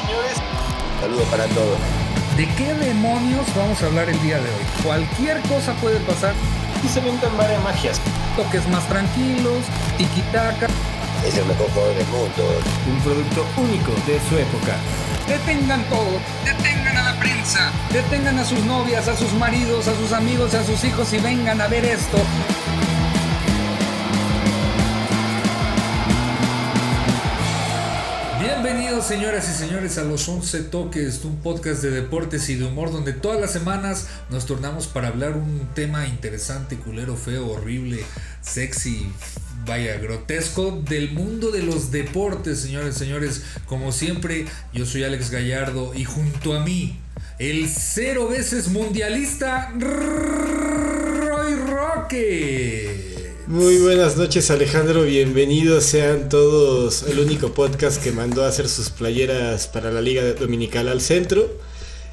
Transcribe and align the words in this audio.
señores. 0.00 0.36
Saludos 1.00 1.28
para 1.30 1.44
todos. 1.46 1.78
¿De 2.36 2.46
qué 2.54 2.74
demonios 2.74 3.46
vamos 3.54 3.82
a 3.82 3.86
hablar 3.86 4.08
el 4.08 4.20
día 4.22 4.38
de 4.38 4.48
hoy? 4.48 4.64
Cualquier 4.84 5.40
cosa 5.42 5.72
puede 5.74 5.98
pasar. 6.00 6.34
Y 6.82 6.88
se 6.88 7.00
inventan 7.00 7.36
varias 7.36 7.62
magias. 7.62 8.00
Toques 8.36 8.66
más 8.68 8.86
tranquilos, 8.88 9.64
tiki-taka. 9.98 10.68
Es 11.26 11.36
el 11.36 11.44
mejor 11.44 11.70
jugador 11.70 11.94
del 11.94 12.06
mundo. 12.06 12.62
Un 12.90 13.00
producto 13.00 13.44
único 13.58 13.92
de 14.06 14.18
su 14.28 14.38
época. 14.38 14.76
Detengan 15.28 15.84
todo, 15.84 16.18
detengan 16.44 16.96
a 16.96 17.12
la 17.12 17.20
prensa, 17.20 17.70
detengan 17.92 18.38
a 18.38 18.44
sus 18.44 18.64
novias, 18.64 19.06
a 19.06 19.16
sus 19.16 19.32
maridos, 19.34 19.86
a 19.86 19.94
sus 19.94 20.12
amigos, 20.12 20.54
a 20.54 20.64
sus 20.64 20.82
hijos 20.82 21.12
y 21.12 21.18
vengan 21.18 21.60
a 21.60 21.68
ver 21.68 21.84
esto. 21.84 22.18
Señoras 29.06 29.48
y 29.48 29.52
señores 29.58 29.98
a 29.98 30.04
los 30.04 30.28
11 30.28 30.64
toques, 30.64 31.24
un 31.24 31.36
podcast 31.38 31.82
de 31.82 31.90
deportes 31.90 32.48
y 32.48 32.54
de 32.54 32.66
humor 32.66 32.92
donde 32.92 33.12
todas 33.12 33.40
las 33.40 33.50
semanas 33.52 34.06
nos 34.28 34.46
tornamos 34.46 34.86
para 34.86 35.08
hablar 35.08 35.36
un 35.36 35.68
tema 35.74 36.06
interesante, 36.06 36.76
culero, 36.76 37.16
feo, 37.16 37.48
horrible, 37.48 38.04
sexy, 38.42 39.10
vaya, 39.66 39.96
grotesco 39.96 40.82
del 40.88 41.12
mundo 41.12 41.50
de 41.50 41.62
los 41.62 41.90
deportes, 41.90 42.60
señores 42.60 42.94
señores. 42.94 43.42
Como 43.66 43.90
siempre, 43.90 44.46
yo 44.72 44.86
soy 44.86 45.02
Alex 45.02 45.30
Gallardo 45.30 45.92
y 45.94 46.04
junto 46.04 46.54
a 46.54 46.60
mí, 46.60 47.00
el 47.38 47.68
cero 47.68 48.28
veces 48.28 48.68
mundialista 48.68 49.72
Roy 49.78 51.54
Roque. 51.54 53.09
Muy 53.50 53.78
buenas 53.78 54.16
noches 54.16 54.48
Alejandro, 54.52 55.02
bienvenidos 55.02 55.82
sean 55.82 56.28
todos 56.28 57.02
el 57.02 57.18
único 57.18 57.52
podcast 57.52 58.00
que 58.00 58.12
mandó 58.12 58.44
a 58.44 58.48
hacer 58.48 58.68
sus 58.68 58.90
playeras 58.90 59.66
para 59.66 59.90
la 59.90 60.00
Liga 60.00 60.22
Dominical 60.34 60.86
al 60.86 61.00
centro. 61.00 61.58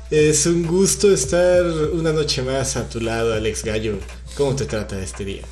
Es 0.09 0.47
un 0.47 0.65
gusto 0.65 1.13
estar 1.13 1.63
una 1.93 2.11
noche 2.11 2.41
más 2.41 2.75
a 2.75 2.89
tu 2.89 3.01
lado 3.01 3.35
Alex 3.35 3.63
Gallo. 3.63 3.99
¿Cómo 4.35 4.55
te 4.55 4.65
trata 4.65 4.99
este 4.99 5.25
día? 5.25 5.43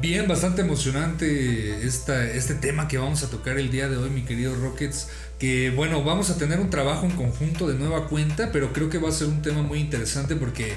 Bien, 0.00 0.26
bastante 0.26 0.62
emocionante 0.62 1.86
este 1.86 2.54
tema 2.54 2.88
que 2.88 2.98
vamos 2.98 3.22
a 3.22 3.30
tocar 3.30 3.56
el 3.56 3.70
día 3.70 3.88
de 3.88 3.98
hoy, 3.98 4.10
mi 4.10 4.22
querido 4.22 4.52
Rockets. 4.56 5.10
Que 5.38 5.70
bueno, 5.70 6.02
vamos 6.02 6.30
a 6.30 6.38
tener 6.38 6.58
un 6.58 6.70
trabajo 6.70 7.06
en 7.06 7.12
conjunto 7.12 7.68
de 7.68 7.74
nueva 7.74 8.08
cuenta, 8.08 8.50
pero 8.50 8.72
creo 8.72 8.90
que 8.90 8.98
va 8.98 9.10
a 9.10 9.12
ser 9.12 9.28
un 9.28 9.42
tema 9.42 9.62
muy 9.62 9.78
interesante 9.78 10.34
porque 10.34 10.72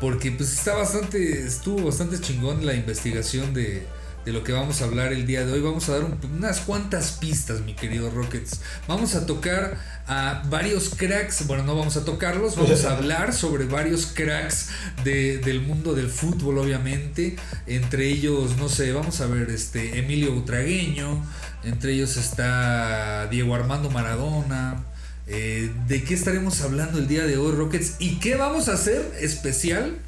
porque 0.00 0.30
pues 0.32 0.52
está 0.52 0.74
bastante, 0.74 1.46
estuvo 1.46 1.86
bastante 1.86 2.20
chingón 2.20 2.66
la 2.66 2.74
investigación 2.74 3.54
de, 3.54 3.86
de 4.26 4.32
lo 4.32 4.42
que 4.42 4.52
vamos 4.52 4.82
a 4.82 4.86
hablar 4.86 5.12
el 5.12 5.24
día 5.24 5.46
de 5.46 5.52
hoy. 5.52 5.60
Vamos 5.60 5.88
a 5.88 5.92
dar 5.92 6.04
unas 6.04 6.60
cuantas 6.60 7.12
pistas, 7.12 7.60
mi 7.60 7.74
querido 7.74 8.10
Rockets. 8.10 8.60
Vamos 8.88 9.14
a 9.14 9.24
tocar 9.24 9.78
a 10.08 10.42
varios 10.50 10.90
cracks, 10.90 11.46
bueno, 11.46 11.62
no 11.62 11.76
vamos 11.76 11.96
a 11.96 12.04
tocarlos, 12.04 12.56
vamos 12.56 12.84
a 12.84 12.96
hablar 12.96 13.32
sobre 13.32 13.64
varios 13.66 14.06
cracks 14.06 14.68
de, 15.04 15.38
del 15.38 15.60
mundo 15.62 15.94
del 15.94 16.08
fútbol, 16.08 16.58
obviamente. 16.58 17.36
Entre 17.66 18.08
ellos, 18.08 18.56
no 18.56 18.68
sé, 18.68 18.92
vamos 18.92 19.20
a 19.20 19.26
ver, 19.26 19.48
este, 19.50 19.98
Emilio 19.98 20.32
Butragueño, 20.32 21.24
entre 21.62 21.92
ellos 21.92 22.16
está 22.16 23.28
Diego 23.28 23.54
Armando 23.54 23.90
Maradona. 23.90 24.84
Eh, 25.28 25.70
¿De 25.88 26.04
qué 26.04 26.14
estaremos 26.14 26.60
hablando 26.60 26.98
el 26.98 27.08
día 27.08 27.24
de 27.24 27.36
hoy, 27.36 27.52
Rockets? 27.52 27.96
¿Y 27.98 28.20
qué 28.20 28.36
vamos 28.36 28.68
a 28.68 28.74
hacer 28.74 29.12
especial 29.20 29.98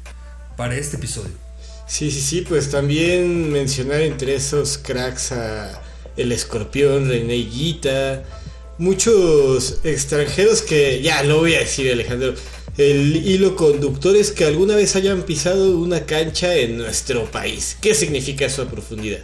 para 0.55 0.75
este 0.75 0.97
episodio? 0.97 1.31
Sí, 1.87 2.09
sí, 2.11 2.21
sí, 2.21 2.41
pues 2.47 2.69
también 2.69 3.51
mencionar 3.51 4.01
entre 4.01 4.35
esos 4.35 4.77
cracks 4.77 5.31
a 5.31 5.81
El 6.15 6.31
Escorpión, 6.31 7.09
René 7.09 7.35
Guita, 7.35 8.23
muchos 8.77 9.79
extranjeros 9.83 10.61
que, 10.61 11.01
ya 11.01 11.23
lo 11.23 11.39
voy 11.39 11.55
a 11.55 11.59
decir 11.59 11.91
Alejandro, 11.91 12.35
el 12.77 13.17
hilo 13.27 13.57
conductor 13.57 14.15
es 14.15 14.31
que 14.31 14.45
alguna 14.45 14.75
vez 14.75 14.95
hayan 14.95 15.23
pisado 15.23 15.77
una 15.77 16.05
cancha 16.05 16.55
en 16.55 16.77
nuestro 16.77 17.29
país. 17.29 17.75
¿Qué 17.81 17.93
significa 17.93 18.45
eso 18.45 18.61
a 18.61 18.69
profundidad? 18.69 19.21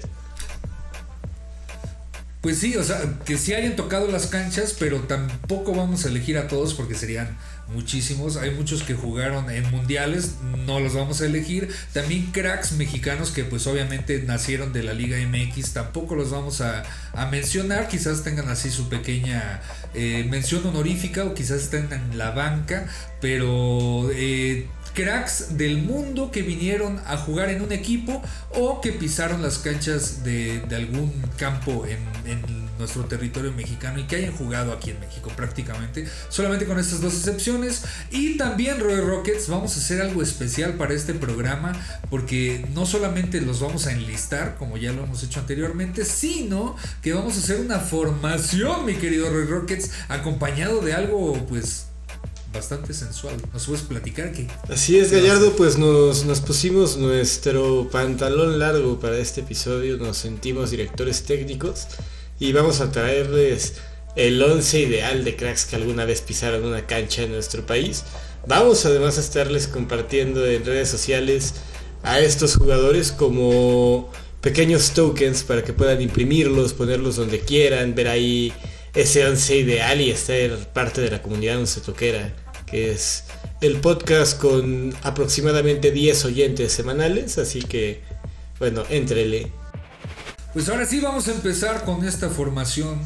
Pues 2.45 2.59
sí, 2.59 2.75
o 2.77 2.83
sea, 2.83 3.01
que 3.25 3.39
sí 3.39 3.55
hayan 3.55 3.75
tocado 3.75 4.07
las 4.07 4.27
canchas, 4.27 4.75
pero 4.77 4.99
tampoco 4.99 5.73
vamos 5.73 6.05
a 6.05 6.09
elegir 6.09 6.37
a 6.37 6.47
todos 6.47 6.75
porque 6.75 6.93
serían 6.93 7.35
muchísimos. 7.69 8.37
Hay 8.37 8.51
muchos 8.51 8.83
que 8.83 8.93
jugaron 8.93 9.49
en 9.49 9.67
mundiales, 9.71 10.35
no 10.67 10.79
los 10.79 10.93
vamos 10.93 11.21
a 11.21 11.25
elegir. 11.25 11.73
También 11.91 12.27
cracks 12.31 12.73
mexicanos 12.73 13.31
que 13.31 13.45
pues 13.45 13.65
obviamente 13.65 14.21
nacieron 14.27 14.73
de 14.73 14.83
la 14.83 14.93
Liga 14.93 15.17
MX, 15.27 15.73
tampoco 15.73 16.13
los 16.13 16.29
vamos 16.29 16.61
a, 16.61 16.83
mencionar. 17.31 17.87
Quizás 17.87 18.23
tengan 18.23 18.47
así 18.47 18.69
su 18.69 18.89
pequeña 18.89 19.61
eh, 19.95 20.27
mención 20.29 20.63
honorífica 20.67 21.23
o 21.23 21.33
quizás 21.33 21.63
estén 21.63 21.91
en 21.91 22.15
la 22.15 22.29
banca, 22.29 22.85
pero... 23.21 24.11
Eh, 24.13 24.67
cracks 24.95 25.57
del 25.57 25.83
mundo 25.83 26.31
que 26.31 26.41
vinieron 26.41 26.99
a 27.05 27.17
jugar 27.17 27.49
en 27.49 27.61
un 27.61 27.71
equipo 27.71 28.23
o 28.55 28.81
que 28.81 28.93
pisaron 28.93 29.43
las 29.43 29.59
canchas 29.59 30.23
de, 30.23 30.63
algún 30.75 31.11
campo 31.37 31.85
en, 31.85 31.99
en, 32.31 32.65
nuestro 32.75 33.05
territorio 33.05 33.53
mexicano 33.53 33.99
y 33.99 34.03
que 34.03 34.17
hayan 34.17 34.33
jugado 34.33 34.73
aquí 34.73 34.91
en 34.91 34.99
México 34.99 35.31
prácticamente. 35.33 36.05
Solamente 36.27 36.65
con 36.65 36.77
estas 36.77 36.99
dos 36.99 37.13
excepciones. 37.13 37.85
Y 38.11 38.35
también 38.35 38.81
Roy 38.81 38.99
Rockets 38.99 39.47
vamos 39.47 39.77
a 39.77 39.79
hacer 39.79 40.01
algo 40.01 40.21
especial 40.21 40.73
para 40.73 40.93
este 40.93 41.13
programa 41.13 41.71
porque 42.09 42.65
no 42.73 42.85
solamente 42.85 43.39
los 43.39 43.61
vamos 43.61 43.87
a 43.87 43.93
enlistar 43.93 44.57
como 44.57 44.75
ya 44.75 44.91
lo 44.91 45.05
hemos 45.05 45.23
hecho 45.23 45.39
anteriormente, 45.39 46.03
sino 46.03 46.75
que 47.01 47.13
vamos 47.13 47.37
a 47.37 47.39
hacer 47.39 47.61
una 47.61 47.79
formación, 47.79 48.85
mi 48.85 48.95
querido 48.95 49.29
Roy 49.29 49.45
Rockets, 49.45 49.91
acompañado 50.09 50.81
de 50.81 50.93
algo 50.93 51.45
pues 51.47 51.84
bastante 52.55 52.93
sensual. 52.93 53.35
¿Nos 53.53 53.65
puedes 53.65 53.83
platicar 53.83 54.31
qué? 54.31 54.47
Así 54.69 54.97
es, 54.97 55.11
Gallardo, 55.11 55.55
pues 55.55 55.77
nos, 55.77 56.25
nos, 56.25 56.39
pusimos 56.39 56.97
nuestro 56.97 57.89
pantalón 57.91 58.57
largo 58.57 58.99
para 58.99 59.17
este 59.17 59.41
episodio, 59.41 59.97
nos 59.97 60.17
sentimos 60.17 60.71
directores 60.71 61.23
técnicos 61.23 61.87
y 62.39 62.53
vamos 62.53 62.81
a 62.81 62.91
traerles 62.91 63.73
el 64.15 64.41
once 64.41 64.79
ideal 64.79 65.23
de 65.23 65.35
cracks 65.35 65.65
que 65.65 65.75
alguna 65.75 66.05
vez 66.05 66.21
pisaron 66.21 66.63
una 66.65 66.87
cancha 66.87 67.23
en 67.23 67.31
nuestro 67.31 67.65
país. 67.65 68.03
Vamos 68.47 68.85
además 68.85 69.17
a 69.17 69.21
estarles 69.21 69.67
compartiendo 69.67 70.45
en 70.45 70.65
redes 70.65 70.89
sociales 70.89 71.55
a 72.03 72.19
estos 72.19 72.55
jugadores 72.55 73.11
como 73.11 74.09
pequeños 74.41 74.91
tokens 74.91 75.43
para 75.43 75.63
que 75.63 75.73
puedan 75.73 76.01
imprimirlos, 76.01 76.73
ponerlos 76.73 77.15
donde 77.17 77.39
quieran, 77.39 77.95
ver 77.95 78.07
ahí 78.07 78.53
ese 78.93 79.25
once 79.25 79.57
ideal 79.57 79.99
y 79.99 80.11
estar 80.11 80.71
parte 80.71 81.01
de 81.01 81.11
la 81.11 81.21
comunidad 81.21 81.59
once 81.59 81.81
toquera 81.81 82.44
que 82.65 82.91
es 82.91 83.25
el 83.61 83.77
podcast 83.77 84.39
con 84.39 84.93
aproximadamente 85.03 85.91
10 85.91 86.25
oyentes 86.25 86.71
semanales, 86.71 87.37
así 87.37 87.61
que 87.61 88.01
bueno, 88.59 88.83
entrele. 88.89 89.51
Pues 90.53 90.69
ahora 90.69 90.85
sí 90.85 91.01
vamos 91.01 91.27
a 91.27 91.33
empezar 91.33 91.83
con 91.83 92.05
esta 92.05 92.29
formación, 92.29 93.01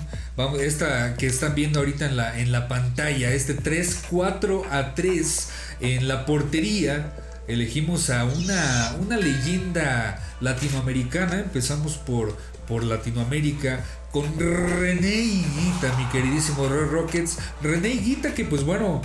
esta 0.59 1.15
que 1.15 1.25
están 1.25 1.55
viendo 1.55 1.79
ahorita 1.79 2.05
en 2.05 2.15
la, 2.15 2.39
en 2.39 2.51
la 2.51 2.67
pantalla, 2.67 3.33
este 3.33 3.57
3-4 3.57 4.65
a 4.69 4.93
3 4.93 5.49
en 5.81 6.07
la 6.07 6.27
portería. 6.27 7.15
Elegimos 7.47 8.11
a 8.11 8.25
una, 8.25 8.95
una 9.01 9.17
leyenda 9.17 10.23
latinoamericana, 10.39 11.39
empezamos 11.39 11.97
por, 11.97 12.37
por 12.67 12.83
Latinoamérica 12.83 13.83
con 14.11 14.37
René 14.37 15.15
Higuita, 15.15 15.97
mi 15.97 16.05
queridísimo 16.11 16.67
Rockets. 16.67 17.39
René 17.63 17.89
Higuita 17.89 18.35
que 18.35 18.45
pues 18.45 18.63
bueno, 18.63 19.01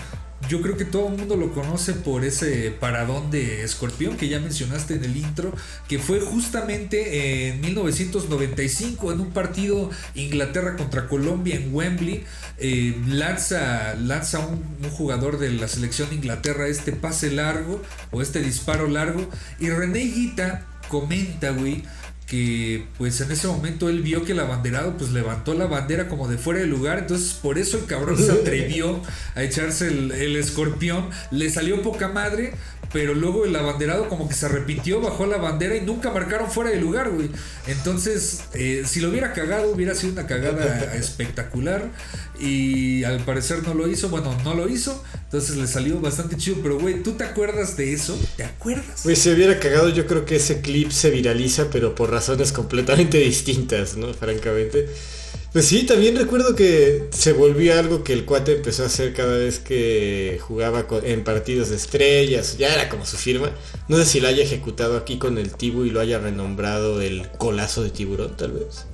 yo 0.49 0.61
creo 0.61 0.77
que 0.77 0.85
todo 0.85 1.09
el 1.09 1.19
mundo 1.19 1.37
lo 1.37 1.53
conoce 1.53 1.95
por 1.95 2.25
ese 2.25 2.71
paradón 2.71 3.31
de 3.31 3.63
escorpión 3.63 4.17
que 4.17 4.29
ya 4.29 4.41
mencionaste 4.41 4.95
en 4.95 5.05
el 5.05 5.17
intro, 5.17 5.53
que 5.89 5.99
fue 5.99 6.21
justamente 6.21 7.49
en 7.49 7.61
1995 7.61 9.13
en 9.13 9.21
un 9.21 9.31
partido 9.31 9.91
Inglaterra 10.15 10.77
contra 10.77 11.09
Colombia 11.09 11.57
en 11.57 11.75
Wembley. 11.75 12.25
Eh, 12.59 12.97
lanza 13.09 13.95
lanza 13.95 14.39
un, 14.41 14.63
un, 14.83 14.91
jugador 14.91 15.39
de 15.39 15.51
la 15.51 15.67
selección 15.67 16.09
de 16.11 16.17
Inglaterra 16.17 16.69
este 16.69 16.93
pase 16.93 17.31
largo 17.31 17.83
o 18.13 18.23
este 18.23 18.41
disparo 18.41 18.87
largo 18.87 19.29
y 19.59 19.71
René 19.71 20.01
Guita 20.01 20.67
comenta, 20.89 21.51
güey 21.51 21.83
que 22.27 22.87
pues 22.97 23.21
en 23.21 23.31
ese 23.31 23.47
momento 23.47 23.89
él 23.89 24.01
vio 24.01 24.25
que 24.25 24.33
el 24.33 24.41
abanderado 24.41 24.97
pues 24.97 25.13
levantó 25.13 25.53
la 25.55 25.67
bandera 25.67 26.09
como 26.09 26.27
de 26.27 26.39
fuera 26.39 26.61
de 26.61 26.67
lugar, 26.67 27.01
entonces 27.01 27.35
por 27.35 27.59
eso 27.59 27.79
el 27.79 27.85
cabrón 27.85 28.19
se 28.19 28.33
atrevió 28.41 29.03
a 29.35 29.43
echarse 29.43 29.89
el, 29.89 30.11
el, 30.13 30.37
escorpión, 30.37 31.11
le 31.31 31.51
salió 31.51 31.83
poca 31.83 32.09
madre, 32.09 32.55
pero 32.93 33.15
luego 33.15 33.45
el 33.45 33.55
abanderado 33.57 34.09
como 34.09 34.29
que 34.29 34.35
se 34.35 34.47
arrepintió, 34.47 35.01
bajó 35.01 35.27
la 35.27 35.39
bandera 35.39 35.77
y 35.77 35.81
nunca 35.81 36.11
marcaron 36.11 36.51
fuera 36.51 36.71
de 36.71 36.81
lugar, 36.81 37.11
güey. 37.11 37.31
Entonces, 37.67 38.45
eh, 38.55 38.85
si 38.87 39.01
lo 39.01 39.11
hubiera 39.11 39.33
cagado, 39.33 39.71
hubiera 39.71 39.95
sido 39.95 40.13
una 40.13 40.27
cagada 40.27 40.95
espectacular 40.97 41.91
y 42.39 43.05
al 43.05 43.21
parecer 43.21 43.63
no 43.63 43.75
lo 43.75 43.89
hizo, 43.89 44.09
bueno, 44.09 44.37
no 44.45 44.55
lo 44.55 44.69
hizo, 44.69 45.03
entonces 45.25 45.57
le 45.57 45.67
salió 45.67 46.01
bastante 46.01 46.37
chido, 46.37 46.59
pero 46.63 46.79
güey, 46.79 47.03
¿tú 47.03 47.13
te 47.13 47.25
acuerdas 47.25 47.77
de 47.77 47.93
eso? 47.93 48.19
¿Te 48.37 48.45
acuerdas? 48.45 49.01
Pues 49.03 49.19
si 49.19 49.31
hubiera 49.31 49.59
cagado, 49.59 49.89
yo 49.89 50.07
creo 50.07 50.25
que 50.25 50.37
ese 50.37 50.61
clip 50.61 50.91
se 50.91 51.11
viraliza, 51.11 51.71
pero 51.71 51.95
por 51.95 52.11
razones 52.11 52.53
completamente 52.53 53.19
distintas, 53.19 53.97
¿no? 53.97 54.13
Francamente. 54.15 54.89
Pues 55.55 55.67
sí, 55.67 55.87
también 55.87 56.17
recuerdo 56.17 56.57
que 56.57 57.07
se 57.13 57.33
volvió 57.33 57.79
algo 57.79 58.03
que 58.03 58.13
el 58.13 58.25
cuate 58.25 58.57
empezó 58.57 58.83
a 58.83 58.87
hacer 58.87 59.15
cada 59.15 59.39
vez 59.39 59.61
que 59.61 60.41
jugaba 60.43 60.85
en 61.05 61.23
partidos 61.23 61.71
de 61.71 61.77
estrellas, 61.77 62.59
ya 62.59 62.75
era 62.75 62.89
como 62.89 63.07
su 63.07 63.17
firma. 63.17 63.53
No 63.87 63.97
sé 63.99 64.05
si 64.05 64.21
lo 64.21 64.27
haya 64.27 64.43
ejecutado 64.43 64.97
aquí 64.97 65.17
con 65.17 65.39
el 65.39 65.53
Tibu 65.53 65.85
y 65.85 65.91
lo 65.91 66.01
haya 66.01 66.19
renombrado 66.19 67.01
el 67.01 67.29
colazo 67.39 67.85
de 67.85 67.91
tiburón, 67.91 68.37
tal 68.37 68.51
vez. 68.51 68.87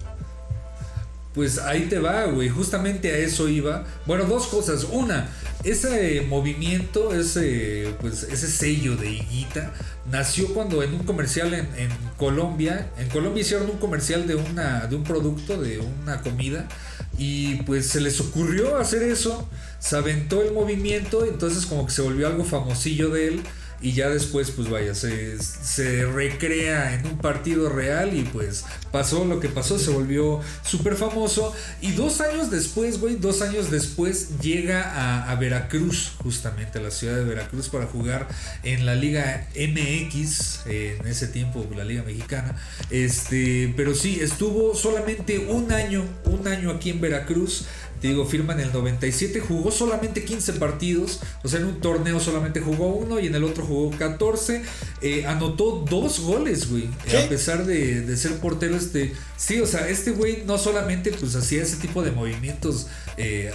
Pues 1.33 1.57
ahí 1.57 1.87
te 1.87 1.99
va, 1.99 2.27
güey. 2.27 2.51
Justamente 2.51 3.11
a 3.11 3.17
eso 3.17 3.49
iba. 3.49 3.87
Bueno, 4.05 4.25
dos 4.25 4.49
cosas. 4.49 4.85
Una, 4.85 5.31
ese 5.65 6.21
movimiento, 6.29 7.15
ese, 7.15 7.95
pues, 8.03 8.25
ese 8.25 8.49
sello 8.49 8.97
de 8.97 9.13
Higuita, 9.13 9.73
nació 10.11 10.53
cuando 10.53 10.83
en 10.83 10.95
un 10.95 11.05
comercial 11.05 11.55
en, 11.55 11.91
Colombia, 12.17 12.91
en 12.99 13.09
Colombia 13.09 13.41
hicieron 13.43 13.71
un 13.71 13.79
comercial 13.79 14.27
de, 14.27 14.35
una, 14.35 14.87
de 14.87 14.97
un 14.97 15.05
producto, 15.05 15.61
de 15.61 15.79
una 15.79 16.21
comida, 16.21 16.69
y 17.17 17.57
pues 17.63 17.87
se 17.87 18.01
les 18.01 18.21
ocurrió 18.21 18.77
hacer 18.79 19.03
eso, 19.03 19.49
se 19.79 19.97
aventó 19.97 20.43
el 20.43 20.53
movimiento, 20.53 21.25
entonces 21.25 21.67
como 21.67 21.87
que 21.87 21.93
se 21.93 22.03
volvió 22.03 22.27
algo 22.27 22.45
famosillo 22.45 23.11
de 23.11 23.29
él 23.29 23.43
y 23.83 23.93
ya 23.93 24.09
después 24.11 24.51
pues 24.51 24.69
vaya, 24.69 24.95
se, 24.95 25.39
se, 25.43 26.05
recrea 26.05 26.95
en 26.95 27.07
un 27.07 27.19
partido 27.19 27.69
real 27.69 28.15
y 28.15 28.23
pues 28.25 28.65
pasó 28.93 29.25
lo 29.25 29.41
que 29.41 29.49
pasó, 29.49 29.79
se 29.79 29.91
volvió 29.91 30.41
súper 30.63 30.97
famoso. 30.97 31.55
Y 31.81 31.93
dos 31.93 32.21
años 32.21 32.51
después, 32.51 33.01
güey, 33.01 33.17
dos 33.17 33.41
años 33.41 33.71
después 33.71 34.39
llega 34.41 35.31
a, 35.31 35.35
Veracruz, 35.41 36.13
justamente 36.19 36.79
a 36.79 36.83
la 36.83 36.91
ciudad 36.91 37.17
de 37.17 37.25
Veracruz 37.25 37.71
para 37.71 37.87
jugar 37.87 38.29
en 38.63 38.85
la 38.85 38.95
Liga 38.95 39.49
MX, 39.55 40.67
en 40.67 41.07
ese 41.07 41.29
tiempo 41.29 41.67
la 41.75 41.85
Liga 41.85 42.03
Mexicana, 42.03 42.57
este, 42.91 43.73
pero 43.77 43.95
sí, 43.95 44.19
estuvo 44.21 44.75
solamente 44.75 45.39
un 45.39 45.73
año, 45.73 46.05
un 46.25 46.47
año 46.47 46.71
aquí 46.71 46.91
en 46.91 47.01
Veracruz, 47.01 47.65
te 48.01 48.09
digo, 48.09 48.25
firma 48.25 48.55
en 48.55 48.61
el 48.61 48.73
97, 48.73 49.41
jugó 49.41 49.71
solamente 49.71 50.25
15 50.25 50.55
partidos, 50.55 51.21
o 51.43 51.49
sea, 51.49 51.61
en 51.61 51.67
un 51.67 51.81
torneo 51.81 52.19
solamente 52.19 52.61
jugó 52.61 52.89
uno 52.89 53.21
y 53.21 53.27
en 53.27 53.35
el 53.35 53.45
otro 53.45 53.65
jugó 53.65 53.91
14, 53.97 54.63
eh, 55.03 55.27
anotó 55.27 55.85
dos 55.89 56.21
goles, 56.21 56.71
güey, 56.71 56.89
a 57.17 57.29
pesar 57.29 57.67
de, 57.67 58.17
ser 58.17 58.39
portero, 58.39 58.77
este, 58.77 59.13
sí, 59.37 59.61
o 59.61 59.67
sea, 59.67 59.89
este 59.89 60.13
güey 60.13 60.45
no 60.47 60.59
solamente 60.59 61.13
pues 61.13 61.35
hacía 61.37 61.63
ese 61.63 61.77
tipo 61.77 62.03
de 62.03 62.11
movimientos, 62.13 62.87
eh, 63.17 63.53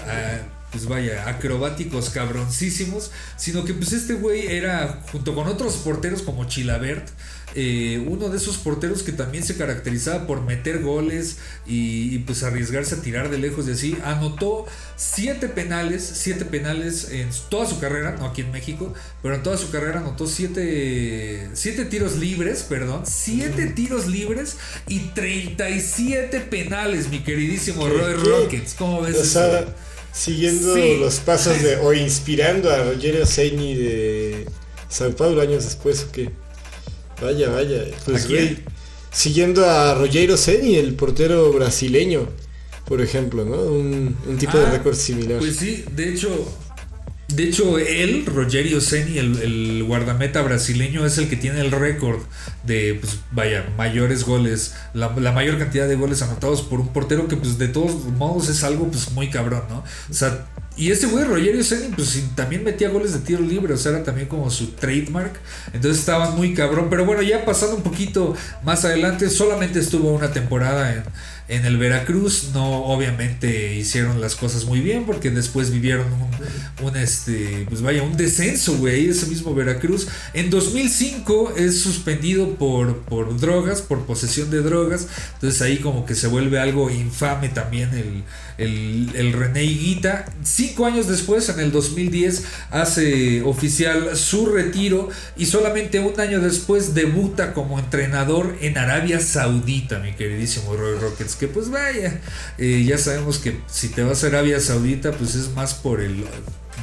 pues 0.72 0.88
vaya, 0.88 1.30
acrobáticos 1.30 2.10
cabroncísimos, 2.10 3.12
sino 3.38 3.64
que 3.64 3.74
pues 3.74 3.94
este 3.94 4.14
güey 4.14 4.48
era, 4.48 5.02
junto 5.12 5.34
con 5.34 5.48
otros 5.48 5.76
porteros 5.78 6.22
como 6.22 6.46
Chilabert, 6.46 7.08
eh, 7.58 8.04
uno 8.06 8.28
de 8.28 8.36
esos 8.36 8.58
porteros 8.58 9.02
que 9.02 9.14
también 9.14 9.44
se 9.44 9.56
caracterizaba 9.56 10.28
por 10.28 10.42
meter 10.42 10.82
goles 10.82 11.38
y, 11.66 12.20
pues 12.20 12.44
arriesgarse 12.44 12.96
a 12.96 13.02
tirar 13.02 13.30
de 13.30 13.38
lejos 13.38 13.68
y 13.68 13.72
así, 13.72 13.98
anotó 14.04 14.66
siete 14.98 15.48
penales, 15.48 16.04
siete 16.04 16.44
penales 16.44 17.10
en 17.12 17.30
toda 17.50 17.66
su 17.66 17.80
carrera, 17.80 18.18
no 18.20 18.26
aquí 18.26 18.42
en 18.42 18.52
México, 18.52 18.94
pero 19.22 19.36
en 19.36 19.44
toda 19.44 19.58
su 19.58 19.72
carrera 19.72 20.02
anotó 20.02 20.28
siete, 20.28 21.50
siete 21.54 21.86
tiros 21.86 22.18
libres, 22.18 22.64
perdón, 22.64 23.04
siete 23.06 23.68
tiros 23.68 24.08
libres 24.08 24.58
y 24.88 25.00
37 25.00 26.42
penales, 26.42 27.08
mi 27.10 27.20
queridísimo 27.20 27.88
Roy 27.88 28.14
Rockets, 28.16 28.74
¿cómo 28.74 29.02
ves? 29.02 29.16
siguiendo 30.12 30.76
los 30.76 31.20
pasos 31.20 31.62
de, 31.62 31.76
o 31.78 31.94
inspirando 31.94 32.72
a 32.72 32.84
Rogerio 32.84 33.26
Seini 33.26 33.76
de 33.76 34.46
San 34.88 35.14
Paulo 35.14 35.42
años 35.42 35.66
después, 35.66 36.06
¿o 36.08 36.12
qué? 36.12 36.32
Vaya, 37.22 37.50
vaya. 37.50 37.84
Pues, 38.06 38.28
güey, 38.28 38.60
siguiendo 39.12 39.66
a 39.70 39.96
Rogero 39.96 40.38
Ceni, 40.38 40.76
el 40.76 40.96
portero 40.96 41.52
brasileño, 41.54 42.28
por 42.86 43.02
ejemplo, 43.02 43.46
¿no? 43.46 43.56
Un, 43.56 44.38
tipo 44.38 44.58
de 44.58 44.66
ah, 44.66 44.72
récord 44.72 44.96
similar. 44.96 45.40
Pues 45.40 45.56
sí, 45.56 45.86
de 45.96 46.10
hecho, 46.10 46.30
de 47.28 47.44
hecho, 47.44 47.80
él, 47.80 48.24
Rogerio 48.26 48.80
Ceni, 48.80 49.18
el, 49.18 49.84
guardameta 49.84 50.44
brasileño, 50.44 51.06
es 51.06 51.18
el 51.18 51.28
que 51.28 51.36
tiene 51.36 51.60
el 51.62 51.72
récord 51.72 52.20
de, 52.64 53.00
pues, 53.02 53.20
vaya, 53.32 53.74
mayores 53.78 54.24
goles, 54.24 54.76
la, 54.94 55.10
mayor 55.10 55.58
cantidad 55.58 55.88
de 55.88 55.96
goles 55.96 56.22
anotados 56.22 56.62
por 56.62 56.80
un 56.80 56.94
portero 56.94 57.28
que, 57.28 57.36
pues, 57.36 57.58
de 57.58 57.68
todos 57.68 58.06
modos 58.06 58.48
es 58.50 58.64
algo, 58.64 58.90
pues, 58.90 59.12
muy 59.12 59.32
cabrón, 59.32 59.64
¿no? 59.70 59.84
O 60.10 60.14
sea, 60.14 60.48
y 60.78 60.92
ese 60.92 61.08
güey, 61.08 61.24
Rogerio 61.24 61.64
Ceni, 61.64 61.88
pues 61.96 62.22
también 62.36 62.64
metía 62.64 62.90
goles 62.90 63.14
de 63.14 63.20
tiro 63.20 63.42
libre, 63.42 63.74
o 63.74 63.78
sea, 63.78 63.94
era 63.94 64.04
también 64.04 64.28
como 64.28 64.52
su 64.52 64.72
trademark. 64.72 65.40
Entonces 65.74 66.00
estaba 66.00 66.32
muy 66.32 66.54
cabrón. 66.54 66.88
Pero 66.90 67.06
bueno, 67.06 67.22
ya 67.22 67.46
pasando 67.46 67.78
un 67.78 67.84
poquito 67.84 68.36
más 68.64 68.84
adelante, 68.84 69.30
solamente 69.30 69.80
estuvo 69.80 70.12
una 70.12 70.32
temporada 70.34 70.94
en, 70.94 71.04
en 71.48 71.66
el 71.66 71.78
Veracruz. 71.78 72.52
No, 72.54 72.86
obviamente 72.86 73.76
hicieron 73.76 74.22
las 74.22 74.36
cosas 74.36 74.66
muy 74.66 74.80
bien 74.80 75.06
porque 75.06 75.32
después 75.32 75.72
vivieron 75.72 76.08
un, 76.82 76.96
este, 76.98 77.66
pues 77.70 77.82
vaya, 77.82 78.04
un 78.04 78.18
descenso, 78.18 78.78
güey, 78.78 79.10
ese 79.10 79.28
mismo 79.28 79.54
Veracruz. 79.54 80.08
En 80.34 80.50
2005 80.50 81.54
es 81.58 81.80
suspendido 81.80 82.56
por, 82.56 83.00
por 83.00 83.40
drogas, 83.40 83.82
por 83.82 84.06
posesión 84.06 84.50
de 84.50 84.62
drogas. 84.62 85.08
Entonces 85.36 85.62
ahí 85.62 85.78
como 85.78 86.06
que 86.06 86.16
se 86.16 86.28
vuelve 86.28 86.60
algo 86.60 86.90
infame 86.90 87.50
también 87.50 87.94
el 87.94 88.24
el, 88.58 89.12
el 89.16 89.34
René 89.34 89.64
Higuita. 89.64 90.26
Cinco 90.44 90.86
años 90.86 91.08
después, 91.08 91.50
en 91.50 91.60
el 91.60 91.72
2010, 91.72 92.44
hace 92.72 93.42
oficial 93.44 94.16
su 94.16 94.48
retiro 94.48 95.10
y 95.36 95.46
solamente 95.46 96.00
un 96.00 96.20
año 96.20 96.40
después 96.40 96.94
debuta 96.94 97.54
como 97.54 97.80
entrenador 97.80 98.56
en 98.62 98.78
Arabia 98.78 99.20
Saudita, 99.20 100.00
mi 100.00 100.14
queridísimo 100.14 100.76
Roy 100.76 100.98
Rockets. 101.00 101.35
Que 101.36 101.48
pues 101.48 101.70
vaya, 101.70 102.22
eh, 102.58 102.84
ya 102.86 102.98
sabemos 102.98 103.40
que 103.40 103.60
si 103.68 103.90
te 103.90 104.04
vas 104.04 104.24
a 104.24 104.28
Arabia 104.28 104.60
Saudita, 104.60 105.12
pues 105.12 105.36
es 105.36 105.50
más 105.54 105.74
por 105.74 106.02
el, 106.02 106.26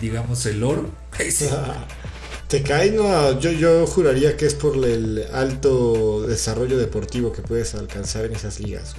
digamos, 0.01 0.45
el 0.47 0.63
oro. 0.63 0.91
Te 2.49 2.63
cae, 2.63 2.91
no, 2.91 3.41
yo, 3.41 3.51
yo 3.51 3.87
juraría 3.87 4.37
que 4.37 4.45
es 4.45 4.53
por 4.53 4.77
el 4.85 5.25
alto 5.33 6.27
desarrollo 6.27 6.77
deportivo 6.77 7.33
que 7.33 7.41
puedes 7.41 7.75
alcanzar 7.75 8.27
en 8.27 8.37
esas 8.37 8.61
ligas 8.61 8.95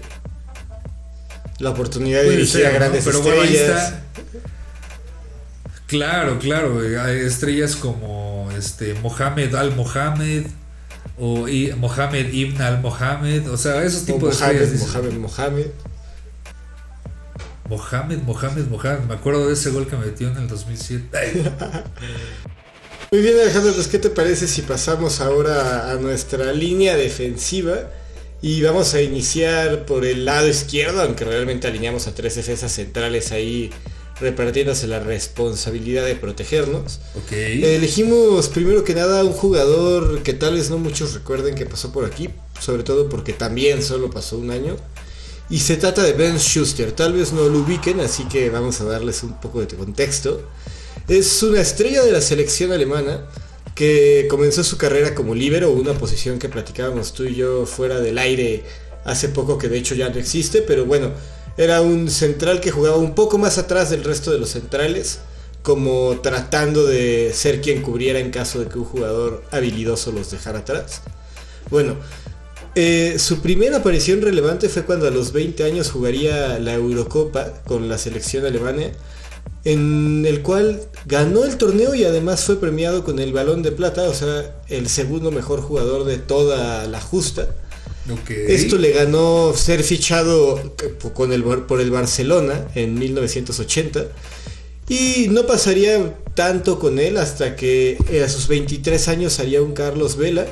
la 1.60 1.70
oportunidad 1.70 2.22
de 2.24 2.32
dirigir 2.32 2.66
a 2.66 2.72
grandes 2.72 3.06
Pero 3.06 3.20
estrellas. 3.20 3.94
Claro, 5.88 6.40
claro, 6.40 6.80
hay 7.02 7.20
estrellas 7.20 7.76
como 7.76 8.50
este 8.58 8.94
Mohamed 8.96 9.54
Al 9.56 9.76
Mohamed 9.76 10.48
o 11.20 11.46
Mohamed 11.78 12.34
Ibn 12.34 12.62
Al 12.62 12.82
Mohamed, 12.82 13.50
o 13.50 13.58
sea, 13.58 13.84
esos 13.84 14.04
tipos 14.04 14.40
de 14.40 14.46
estrellas. 14.46 14.80
Mohamed 14.80 15.14
Mohamed. 15.14 15.68
Mohamed, 17.70 18.18
Mohamed, 18.20 18.68
Mohamed. 18.68 19.06
Me 19.08 19.14
acuerdo 19.14 19.48
de 19.48 19.54
ese 19.54 19.70
gol 19.70 19.88
que 19.88 19.96
metió 19.96 20.30
en 20.30 20.38
el 20.38 20.48
2007. 20.48 21.44
Muy 23.12 23.22
bien, 23.22 23.40
Alejandro, 23.40 23.74
pues 23.74 23.88
¿qué 23.88 24.00
te 24.00 24.10
parece 24.10 24.48
si 24.48 24.64
pasamos 24.64 25.22
ahora 25.22 25.92
a 25.92 25.96
nuestra 25.96 26.52
línea 26.52 26.96
defensiva? 26.96 27.92
Y 28.42 28.62
vamos 28.62 28.94
a 28.94 29.02
iniciar 29.02 29.86
por 29.86 30.04
el 30.04 30.26
lado 30.26 30.50
izquierdo, 30.50 31.02
aunque 31.02 31.24
realmente 31.24 31.68
alineamos 31.68 32.08
a 32.08 32.16
tres 32.16 32.36
defensas 32.36 32.72
centrales 32.74 33.32
ahí 33.32 33.70
repartiéndose 34.20 34.88
la 34.88 35.00
responsabilidad 35.00 36.06
de 36.06 36.16
protegernos. 36.16 37.00
Elegimos 37.32 38.48
primero 38.50 38.84
que 38.84 38.94
nada 38.94 39.24
un 39.24 39.34
jugador 39.34 40.22
que 40.24 40.34
tal 40.34 40.56
vez 40.56 40.70
no 40.70 40.78
muchos 40.78 41.14
recuerden 41.14 41.56
que 41.56 41.66
pasó 41.66 41.92
por 41.92 42.06
aquí, 42.06 42.30
sobre 42.60 42.84
todo 42.84 43.10
porque 43.10 43.34
también 43.34 43.82
solo 43.82 44.10
pasó 44.10 44.38
un 44.38 44.52
año. 44.52 44.78
Y 45.50 45.60
se 45.60 45.76
trata 45.76 46.04
de 46.04 46.14
Ben 46.14 46.38
Schuster, 46.38 46.94
tal 46.94 47.14
vez 47.14 47.34
no 47.34 47.48
lo 47.50 47.60
ubiquen, 47.60 48.00
así 48.00 48.24
que 48.28 48.50
vamos 48.50 48.80
a 48.82 48.86
darles 48.86 49.24
un 49.24 49.40
poco 49.40 49.60
de 49.62 49.68
contexto. 49.68 50.42
Es 51.08 51.44
una 51.44 51.60
estrella 51.60 52.02
de 52.04 52.12
la 52.12 52.22
selección 52.22 52.72
alemana 52.72 53.28
que 53.76 54.28
comenzó 54.30 54.64
su 54.64 54.78
carrera 54.78 55.14
como 55.14 55.36
líbero, 55.36 55.72
una 55.72 55.94
posición 55.94 56.40
que 56.40 56.48
platicábamos 56.48 57.14
tú 57.14 57.26
y 57.26 57.36
yo 57.36 57.66
fuera 57.66 58.00
del 58.00 58.18
aire 58.20 58.64
hace 59.04 59.30
poco, 59.30 59.58
que 59.58 59.68
de 59.68 59.80
hecho 59.80 59.96
ya 59.96 60.10
no 60.10 60.18
existe, 60.18 60.62
pero 60.62 60.86
bueno, 60.86 61.12
era 61.58 61.82
un 61.82 62.10
central 62.10 62.60
que 62.62 62.72
jugaba 62.72 62.98
un 62.98 63.16
poco 63.16 63.38
más 63.38 63.58
atrás 63.58 63.90
del 63.90 64.04
resto 64.04 64.32
de 64.32 64.40
los 64.40 64.50
centrales, 64.50 65.20
como 65.62 66.20
tratando 66.22 66.86
de 66.86 67.32
ser 67.34 67.62
quien 67.62 67.82
cubriera 67.82 68.20
en 68.20 68.32
caso 68.32 68.60
de 68.60 68.68
que 68.68 68.78
un 68.78 68.86
jugador 68.86 69.44
habilidoso 69.52 70.12
los 70.12 70.32
dejara 70.32 70.60
atrás. 70.60 71.02
Bueno, 71.70 71.96
eh, 72.76 73.16
su 73.20 73.42
primera 73.42 73.78
aparición 73.78 74.22
relevante 74.22 74.68
fue 74.68 74.84
cuando 74.84 75.08
a 75.08 75.12
los 75.12 75.32
20 75.32 75.64
años 75.64 75.92
jugaría 75.92 76.58
la 76.60 76.74
Eurocopa 76.74 77.62
con 77.66 77.88
la 77.88 77.98
selección 77.98 78.46
alemana 78.46 78.92
en 79.64 80.26
el 80.26 80.42
cual 80.42 80.82
ganó 81.06 81.46
el 81.46 81.58
torneo 81.58 81.96
y 81.96 82.04
además 82.04 82.44
fue 82.44 82.60
premiado 82.60 83.04
con 83.04 83.20
el 83.20 83.32
balón 83.32 83.64
de 83.64 83.72
plata, 83.72 84.04
o 84.10 84.14
sea, 84.14 84.56
el 84.68 84.90
segundo 84.90 85.32
mejor 85.32 85.62
jugador 85.62 86.04
de 86.04 86.18
toda 86.18 86.86
la 86.88 87.00
justa. 87.00 87.48
Esto 88.48 88.78
le 88.78 88.92
ganó 88.92 89.54
ser 89.56 89.84
fichado 89.84 90.74
con 91.14 91.32
el, 91.32 91.44
por 91.44 91.80
el 91.80 91.90
Barcelona 91.90 92.68
en 92.76 93.00
1980 93.00 94.08
y 94.90 95.28
no 95.30 95.46
pasaría 95.46 96.14
tanto 96.36 96.80
con 96.80 97.00
él 97.00 97.18
hasta 97.18 97.56
que 97.56 97.98
a 98.24 98.28
sus 98.28 98.48
23 98.48 99.08
años 99.08 99.40
haría 99.40 99.62
un 99.62 99.74
Carlos 99.74 100.18
Vela. 100.18 100.46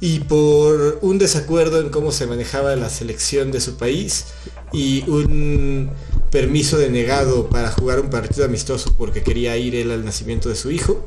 Y 0.00 0.20
por 0.20 1.00
un 1.02 1.18
desacuerdo 1.18 1.80
en 1.80 1.88
cómo 1.88 2.12
se 2.12 2.26
manejaba 2.26 2.76
la 2.76 2.88
selección 2.88 3.50
de 3.50 3.60
su 3.60 3.76
país 3.76 4.26
y 4.72 5.02
un 5.10 5.90
permiso 6.30 6.78
denegado 6.78 7.48
para 7.48 7.72
jugar 7.72 7.98
un 7.98 8.08
partido 8.08 8.44
amistoso 8.44 8.94
porque 8.96 9.24
quería 9.24 9.56
ir 9.56 9.74
él 9.74 9.90
al 9.90 10.04
nacimiento 10.04 10.50
de 10.50 10.54
su 10.54 10.70
hijo, 10.70 11.04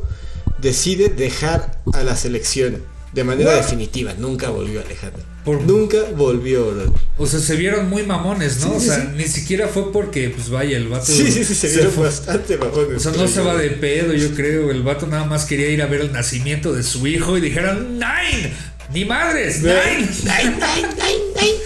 decide 0.59 1.07
dejar 1.07 1.81
a 1.93 2.03
la 2.03 2.17
selección 2.17 2.83
de 3.13 3.23
manera 3.23 3.55
definitiva. 3.55 4.13
Nunca 4.17 4.49
volvió 4.49 4.81
Alejandro. 4.81 5.23
Nunca 5.65 5.97
volvió, 6.15 6.71
O 7.17 7.25
sea, 7.25 7.39
se 7.39 7.55
vieron 7.55 7.89
muy 7.89 8.03
mamones, 8.03 8.61
¿no? 8.61 8.75
o 8.75 8.79
sea, 8.79 9.11
ni 9.15 9.25
siquiera 9.25 9.67
fue 9.67 9.91
porque, 9.91 10.29
pues 10.29 10.49
vaya, 10.49 10.77
el 10.77 10.87
vato. 10.87 11.05
Sí, 11.05 11.31
sí, 11.31 11.43
sí, 11.43 11.55
se, 11.55 11.69
vieron 11.69 11.99
bastante 11.99 12.57
mamones. 12.57 12.97
O 12.97 12.99
sea, 12.99 13.11
no 13.11 13.27
se 13.27 13.41
va 13.41 13.55
de 13.55 13.71
pedo, 13.71 14.13
yo 14.13 14.31
creo. 14.35 14.69
El 14.71 14.83
vato 14.83 15.07
nada 15.07 15.25
más 15.25 15.45
quería 15.45 15.69
ir 15.69 15.81
a 15.81 15.87
ver 15.87 16.01
el 16.01 16.11
nacimiento 16.11 16.73
de 16.73 16.83
su 16.83 17.07
hijo 17.07 17.37
y 17.37 17.41
dijeron, 17.41 17.93
¡Nine! 17.93 18.53
¡Ni 18.93 19.05
madres! 19.05 19.61
¡Nine! 19.61 20.07
¡Nine, 20.23 20.55
nine, 20.55 20.87
nine, 20.95 21.61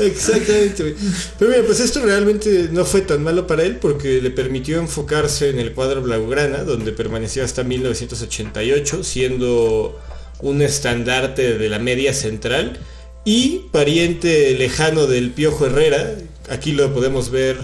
Exactamente, 0.00 0.96
Pero 1.38 1.50
mira, 1.50 1.62
pues 1.64 1.78
esto 1.78 2.04
realmente 2.04 2.70
no 2.72 2.84
fue 2.84 3.02
tan 3.02 3.22
malo 3.22 3.46
para 3.46 3.62
él 3.62 3.76
porque 3.76 4.20
le 4.20 4.30
permitió 4.30 4.80
enfocarse 4.80 5.50
en 5.50 5.60
el 5.60 5.72
cuadro 5.72 6.02
Blaugrana, 6.02 6.64
donde 6.64 6.90
permaneció 6.90 7.44
hasta 7.44 7.62
1988, 7.62 9.04
siendo 9.04 10.00
un 10.40 10.62
estandarte 10.62 11.58
de 11.58 11.68
la 11.68 11.78
media 11.78 12.12
central 12.12 12.78
y 13.24 13.66
pariente 13.72 14.54
lejano 14.56 15.06
del 15.06 15.30
Piojo 15.30 15.66
Herrera. 15.66 16.14
Aquí 16.48 16.72
lo 16.72 16.92
podemos 16.94 17.30
ver. 17.30 17.58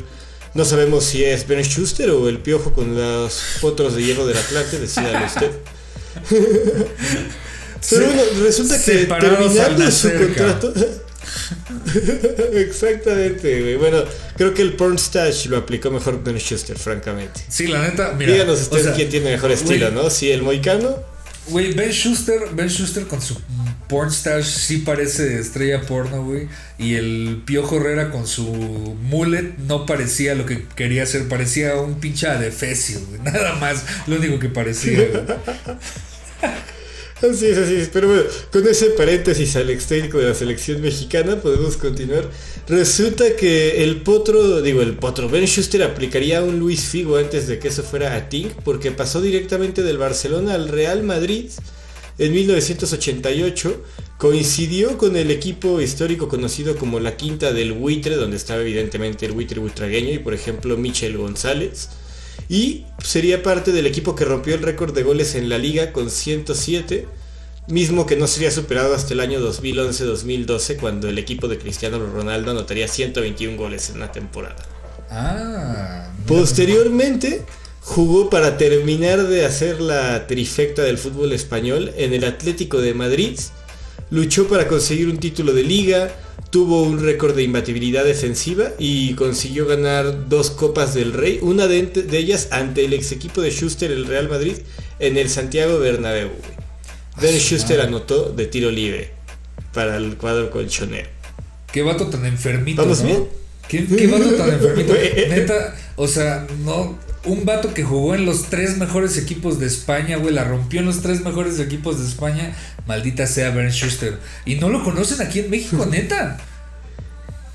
No 0.54 0.64
sabemos 0.64 1.04
si 1.04 1.24
es 1.24 1.46
Ben 1.46 1.64
Schuster 1.64 2.10
o 2.10 2.28
el 2.28 2.38
Piojo 2.38 2.72
con 2.72 2.94
los 2.94 3.42
potros 3.60 3.94
de 3.94 4.04
hierro 4.04 4.26
del 4.26 4.36
Atlante, 4.36 4.78
decía 4.78 5.24
usted. 5.26 5.50
Pero 7.90 8.06
bueno, 8.06 8.22
resulta 8.42 8.82
que 8.82 9.06
terminando 9.06 9.90
su 9.90 10.12
contrato. 10.12 10.72
Exactamente, 12.52 13.76
Bueno, 13.76 14.04
creo 14.36 14.54
que 14.54 14.62
el 14.62 14.74
pornstash 14.74 15.46
lo 15.46 15.56
aplicó 15.58 15.90
mejor 15.90 16.22
Ben 16.22 16.38
Schuster, 16.38 16.78
francamente. 16.78 17.40
Sí, 17.48 17.66
la 17.66 17.82
neta, 17.82 18.12
mira. 18.12 18.32
Díganos 18.32 18.60
usted 18.60 18.94
quién 18.94 19.08
tiene 19.08 19.30
mejor 19.30 19.50
estilo, 19.52 19.90
¿no? 19.90 20.10
Si 20.10 20.30
el 20.30 20.42
Moicano 20.42 21.11
Güey, 21.48 21.72
Ben 21.74 21.90
Schuster, 21.90 22.40
Ben 22.54 22.68
Schuster 22.68 23.06
con 23.06 23.20
su 23.20 23.40
pornstash 23.88 24.44
sí 24.44 24.78
parece 24.78 25.38
estrella 25.38 25.80
porno, 25.82 26.24
güey. 26.24 26.48
Y 26.78 26.94
el 26.94 27.42
Piojo 27.44 27.76
Herrera 27.76 28.10
con 28.10 28.26
su 28.26 28.46
mullet 28.46 29.58
no 29.58 29.84
parecía 29.84 30.34
lo 30.34 30.46
que 30.46 30.64
quería 30.76 31.02
hacer, 31.02 31.28
parecía 31.28 31.74
un 31.76 32.00
pinche 32.00 32.28
adefesio, 32.28 33.00
güey. 33.08 33.20
Nada 33.24 33.56
más, 33.56 33.84
lo 34.06 34.16
único 34.16 34.38
que 34.38 34.48
parecía, 34.48 34.98
güey. 35.08 35.22
Así 37.30 37.46
es, 37.46 37.58
así 37.58 37.74
es. 37.76 37.88
Pero 37.88 38.08
bueno, 38.08 38.24
con 38.50 38.66
ese 38.66 38.86
paréntesis 38.90 39.54
al 39.54 39.76
técnico 39.78 40.18
de 40.18 40.28
la 40.28 40.34
selección 40.34 40.80
mexicana 40.80 41.40
podemos 41.40 41.76
continuar. 41.76 42.28
Resulta 42.66 43.36
que 43.36 43.84
el 43.84 44.02
potro, 44.02 44.60
digo, 44.60 44.82
el 44.82 44.94
potro 44.94 45.28
Ben 45.28 45.46
Schuster 45.46 45.84
aplicaría 45.84 46.42
un 46.42 46.58
Luis 46.58 46.80
Figo 46.80 47.16
antes 47.16 47.46
de 47.46 47.60
que 47.60 47.68
eso 47.68 47.84
fuera 47.84 48.16
a 48.16 48.28
Tink, 48.28 48.52
porque 48.64 48.90
pasó 48.90 49.20
directamente 49.20 49.82
del 49.82 49.98
Barcelona 49.98 50.54
al 50.54 50.68
Real 50.68 51.04
Madrid 51.04 51.50
en 52.18 52.32
1988. 52.32 53.82
Coincidió 54.18 54.98
con 54.98 55.16
el 55.16 55.30
equipo 55.30 55.80
histórico 55.80 56.28
conocido 56.28 56.76
como 56.76 56.98
la 56.98 57.16
Quinta 57.16 57.52
del 57.52 57.72
Buitre, 57.72 58.16
donde 58.16 58.36
estaba 58.36 58.62
evidentemente 58.62 59.26
el 59.26 59.32
buitre 59.32 59.60
butragueño 59.60 60.12
y 60.12 60.18
por 60.18 60.34
ejemplo 60.34 60.76
Michel 60.76 61.16
González. 61.16 61.88
Y 62.52 62.84
sería 63.02 63.42
parte 63.42 63.72
del 63.72 63.86
equipo 63.86 64.14
que 64.14 64.26
rompió 64.26 64.54
el 64.54 64.60
récord 64.60 64.94
de 64.94 65.02
goles 65.02 65.36
en 65.36 65.48
la 65.48 65.56
liga 65.56 65.90
con 65.90 66.10
107, 66.10 67.08
mismo 67.68 68.04
que 68.04 68.14
no 68.14 68.26
sería 68.26 68.50
superado 68.50 68.94
hasta 68.94 69.14
el 69.14 69.20
año 69.20 69.40
2011-2012 69.40 70.76
cuando 70.76 71.08
el 71.08 71.16
equipo 71.16 71.48
de 71.48 71.56
Cristiano 71.56 71.98
Ronaldo 71.98 72.50
anotaría 72.50 72.88
121 72.88 73.56
goles 73.56 73.88
en 73.88 73.96
una 73.96 74.12
temporada. 74.12 74.62
Ah, 75.08 76.12
Posteriormente 76.26 77.42
jugó 77.80 78.28
para 78.28 78.58
terminar 78.58 79.28
de 79.28 79.46
hacer 79.46 79.80
la 79.80 80.26
trifecta 80.26 80.82
del 80.82 80.98
fútbol 80.98 81.32
español 81.32 81.90
en 81.96 82.12
el 82.12 82.22
Atlético 82.24 82.82
de 82.82 82.92
Madrid, 82.92 83.40
luchó 84.12 84.46
para 84.46 84.68
conseguir 84.68 85.08
un 85.08 85.16
título 85.16 85.54
de 85.54 85.62
liga, 85.62 86.14
tuvo 86.50 86.82
un 86.82 87.02
récord 87.02 87.34
de 87.34 87.42
imbatibilidad 87.42 88.04
defensiva 88.04 88.72
y 88.78 89.14
consiguió 89.14 89.66
ganar 89.66 90.28
dos 90.28 90.50
Copas 90.50 90.92
del 90.92 91.14
Rey, 91.14 91.38
una 91.40 91.66
de, 91.66 92.06
ellas 92.12 92.48
ante 92.50 92.84
el 92.84 92.92
ex 92.92 93.10
equipo 93.12 93.40
de 93.40 93.50
Schuster, 93.50 93.90
el 93.90 94.04
Real 94.04 94.28
Madrid, 94.28 94.58
en 94.98 95.16
el 95.16 95.30
Santiago 95.30 95.78
Bernabéu. 95.78 96.28
Ben 97.20 97.38
Schuster 97.38 97.80
anotó 97.80 98.30
de 98.30 98.46
tiro 98.46 98.70
libre 98.70 99.10
para 99.72 99.96
el 99.96 100.18
cuadro 100.18 100.50
colchonero. 100.50 101.08
Qué 101.72 101.82
vato 101.82 102.06
tan 102.08 102.26
enfermito. 102.26 102.82
¿Vamos 102.82 103.02
bien? 103.02 103.26
¿Qué, 103.66 103.86
qué 103.86 104.06
vato 104.08 104.30
tan 104.34 104.52
enfermito? 104.52 104.92
Neta, 105.30 105.74
o 105.96 106.08
sea, 106.08 106.46
no, 106.64 106.98
un 107.24 107.44
vato 107.44 107.74
que 107.74 107.84
jugó 107.84 108.14
en 108.14 108.26
los 108.26 108.44
tres 108.48 108.78
mejores 108.78 109.16
equipos 109.16 109.58
de 109.58 109.66
España, 109.66 110.16
güey, 110.16 110.34
la 110.34 110.44
rompió 110.44 110.80
en 110.80 110.86
los 110.86 111.02
tres 111.02 111.20
mejores 111.20 111.58
equipos 111.60 112.00
de 112.00 112.06
España, 112.06 112.56
maldita 112.86 113.26
sea 113.26 113.50
Bernd 113.50 113.72
Schuster. 113.72 114.18
Y 114.44 114.56
no 114.56 114.68
lo 114.68 114.82
conocen 114.82 115.24
aquí 115.24 115.40
en 115.40 115.50
México, 115.50 115.86
neta. 115.90 116.38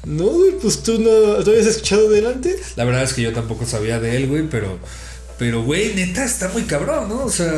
No, 0.05 0.25
güey, 0.25 0.51
pues 0.61 0.83
tú 0.83 0.99
no, 0.99 1.43
¿tú 1.43 1.51
habías 1.51 1.65
escuchado 1.65 2.09
de 2.09 2.19
él 2.19 2.27
antes? 2.27 2.77
La 2.77 2.85
verdad 2.85 3.03
es 3.03 3.13
que 3.13 3.21
yo 3.21 3.33
tampoco 3.33 3.65
sabía 3.65 3.99
de 3.99 4.15
él, 4.15 4.27
güey, 4.27 4.43
pero, 4.49 4.79
pero, 5.37 5.63
güey, 5.63 5.95
neta, 5.95 6.23
está 6.23 6.47
muy 6.49 6.63
cabrón, 6.63 7.09
¿no? 7.09 7.25
O 7.25 7.29
sea... 7.29 7.53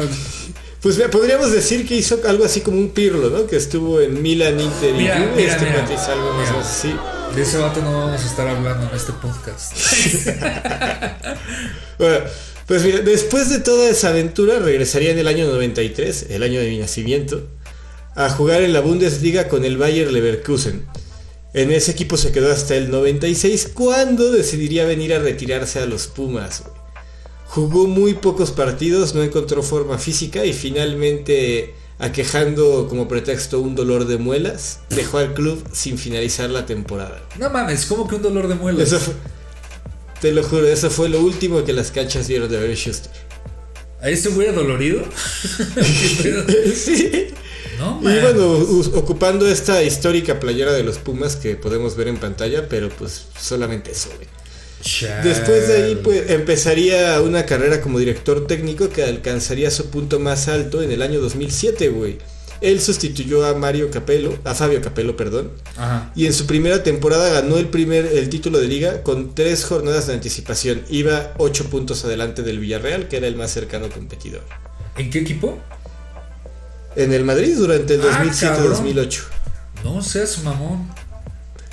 Pues 0.81 0.95
podríamos 1.11 1.51
decir 1.51 1.85
que 1.85 1.95
hizo 1.95 2.21
algo 2.25 2.45
así 2.45 2.61
como 2.61 2.77
un 2.77 2.91
Pirlo, 2.91 3.29
¿no? 3.29 3.47
Que 3.47 3.57
estuvo 3.57 3.99
en 3.99 4.21
Milan, 4.21 4.57
Inter 4.57 4.91
y 4.91 4.97
mira, 4.97 5.31
mira, 5.35 5.53
este 5.53 6.11
algo 6.11 6.33
más 6.35 6.49
así. 6.51 6.95
De 7.35 7.43
ese 7.43 7.57
vato 7.57 7.81
no 7.81 7.93
vamos 7.93 8.21
a 8.21 8.25
estar 8.25 8.47
hablando 8.47 8.89
en 8.89 8.95
este 8.95 9.13
podcast. 9.13 9.73
bueno, 11.99 12.25
pues 12.65 12.83
mira, 12.83 12.99
después 12.99 13.49
de 13.49 13.59
toda 13.59 13.89
esa 13.89 14.09
aventura 14.09 14.59
regresaría 14.59 15.11
en 15.11 15.19
el 15.19 15.27
año 15.27 15.47
93, 15.47 16.27
el 16.29 16.43
año 16.43 16.59
de 16.59 16.69
mi 16.69 16.79
nacimiento, 16.79 17.47
a 18.15 18.29
jugar 18.29 18.61
en 18.61 18.73
la 18.73 18.81
Bundesliga 18.81 19.47
con 19.47 19.63
el 19.63 19.77
Bayer 19.77 20.11
Leverkusen. 20.11 20.85
En 21.53 21.71
ese 21.71 21.91
equipo 21.91 22.17
se 22.17 22.31
quedó 22.31 22.51
hasta 22.51 22.75
el 22.75 22.91
96 22.91 23.71
cuando 23.73 24.31
decidiría 24.31 24.85
venir 24.85 25.13
a 25.13 25.19
retirarse 25.19 25.79
a 25.79 25.85
los 25.85 26.07
Pumas. 26.07 26.63
Jugó 27.45 27.87
muy 27.87 28.15
pocos 28.15 28.51
partidos, 28.51 29.15
no 29.15 29.23
encontró 29.23 29.63
forma 29.63 29.97
física 29.97 30.45
y 30.45 30.53
finalmente 30.53 31.73
aquejando 31.99 32.87
como 32.87 33.07
pretexto 33.07 33.59
un 33.59 33.75
dolor 33.75 34.07
de 34.07 34.17
muelas, 34.17 34.79
dejó 34.89 35.19
al 35.19 35.33
club 35.33 35.63
sin 35.71 35.97
finalizar 35.97 36.49
la 36.49 36.65
temporada. 36.65 37.21
No 37.37 37.49
mames, 37.49 37.85
¿cómo 37.85 38.07
que 38.07 38.15
un 38.15 38.21
dolor 38.21 38.47
de 38.47 38.55
muelas? 38.55 39.11
te 40.21 40.31
lo 40.31 40.43
juro, 40.43 40.67
eso 40.67 40.89
fue 40.89 41.09
lo 41.09 41.19
último 41.21 41.63
que 41.63 41.73
las 41.73 41.91
canchas 41.91 42.27
vieron 42.27 42.49
de 42.49 42.57
Barry 42.57 42.75
Schuster. 42.75 43.11
¿A 44.01 44.09
ese 44.09 44.29
güey 44.29 44.51
dolorido? 44.53 45.03
sí. 46.73 47.27
No, 47.77 47.99
y 48.01 48.19
bueno, 48.19 48.53
ocupando 48.95 49.47
esta 49.47 49.83
histórica 49.83 50.39
playera 50.39 50.73
de 50.73 50.83
los 50.83 50.97
Pumas 50.97 51.35
que 51.35 51.55
podemos 51.55 51.95
ver 51.95 52.09
en 52.09 52.17
pantalla, 52.17 52.67
pero 52.67 52.89
pues 52.89 53.27
solamente 53.37 53.91
eso, 53.91 54.09
Después 55.23 55.67
de 55.67 55.83
ahí 55.83 55.95
pues 56.01 56.29
empezaría 56.29 57.21
una 57.21 57.45
carrera 57.45 57.81
como 57.81 57.99
director 57.99 58.47
técnico 58.47 58.89
que 58.89 59.03
alcanzaría 59.03 59.71
su 59.71 59.89
punto 59.89 60.19
más 60.19 60.47
alto 60.47 60.81
en 60.81 60.91
el 60.91 61.01
año 61.01 61.19
2007, 61.19 61.89
güey. 61.89 62.17
Él 62.61 62.81
sustituyó 62.81 63.45
a 63.45 63.53
Mario 63.53 63.89
Capello, 63.89 64.37
a 64.43 64.53
Fabio 64.53 64.81
Capello, 64.81 65.15
perdón. 65.15 65.51
Y 66.15 66.25
en 66.25 66.33
su 66.33 66.45
primera 66.45 66.83
temporada 66.83 67.29
ganó 67.29 67.57
el 67.57 67.67
primer 67.67 68.05
el 68.05 68.29
título 68.29 68.59
de 68.59 68.67
liga 68.67 69.03
con 69.03 69.33
tres 69.33 69.63
jornadas 69.63 70.07
de 70.07 70.13
anticipación. 70.13 70.83
Iba 70.89 71.33
ocho 71.37 71.65
puntos 71.69 72.03
adelante 72.03 72.41
del 72.41 72.59
Villarreal, 72.59 73.07
que 73.07 73.17
era 73.17 73.27
el 73.27 73.35
más 73.35 73.51
cercano 73.51 73.89
competidor. 73.89 74.43
¿En 74.97 75.09
qué 75.09 75.19
equipo? 75.19 75.57
En 76.95 77.13
el 77.13 77.23
Madrid 77.23 77.55
durante 77.57 77.95
el 77.95 78.01
2007-2008. 78.01 79.21
Ah, 79.21 79.81
no 79.85 80.01
seas 80.01 80.43
mamón. 80.43 80.89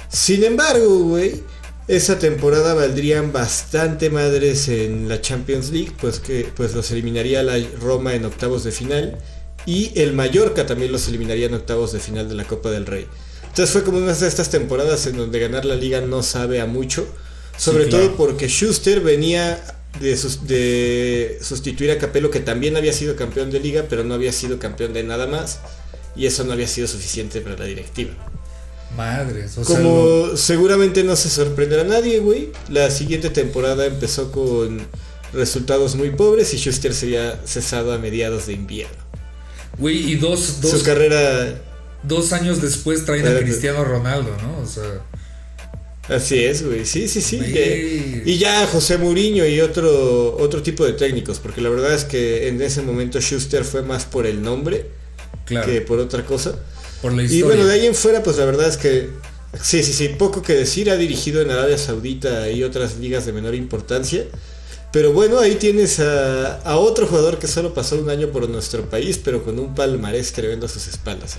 Sin 0.08 0.44
embargo, 0.44 0.98
güey 0.98 1.42
esa 1.88 2.18
temporada 2.18 2.74
valdrían 2.74 3.32
bastante 3.32 4.10
madres 4.10 4.68
en 4.68 5.08
la 5.08 5.20
Champions 5.20 5.70
League, 5.70 5.92
pues 6.00 6.18
que 6.18 6.48
pues 6.56 6.74
los 6.74 6.90
eliminaría 6.90 7.42
la 7.42 7.58
Roma 7.80 8.14
en 8.14 8.24
octavos 8.24 8.64
de 8.64 8.72
final 8.72 9.18
y 9.66 9.92
el 9.94 10.12
Mallorca 10.12 10.66
también 10.66 10.90
los 10.90 11.06
eliminaría 11.06 11.46
en 11.46 11.54
octavos 11.54 11.92
de 11.92 12.00
final 12.00 12.28
de 12.28 12.34
la 12.34 12.44
Copa 12.44 12.70
del 12.70 12.86
Rey. 12.86 13.06
Entonces 13.42 13.70
fue 13.70 13.84
como 13.84 13.98
una 13.98 14.12
de 14.12 14.28
estas 14.28 14.50
temporadas 14.50 15.06
en 15.06 15.16
donde 15.16 15.38
ganar 15.38 15.64
la 15.64 15.76
liga 15.76 16.00
no 16.00 16.22
sabe 16.22 16.60
a 16.60 16.66
mucho, 16.66 17.06
sobre 17.56 17.86
todo 17.86 18.16
porque 18.16 18.48
Schuster 18.48 19.00
venía 19.00 19.62
de, 20.00 20.18
de 20.46 21.38
sustituir 21.40 21.90
a 21.92 21.98
Capello 21.98 22.30
que 22.30 22.40
también 22.40 22.76
había 22.76 22.92
sido 22.92 23.16
campeón 23.16 23.50
de 23.50 23.60
liga, 23.60 23.86
pero 23.88 24.04
no 24.04 24.14
había 24.14 24.32
sido 24.32 24.58
campeón 24.58 24.92
de 24.92 25.04
nada 25.04 25.26
más 25.26 25.60
y 26.16 26.26
eso 26.26 26.44
no 26.44 26.52
había 26.52 26.66
sido 26.66 26.88
suficiente 26.88 27.40
para 27.40 27.56
la 27.56 27.64
directiva. 27.64 28.12
Madres, 28.96 29.58
o 29.58 29.62
Como 29.62 30.36
seguramente 30.36 31.04
no 31.04 31.16
se 31.16 31.28
sorprenderá 31.28 31.82
a 31.82 31.86
nadie, 31.86 32.18
güey. 32.20 32.50
La 32.68 32.90
siguiente 32.90 33.30
temporada 33.30 33.86
empezó 33.86 34.32
con 34.32 34.86
resultados 35.32 35.94
muy 35.96 36.10
pobres 36.10 36.52
y 36.54 36.58
Schuster 36.58 36.94
sería 36.94 37.40
cesado 37.44 37.92
a 37.92 37.98
mediados 37.98 38.46
de 38.46 38.54
invierno. 38.54 38.96
Güey, 39.78 40.12
y 40.12 40.14
dos, 40.16 40.60
dos. 40.60 40.72
Su 40.72 40.84
carrera. 40.84 41.60
dos 42.02 42.32
años 42.32 42.62
después 42.62 43.04
traen 43.04 43.26
a 43.26 43.38
Cristiano 43.38 43.84
Ronaldo, 43.84 44.34
¿no? 44.42 44.58
O 44.62 44.66
sea. 44.66 45.02
Así 46.08 46.42
es, 46.44 46.64
güey. 46.64 46.86
Sí, 46.86 47.08
sí, 47.08 47.20
sí. 47.20 47.40
y 48.24 48.38
ya 48.38 48.66
José 48.68 48.96
Mourinho 48.96 49.44
y 49.44 49.60
otro, 49.60 50.36
otro 50.38 50.62
tipo 50.62 50.84
de 50.86 50.92
técnicos, 50.92 51.40
porque 51.40 51.60
la 51.60 51.68
verdad 51.68 51.92
es 51.92 52.04
que 52.04 52.48
en 52.48 52.62
ese 52.62 52.82
momento 52.82 53.20
Schuster 53.20 53.64
fue 53.64 53.82
más 53.82 54.04
por 54.04 54.26
el 54.26 54.40
nombre 54.40 54.86
que 55.46 55.80
por 55.80 55.98
otra 55.98 56.24
cosa. 56.24 56.54
Por 57.02 57.12
la 57.12 57.22
historia. 57.22 57.38
Y 57.38 57.42
bueno, 57.42 57.66
de 57.66 57.74
ahí 57.74 57.86
en 57.86 57.94
fuera, 57.94 58.22
pues 58.22 58.36
la 58.36 58.44
verdad 58.44 58.68
es 58.68 58.76
que 58.76 59.10
sí, 59.60 59.82
sí, 59.82 59.92
sí, 59.92 60.08
poco 60.08 60.42
que 60.42 60.54
decir. 60.54 60.90
Ha 60.90 60.96
dirigido 60.96 61.42
en 61.42 61.50
Arabia 61.50 61.78
Saudita 61.78 62.50
y 62.50 62.62
otras 62.62 62.98
ligas 62.98 63.26
de 63.26 63.32
menor 63.32 63.54
importancia. 63.54 64.24
Pero 64.92 65.12
bueno, 65.12 65.38
ahí 65.40 65.56
tienes 65.56 66.00
a, 66.00 66.58
a 66.60 66.76
otro 66.76 67.06
jugador 67.06 67.38
que 67.38 67.48
solo 67.48 67.74
pasó 67.74 67.96
un 68.00 68.08
año 68.08 68.28
por 68.28 68.48
nuestro 68.48 68.88
país, 68.88 69.20
pero 69.22 69.44
con 69.44 69.58
un 69.58 69.74
palmarés 69.74 70.32
tremendo 70.32 70.66
a 70.66 70.68
sus 70.68 70.86
espaldas. 70.86 71.36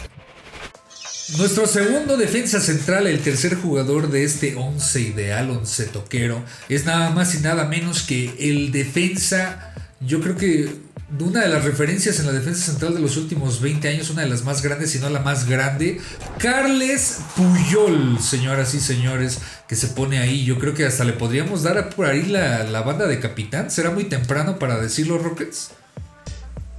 Nuestro 1.35 1.67
segundo 1.67 2.15
defensa 2.15 2.61
central, 2.61 3.05
el 3.05 3.19
tercer 3.19 3.55
jugador 3.55 4.09
de 4.09 4.23
este 4.23 4.55
11 4.55 5.01
ideal, 5.01 5.49
11 5.49 5.85
toquero, 5.87 6.41
es 6.69 6.85
nada 6.85 7.09
más 7.09 7.35
y 7.35 7.39
nada 7.39 7.65
menos 7.65 8.03
que 8.03 8.33
el 8.39 8.71
defensa, 8.71 9.73
yo 9.99 10.21
creo 10.21 10.37
que 10.37 10.86
una 11.19 11.41
de 11.41 11.49
las 11.49 11.63
referencias 11.63 12.19
en 12.19 12.25
la 12.25 12.33
defensa 12.33 12.65
central 12.65 12.93
de 12.93 12.99
los 12.99 13.15
últimos 13.15 13.61
20 13.61 13.87
años, 13.87 14.09
una 14.09 14.23
de 14.23 14.29
las 14.29 14.43
más 14.43 14.61
grandes, 14.61 14.91
si 14.91 14.99
no 14.99 15.09
la 15.09 15.19
más 15.19 15.47
grande, 15.47 16.01
Carles 16.37 17.19
Puyol, 17.35 18.19
señoras 18.19 18.73
y 18.73 18.79
señores, 18.79 19.39
que 19.67 19.75
se 19.75 19.87
pone 19.87 20.19
ahí. 20.19 20.43
Yo 20.43 20.59
creo 20.59 20.73
que 20.73 20.85
hasta 20.85 21.05
le 21.05 21.13
podríamos 21.13 21.63
dar 21.63 21.89
por 21.91 22.07
ahí 22.07 22.23
la, 22.23 22.63
la 22.63 22.81
banda 22.81 23.07
de 23.07 23.19
capitán. 23.19 23.71
¿Será 23.71 23.91
muy 23.91 24.05
temprano 24.05 24.59
para 24.59 24.79
decirlo, 24.79 25.17
Rockets? 25.17 25.71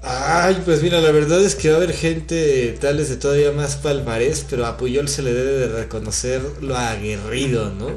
Ay, 0.02 0.62
pues 0.64 0.82
mira, 0.82 1.00
la 1.00 1.10
verdad 1.10 1.42
es 1.42 1.54
que 1.54 1.70
va 1.70 1.74
a 1.74 1.78
haber 1.78 1.92
gente 1.92 2.76
tales 2.80 3.08
de 3.08 3.16
todavía 3.16 3.50
más 3.52 3.76
palmarés, 3.76 4.46
pero 4.48 4.66
a 4.66 4.76
Puyol 4.76 5.08
se 5.08 5.22
le 5.22 5.32
debe 5.32 5.52
de 5.52 5.68
reconocer 5.68 6.40
lo 6.60 6.76
aguerrido, 6.76 7.74
¿no? 7.74 7.88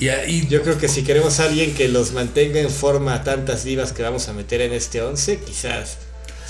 Yo 0.00 0.62
creo 0.62 0.78
que 0.78 0.88
si 0.88 1.04
queremos 1.04 1.40
a 1.40 1.44
alguien 1.44 1.74
que 1.74 1.86
los 1.88 2.12
mantenga 2.12 2.58
en 2.58 2.70
forma 2.70 3.22
tantas 3.22 3.64
divas 3.64 3.92
que 3.92 4.02
vamos 4.02 4.28
a 4.28 4.32
meter 4.32 4.62
en 4.62 4.72
este 4.72 5.02
11, 5.02 5.40
quizás 5.40 5.98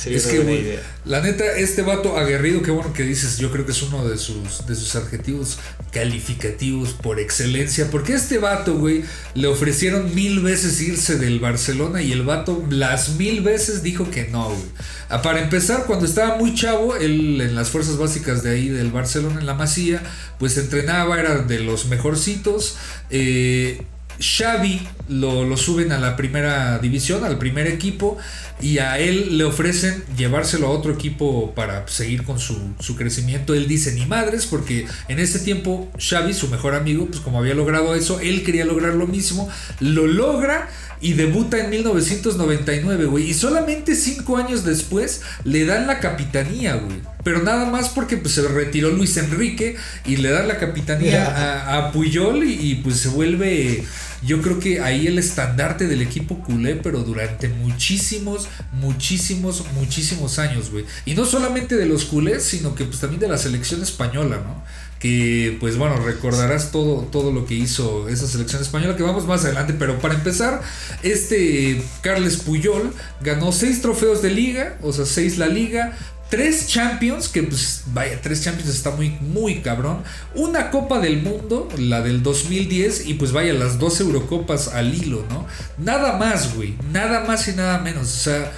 es 0.07 0.27
que, 0.27 0.81
La 1.05 1.21
neta, 1.21 1.45
este 1.57 1.83
vato 1.83 2.17
aguerrido, 2.17 2.63
qué 2.63 2.71
bueno 2.71 2.93
que 2.93 3.03
dices, 3.03 3.39
yo 3.39 3.51
creo 3.51 3.67
que 3.67 3.73
es 3.73 3.83
uno 3.83 4.09
de 4.09 4.17
sus, 4.17 4.67
de 4.67 4.75
sus 4.75 4.97
adjetivos 4.97 5.59
calificativos 5.93 6.93
por 6.93 7.21
excelencia. 7.21 7.89
Porque 7.91 8.15
este 8.15 8.39
vato, 8.39 8.77
güey, 8.79 9.05
le 9.35 9.49
ofrecieron 9.49 10.15
mil 10.15 10.41
veces 10.41 10.81
irse 10.81 11.19
del 11.19 11.41
Barcelona 11.41 12.03
y 12.03 12.13
el 12.13 12.23
vato 12.23 12.65
las 12.71 13.11
mil 13.17 13.43
veces 13.43 13.83
dijo 13.83 14.11
que 14.11 14.29
no, 14.29 14.49
güey. 14.49 14.71
Ah, 15.09 15.23
para 15.23 15.41
empezar, 15.41 15.85
cuando 15.87 16.07
estaba 16.07 16.37
muy 16.37 16.55
chavo, 16.55 16.97
él 16.97 17.41
en 17.41 17.55
las 17.55 17.71
fuerzas 17.71 17.99
básicas 17.99 18.43
de 18.43 18.51
ahí 18.51 18.69
del 18.69 18.91
Barcelona, 18.91 19.41
en 19.41 19.47
la 19.47 19.55
Masía, 19.55 20.03
pues 20.39 20.57
entrenaba, 20.57 21.19
era 21.19 21.39
de 21.39 21.61
los 21.61 21.87
mejorcitos. 21.87 22.77
Eh, 23.11 23.83
Xavi 24.21 24.81
lo, 25.09 25.45
lo, 25.45 25.57
suben 25.57 25.93
a 25.93 25.99
la 25.99 26.15
primera 26.15 26.79
división, 26.79 27.25
al 27.25 27.39
primer 27.39 27.67
equipo, 27.67 28.19
y 28.61 28.79
a 28.79 28.99
él 28.99 29.39
le 29.39 29.45
ofrecen 29.45 30.05
llevárselo 30.17 30.67
a 30.67 30.71
otro 30.71 30.93
equipo 30.93 31.53
para 31.55 31.89
seguir 31.89 32.23
con 32.25 32.39
su, 32.39 32.75
su, 32.79 32.97
crecimiento. 32.97 33.55
Él 33.55 33.67
dice 33.67 33.93
ni 33.93 34.07
madres, 34.07 34.47
porque 34.47 34.87
en 35.09 35.19
ese 35.19 35.41
tiempo 35.41 35.91
Xavi, 35.99 36.35
su 36.35 36.49
mejor 36.49 36.75
amigo, 36.75 37.07
pues 37.07 37.21
como 37.21 37.39
había 37.39 37.55
logrado 37.55 37.95
eso, 37.95 38.21
él 38.21 38.45
quería 38.45 38.65
lograr 38.65 38.95
lo 38.95 39.07
mismo, 39.07 39.49
lo 39.81 40.07
logra 40.07 40.69
y 41.01 41.15
debuta 41.15 41.59
en 41.59 41.71
1999, 41.71 43.07
güey. 43.07 43.31
Y 43.31 43.35
solamente 43.35 43.95
cinco 43.95 44.37
años 44.37 44.65
después 44.65 45.23
le 45.45 45.65
dan 45.65 45.87
la 45.87 45.99
capitanía, 45.99 46.75
güey. 46.75 47.01
Pero 47.25 47.43
nada 47.43 47.67
más 47.67 47.89
porque 47.89 48.17
pues, 48.17 48.35
se 48.35 48.47
retiró 48.47 48.91
Luis 48.91 49.17
Enrique 49.17 49.77
y 50.05 50.17
le 50.17 50.31
dan 50.31 50.49
la 50.49 50.59
capitanía 50.59 51.27
a, 51.27 51.79
a, 51.79 51.93
Puyol 51.93 52.45
y, 52.45 52.53
y 52.53 52.75
pues 52.77 52.97
se 52.97 53.09
vuelve 53.09 53.85
yo 54.23 54.43
creo 54.43 54.59
que 54.59 54.81
ahí 54.81 55.07
el 55.07 55.19
estandarte 55.19 55.87
del 55.87 56.03
equipo 56.03 56.39
culé, 56.41 56.77
pero 56.77 57.01
durante 57.03 57.49
muchísimos, 57.49 58.49
muchísimos, 58.73 59.65
muchísimos 59.75 60.39
años, 60.39 60.71
güey. 60.71 60.85
Y 61.07 61.15
no 61.15 61.25
solamente 61.25 61.77
de 61.77 61.87
los 61.87 62.05
culés, 62.05 62.43
sino 62.45 62.75
que 62.75 62.85
pues 62.85 63.01
también 63.01 63.21
de 63.21 63.29
la 63.29 63.39
selección 63.39 63.83
española, 63.83 64.43
¿no? 64.45 64.63
Que 64.99 65.57
pues 65.59 65.79
bueno, 65.79 65.97
recordarás 65.97 66.71
todo, 66.71 67.09
todo 67.11 67.33
lo 67.33 67.47
que 67.47 67.55
hizo 67.55 68.09
esa 68.09 68.27
selección 68.27 68.61
española, 68.61 68.97
que 68.97 69.03
vamos 69.03 69.27
más 69.27 69.45
adelante, 69.45 69.75
pero 69.79 69.99
para 69.99 70.15
empezar, 70.15 70.61
este 71.03 71.83
Carles 72.03 72.37
Puyol 72.37 72.93
ganó 73.23 73.53
seis 73.53 73.81
trofeos 73.81 74.21
de 74.21 74.31
liga, 74.31 74.77
o 74.83 74.93
sea, 74.93 75.07
seis 75.07 75.39
la 75.39 75.47
liga, 75.47 75.97
Tres 76.31 76.69
Champions, 76.69 77.29
que 77.29 77.43
pues 77.43 77.83
vaya, 77.87 78.21
tres 78.23 78.45
Champions 78.45 78.71
está 78.71 78.93
muy, 78.93 79.11
muy 79.21 79.63
cabrón. 79.63 80.05
Una 80.37 80.71
Copa 80.71 81.01
del 81.01 81.21
Mundo, 81.23 81.69
la 81.77 82.03
del 82.03 82.23
2010, 82.23 83.07
y 83.07 83.15
pues 83.15 83.33
vaya, 83.33 83.53
las 83.53 83.81
dos 83.81 84.01
Eurocopas 84.01 84.69
al 84.69 84.95
hilo, 84.95 85.27
¿no? 85.29 85.49
Nada 85.77 86.17
más, 86.19 86.55
güey, 86.55 86.77
nada 86.93 87.25
más 87.25 87.49
y 87.49 87.53
nada 87.53 87.79
menos. 87.79 88.05
O 88.05 88.21
sea, 88.21 88.53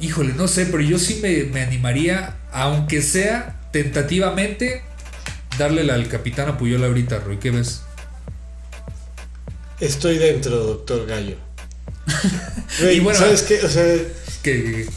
híjole, 0.00 0.32
no 0.34 0.48
sé, 0.48 0.66
pero 0.66 0.82
yo 0.82 0.98
sí 0.98 1.20
me, 1.22 1.62
animaría, 1.62 2.36
aunque 2.52 3.00
sea 3.00 3.60
tentativamente, 3.72 4.82
darle 5.56 5.88
al 5.92 6.08
capitán 6.08 6.48
a 6.48 6.58
Puyol 6.58 6.82
ahorita, 6.82 7.20
Rui, 7.20 7.38
¿qué 7.38 7.52
ves? 7.52 7.82
Estoy 9.78 10.18
dentro, 10.18 10.56
doctor 10.56 11.06
Gallo. 11.06 11.36
y 12.92 12.98
bueno, 12.98 13.20
¿sabes 13.20 13.42
qué? 13.42 13.60
O 13.60 13.68
sea, 13.68 13.84
que 14.42 14.88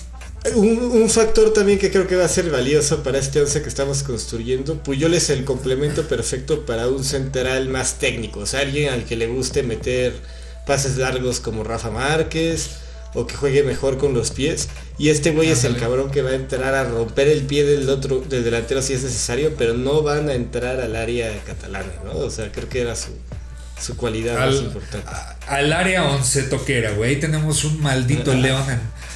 un, 0.55 1.09
factor 1.09 1.53
también 1.53 1.77
que 1.77 1.91
creo 1.91 2.07
que 2.07 2.15
va 2.15 2.25
a 2.25 2.29
ser 2.29 2.49
valioso 2.49 3.03
para 3.03 3.19
este 3.19 3.41
11 3.41 3.61
que 3.61 3.69
estamos 3.69 4.03
construyendo, 4.03 4.81
Puyol 4.81 5.13
es 5.13 5.29
el 5.29 5.45
complemento 5.45 6.07
perfecto 6.07 6.65
para 6.65 6.87
un 6.87 7.03
central 7.03 7.69
más 7.69 7.99
técnico, 7.99 8.41
o 8.41 8.45
sea, 8.45 8.61
alguien 8.61 8.89
al 8.89 9.05
que 9.05 9.15
le 9.15 9.27
guste 9.27 9.61
meter 9.63 10.13
pases 10.65 10.97
largos 10.97 11.39
como 11.39 11.63
Rafa 11.63 11.91
Márquez 11.91 12.69
o 13.13 13.27
que 13.27 13.35
juegue 13.35 13.63
mejor 13.63 13.97
con 13.97 14.13
los 14.13 14.31
pies. 14.31 14.69
Y 14.97 15.09
este 15.09 15.31
güey 15.31 15.49
es 15.49 15.63
el 15.65 15.75
cabrón 15.75 16.11
que 16.11 16.21
va 16.21 16.29
a 16.29 16.35
entrar 16.35 16.73
a 16.73 16.85
romper 16.85 17.27
el 17.27 17.41
pie 17.41 17.65
del 17.65 17.89
otro, 17.89 18.21
del 18.21 18.43
delantero 18.43 18.81
si 18.81 18.93
es 18.93 19.03
necesario, 19.03 19.53
pero 19.57 19.73
no 19.73 20.01
van 20.01 20.29
a 20.29 20.33
entrar 20.33 20.79
al 20.79 20.95
área 20.95 21.31
catalana, 21.45 21.91
¿no? 22.05 22.17
O 22.17 22.29
sea, 22.29 22.51
creo 22.51 22.69
que 22.69 22.81
era 22.81 22.95
su, 22.95 23.09
su 23.79 23.97
cualidad 23.97 24.39
más 24.39 24.55
importante. 24.55 25.09
al 25.47 25.73
área 25.73 26.09
once 26.09 26.43
toquera, 26.43 26.91
güey. 26.91 27.19
tenemos 27.19 27.65
un 27.65 27.81
maldito 27.81 28.33
león 28.33 28.63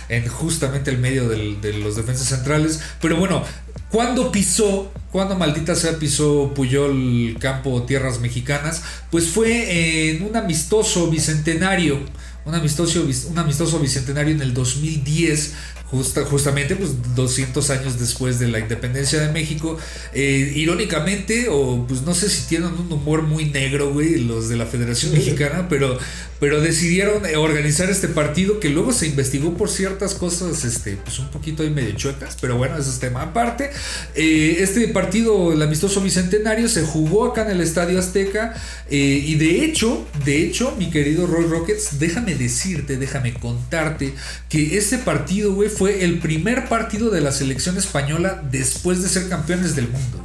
en, 0.10 0.28
justamente 0.28 0.92
el 0.92 0.98
medio 0.98 1.28
de 1.30 1.74
los 1.74 1.96
defensas 1.96 2.28
centrales. 2.28 2.82
Pero 3.02 3.18
bueno, 3.18 3.44
cuando 3.90 4.32
pisó, 4.32 4.92
cuando 5.12 5.36
maldita 5.36 5.76
sea 5.76 5.98
pisó 5.98 6.54
Puyol 6.54 7.38
campo 7.40 7.84
tierras 7.84 8.20
mexicanas, 8.20 8.84
pues 9.12 9.28
fue 9.28 10.10
en 10.10 10.24
un 10.24 10.36
amistoso 10.36 11.10
bicentenario. 11.10 12.00
Un 12.46 12.54
amistoso, 12.54 13.04
un 13.30 13.40
amistoso 13.40 13.80
bicentenario 13.80 14.36
en 14.36 14.42
el 14.42 14.54
2010 14.54 15.54
justamente 15.90 16.76
pues 16.76 17.16
200 17.16 17.70
años 17.70 18.00
después 18.00 18.40
de 18.40 18.48
la 18.48 18.60
independencia 18.60 19.20
de 19.22 19.32
México. 19.32 19.78
Eh, 20.14 20.54
irónicamente, 20.56 21.48
o 21.50 21.86
pues 21.88 22.02
no 22.02 22.14
sé 22.14 22.30
si 22.30 22.48
tienen 22.48 22.70
un 22.70 22.92
humor 22.92 23.22
muy 23.22 23.46
negro, 23.46 23.92
güey, 23.92 24.20
los 24.20 24.50
de 24.50 24.58
la 24.58 24.66
Federación 24.66 25.14
Mexicana, 25.14 25.68
pero, 25.70 25.98
pero 26.40 26.62
decidieron 26.62 27.24
organizar 27.38 27.90
este 27.90 28.08
partido 28.08 28.60
que 28.60 28.70
luego 28.70 28.92
se 28.92 29.08
investigó 29.08 29.56
por 29.56 29.70
ciertas 29.70 30.16
cosas, 30.16 30.66
este, 30.66 30.98
pues 30.98 31.20
un 31.20 31.30
poquito 31.30 31.64
ahí 31.64 31.70
medio 31.70 31.92
chuecas, 31.96 32.38
pero 32.42 32.58
bueno, 32.58 32.78
ese 32.78 32.90
es 32.90 33.00
tema 33.00 33.22
aparte. 33.22 33.70
Eh, 34.16 34.58
este 34.60 34.88
partido, 34.90 35.54
el 35.54 35.62
amistoso 35.62 36.02
bicentenario, 36.02 36.68
se 36.68 36.82
jugó 36.82 37.26
acá 37.26 37.44
en 37.44 37.52
el 37.52 37.62
Estadio 37.62 38.00
Azteca 38.00 38.54
eh, 38.90 39.24
y 39.26 39.36
de 39.36 39.66
hecho, 39.66 40.06
de 40.26 40.44
hecho, 40.44 40.76
mi 40.78 40.90
querido 40.90 41.28
Roy 41.28 41.46
Rockets, 41.46 42.00
déjame 42.00 42.36
decirte, 42.36 42.98
déjame 42.98 43.34
contarte 43.34 44.14
que 44.50 44.78
ese 44.78 44.98
partido, 45.00 45.54
güey, 45.54 45.70
fue 45.78 46.04
el 46.04 46.20
primer 46.20 46.68
partido 46.68 47.10
de 47.10 47.22
la 47.22 47.32
selección 47.32 47.78
española 47.78 48.42
después 48.52 49.02
de 49.02 49.10
ser 49.10 49.30
campeones 49.30 49.76
del 49.76 49.88
mundo. 49.90 50.24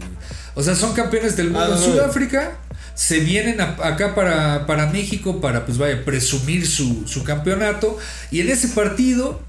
O 0.55 0.63
sea, 0.63 0.75
son 0.75 0.95
campeones 0.95 1.37
del 1.37 1.51
mundo 1.51 1.67
en 1.67 1.73
ah, 1.73 1.79
Sudáfrica, 1.79 2.59
se 2.95 3.21
vienen 3.21 3.61
acá 3.61 4.15
para, 4.15 4.67
para, 4.67 4.87
México 4.87 5.41
para, 5.41 5.65
pues 5.65 5.79
vaya, 5.79 6.05
presumir 6.05 6.67
su, 6.67 7.07
su 7.07 7.25
campeonato. 7.25 7.97
Y 8.31 8.41
en 8.41 8.51
ese 8.51 8.69
partido 8.69 9.41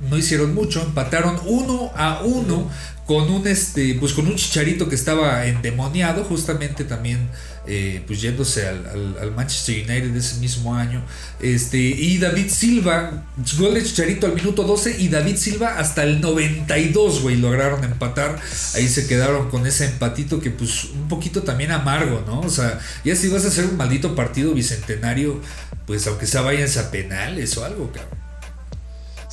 no 0.00 0.16
hicieron 0.16 0.54
mucho, 0.54 0.82
empataron 0.82 1.40
uno 1.46 1.90
a 1.96 2.22
uno 2.22 2.70
con 3.06 3.30
un 3.30 3.46
este 3.46 3.94
pues 4.00 4.14
con 4.14 4.26
un 4.26 4.36
chicharito 4.36 4.88
que 4.88 4.94
estaba 4.94 5.46
endemoniado 5.46 6.24
justamente 6.24 6.84
también 6.84 7.28
eh, 7.66 8.02
pues 8.06 8.20
yéndose 8.20 8.66
al, 8.66 9.32
Manchester 9.34 9.76
United 9.76 10.14
ese 10.16 10.36
mismo 10.36 10.74
año. 10.74 11.02
Este 11.40 11.78
y 11.78 12.18
David 12.18 12.48
Silva 12.50 13.24
gol 13.58 13.74
de 13.74 13.82
chicharito 13.82 14.26
al 14.26 14.34
minuto 14.34 14.64
12 14.64 15.00
y 15.00 15.08
David 15.08 15.36
Silva 15.36 15.78
hasta 15.78 16.02
el 16.02 16.20
92 16.20 17.22
güey 17.22 17.36
lograron 17.36 17.84
empatar. 17.84 18.38
Ahí 18.74 18.88
se 18.88 19.06
quedaron 19.06 19.50
con 19.50 19.66
ese 19.66 19.86
empatito 19.86 20.40
que 20.40 20.50
pues 20.50 20.84
un 20.84 21.08
poquito 21.08 21.42
también 21.42 21.72
amargo 21.72 22.22
no 22.26 22.40
o 22.40 22.50
sea 22.50 22.78
ya 23.04 23.16
si 23.16 23.28
vas 23.28 23.44
a 23.44 23.48
hacer 23.48 23.66
un 23.66 23.76
maldito 23.76 24.14
partido 24.14 24.54
bicentenario 24.54 25.40
pues 25.86 26.06
aunque 26.06 26.26
sea 26.26 26.40
váyanse 26.40 26.80
a 26.80 26.90
penales 26.90 27.56
o 27.56 27.64
algo 27.64 27.90
cabrón 27.92 28.23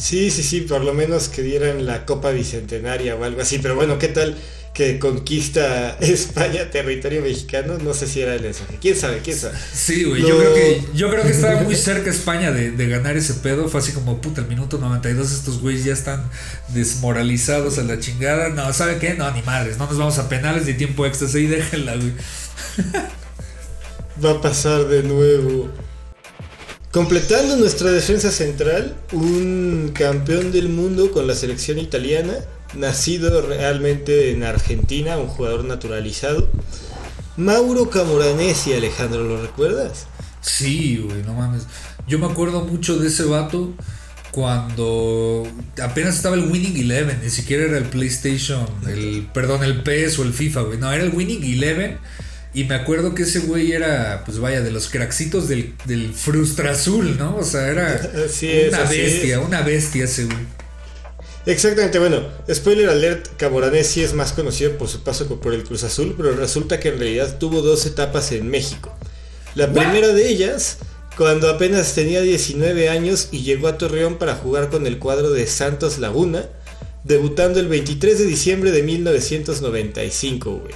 Sí, 0.01 0.31
sí, 0.31 0.41
sí, 0.41 0.61
por 0.61 0.83
lo 0.83 0.95
menos 0.95 1.29
que 1.29 1.43
dieran 1.43 1.85
la 1.85 2.07
Copa 2.07 2.31
Bicentenaria 2.31 3.15
o 3.15 3.23
algo 3.23 3.41
así, 3.41 3.59
pero 3.59 3.75
bueno, 3.75 3.99
¿qué 3.99 4.07
tal 4.07 4.35
que 4.73 4.97
conquista 4.97 5.95
España 6.01 6.71
territorio 6.71 7.21
mexicano? 7.21 7.77
No 7.77 7.93
sé 7.93 8.07
si 8.07 8.19
era 8.19 8.33
el 8.33 8.41
mensaje. 8.41 8.79
¿Quién 8.81 8.95
sabe? 8.95 9.19
¿Quién 9.19 9.37
sabe? 9.37 9.55
Sí, 9.71 10.05
güey, 10.05 10.23
yo, 10.23 10.39
creo 10.39 10.55
que, 10.55 10.83
yo 10.95 11.11
creo 11.11 11.21
que 11.21 11.29
estaba 11.29 11.61
muy 11.61 11.75
cerca 11.75 12.09
España 12.09 12.51
de, 12.51 12.71
de 12.71 12.87
ganar 12.87 13.15
ese 13.15 13.35
pedo. 13.35 13.69
Fue 13.69 13.79
así 13.79 13.91
como, 13.91 14.19
puta, 14.21 14.41
el 14.41 14.47
minuto 14.47 14.79
92 14.79 15.31
estos 15.31 15.61
güeyes 15.61 15.85
ya 15.85 15.93
están 15.93 16.27
desmoralizados 16.69 17.77
a 17.77 17.83
la 17.83 17.99
chingada. 17.99 18.49
No, 18.49 18.73
¿sabe 18.73 18.97
qué? 18.97 19.13
No, 19.13 19.29
ni 19.29 19.43
madres, 19.43 19.77
no 19.77 19.85
nos 19.85 19.99
vamos 19.99 20.17
a 20.17 20.27
penales 20.27 20.65
ni 20.65 20.73
tiempo 20.73 21.05
extra, 21.05 21.27
sí, 21.27 21.45
déjenla, 21.45 21.95
güey. 21.97 22.13
Va 24.25 24.31
a 24.31 24.41
pasar 24.41 24.87
de 24.87 25.03
nuevo. 25.03 25.69
Completando 26.91 27.55
nuestra 27.55 27.89
defensa 27.89 28.31
central, 28.31 28.97
un 29.13 29.91
campeón 29.93 30.51
del 30.51 30.67
mundo 30.67 31.11
con 31.11 31.25
la 31.25 31.35
selección 31.35 31.79
italiana, 31.79 32.33
nacido 32.75 33.41
realmente 33.41 34.31
en 34.31 34.43
Argentina, 34.43 35.17
un 35.17 35.27
jugador 35.27 35.63
naturalizado. 35.63 36.49
Mauro 37.37 37.89
Camoranesi, 37.89 38.73
Alejandro, 38.73 39.23
¿lo 39.23 39.41
recuerdas? 39.41 40.05
Sí, 40.41 40.97
güey, 40.97 41.23
no 41.23 41.33
mames. 41.33 41.63
Yo 42.07 42.19
me 42.19 42.25
acuerdo 42.25 42.65
mucho 42.65 42.97
de 42.99 43.07
ese 43.07 43.23
vato 43.23 43.73
cuando 44.31 45.47
apenas 45.81 46.15
estaba 46.17 46.35
el 46.35 46.51
Winning 46.51 46.75
Eleven, 46.75 47.21
ni 47.23 47.29
siquiera 47.29 47.63
era 47.63 47.77
el 47.77 47.85
PlayStation, 47.85 48.65
el 48.85 49.29
perdón, 49.33 49.63
el 49.63 49.81
PS 49.81 50.19
o 50.19 50.23
el 50.23 50.33
FIFA, 50.33 50.61
güey. 50.63 50.77
No, 50.77 50.91
era 50.91 51.05
el 51.05 51.15
Winning 51.15 51.41
Eleven. 51.41 51.99
Y 52.53 52.65
me 52.65 52.75
acuerdo 52.75 53.15
que 53.15 53.23
ese 53.23 53.39
güey 53.39 53.71
era, 53.71 54.23
pues 54.25 54.39
vaya, 54.39 54.61
de 54.61 54.71
los 54.71 54.89
craxitos 54.89 55.47
del, 55.47 55.73
del 55.85 56.13
Frustra 56.13 56.71
Azul, 56.71 57.17
¿no? 57.17 57.37
O 57.37 57.43
sea, 57.43 57.67
era 57.69 57.93
Así 58.25 58.49
es, 58.49 58.73
una 58.73 58.83
así 58.83 58.97
bestia, 58.97 59.39
es. 59.39 59.45
una 59.45 59.61
bestia 59.61 60.03
ese 60.03 60.25
güey. 60.25 60.37
Exactamente, 61.45 61.97
bueno, 61.97 62.27
spoiler 62.53 62.89
alert, 62.89 63.27
Camoranesi 63.37 64.03
es 64.03 64.13
más 64.13 64.31
conocido 64.33 64.77
por 64.77 64.87
su 64.89 65.01
paso 65.03 65.27
por 65.39 65.53
el 65.53 65.63
Cruz 65.63 65.83
Azul, 65.83 66.13
pero 66.15 66.35
resulta 66.35 66.79
que 66.79 66.89
en 66.89 66.99
realidad 66.99 67.39
tuvo 67.39 67.61
dos 67.61 67.85
etapas 67.85 68.31
en 68.31 68.47
México. 68.49 68.93
La 69.55 69.65
What? 69.65 69.73
primera 69.73 70.09
de 70.09 70.29
ellas, 70.29 70.77
cuando 71.17 71.49
apenas 71.49 71.95
tenía 71.95 72.21
19 72.21 72.89
años 72.89 73.29
y 73.31 73.41
llegó 73.43 73.69
a 73.69 73.77
Torreón 73.77 74.17
para 74.17 74.35
jugar 74.35 74.69
con 74.69 74.85
el 74.85 74.99
cuadro 74.99 75.31
de 75.31 75.47
Santos 75.47 75.97
Laguna, 75.97 76.45
debutando 77.05 77.59
el 77.59 77.67
23 77.69 78.19
de 78.19 78.25
diciembre 78.25 78.71
de 78.71 78.83
1995, 78.83 80.51
güey. 80.59 80.73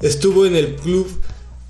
Estuvo 0.00 0.46
en 0.46 0.56
el 0.56 0.76
club 0.76 1.06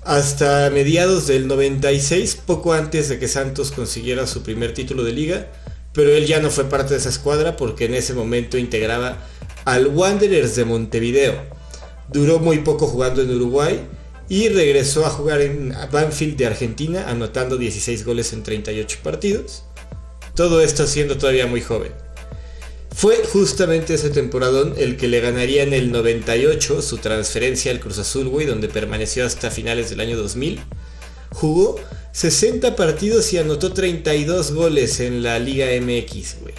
hasta 0.03 0.69
mediados 0.69 1.27
del 1.27 1.47
96, 1.47 2.39
poco 2.45 2.71
antes 2.71 3.09
de 3.09 3.19
que 3.19 3.27
Santos 3.27 3.71
consiguiera 3.71 4.25
su 4.25 4.41
primer 4.41 4.73
título 4.73 5.03
de 5.03 5.11
liga, 5.11 5.47
pero 5.93 6.11
él 6.11 6.25
ya 6.25 6.39
no 6.39 6.49
fue 6.49 6.65
parte 6.65 6.93
de 6.93 6.99
esa 6.99 7.09
escuadra 7.09 7.57
porque 7.57 7.85
en 7.85 7.93
ese 7.93 8.13
momento 8.13 8.57
integraba 8.57 9.17
al 9.65 9.87
Wanderers 9.87 10.55
de 10.55 10.63
Montevideo. 10.63 11.33
Duró 12.07 12.39
muy 12.39 12.59
poco 12.59 12.87
jugando 12.87 13.21
en 13.21 13.35
Uruguay 13.35 13.81
y 14.29 14.47
regresó 14.47 15.05
a 15.05 15.09
jugar 15.09 15.41
en 15.41 15.75
Banfield 15.91 16.37
de 16.37 16.47
Argentina, 16.47 17.09
anotando 17.09 17.57
16 17.57 18.05
goles 18.05 18.31
en 18.31 18.43
38 18.43 18.99
partidos. 19.03 19.65
Todo 20.35 20.61
esto 20.61 20.87
siendo 20.87 21.17
todavía 21.17 21.47
muy 21.47 21.59
joven. 21.59 21.91
Fue 22.93 23.23
justamente 23.31 23.93
ese 23.93 24.09
temporadón 24.09 24.75
el 24.77 24.97
que 24.97 25.07
le 25.07 25.21
ganaría 25.21 25.63
en 25.63 25.73
el 25.73 25.91
98 25.91 26.81
su 26.81 26.97
transferencia 26.97 27.71
al 27.71 27.79
Cruz 27.79 27.97
Azul, 27.97 28.27
güey, 28.27 28.45
donde 28.45 28.67
permaneció 28.67 29.25
hasta 29.25 29.49
finales 29.49 29.89
del 29.89 30.01
año 30.01 30.17
2000. 30.17 30.59
Jugó 31.31 31.79
60 32.11 32.75
partidos 32.75 33.31
y 33.33 33.37
anotó 33.37 33.71
32 33.73 34.51
goles 34.51 34.99
en 34.99 35.23
la 35.23 35.39
Liga 35.39 35.67
MX, 35.79 36.41
güey. 36.41 36.53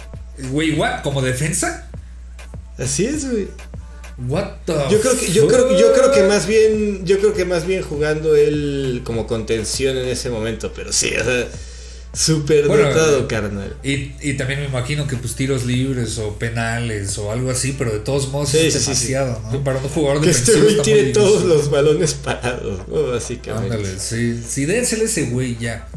Güey, 0.51 0.71
¿what? 0.71 1.03
¿Como 1.03 1.21
defensa? 1.21 1.89
Así 2.77 3.05
es, 3.05 3.29
güey. 3.29 3.47
What 4.27 4.47
the 4.65 4.73
Yo 4.91 5.01
creo 5.01 5.19
que 5.19 5.31
yo 5.31 5.47
creo 5.47 5.69
que 5.69 5.79
yo 5.79 5.93
creo 5.93 6.11
que 6.11 6.19
fuck? 6.19 6.29
más 6.29 6.45
bien 6.45 7.03
yo 7.05 7.17
creo 7.17 7.33
que 7.33 7.45
más 7.45 7.65
bien 7.65 7.81
jugando 7.81 8.35
él 8.35 9.01
como 9.03 9.25
contención 9.25 9.97
en 9.97 10.07
ese 10.07 10.29
momento, 10.29 10.71
pero 10.75 10.93
sí, 10.93 11.11
o 11.19 11.23
sea, 11.23 11.47
súper 12.13 12.67
Bueno, 12.67 12.87
dotado, 12.89 13.27
carnal. 13.27 13.75
Y, 13.83 14.11
y 14.21 14.33
también 14.37 14.59
me 14.61 14.67
imagino 14.67 15.07
que 15.07 15.15
pues 15.15 15.35
tiros 15.35 15.65
libres 15.65 16.17
o 16.19 16.37
penales 16.37 17.17
o 17.17 17.31
algo 17.31 17.49
así, 17.51 17.73
pero 17.77 17.91
de 17.91 17.99
todos 17.99 18.29
modos 18.29 18.49
Sí, 18.49 18.57
es 18.59 18.73
sí, 18.73 18.79
sí, 18.79 18.85
sí. 18.95 19.13
demasiado, 19.13 19.41
¿no? 19.51 19.63
Para 19.63 19.79
un 19.79 19.89
jugador 19.89 20.21
Que 20.23 20.29
este 20.29 20.53
güey 20.61 20.81
tiene 20.83 21.03
todos 21.11 21.43
los 21.43 21.69
balones 21.71 22.13
parados, 22.13 22.87
¿no? 22.87 23.07
básicamente. 23.07 23.75
Ándale, 23.75 23.99
sí, 23.99 24.39
sí, 24.47 24.65
dénsele 24.65 25.05
ese 25.05 25.23
güey 25.25 25.57
ya. 25.59 25.87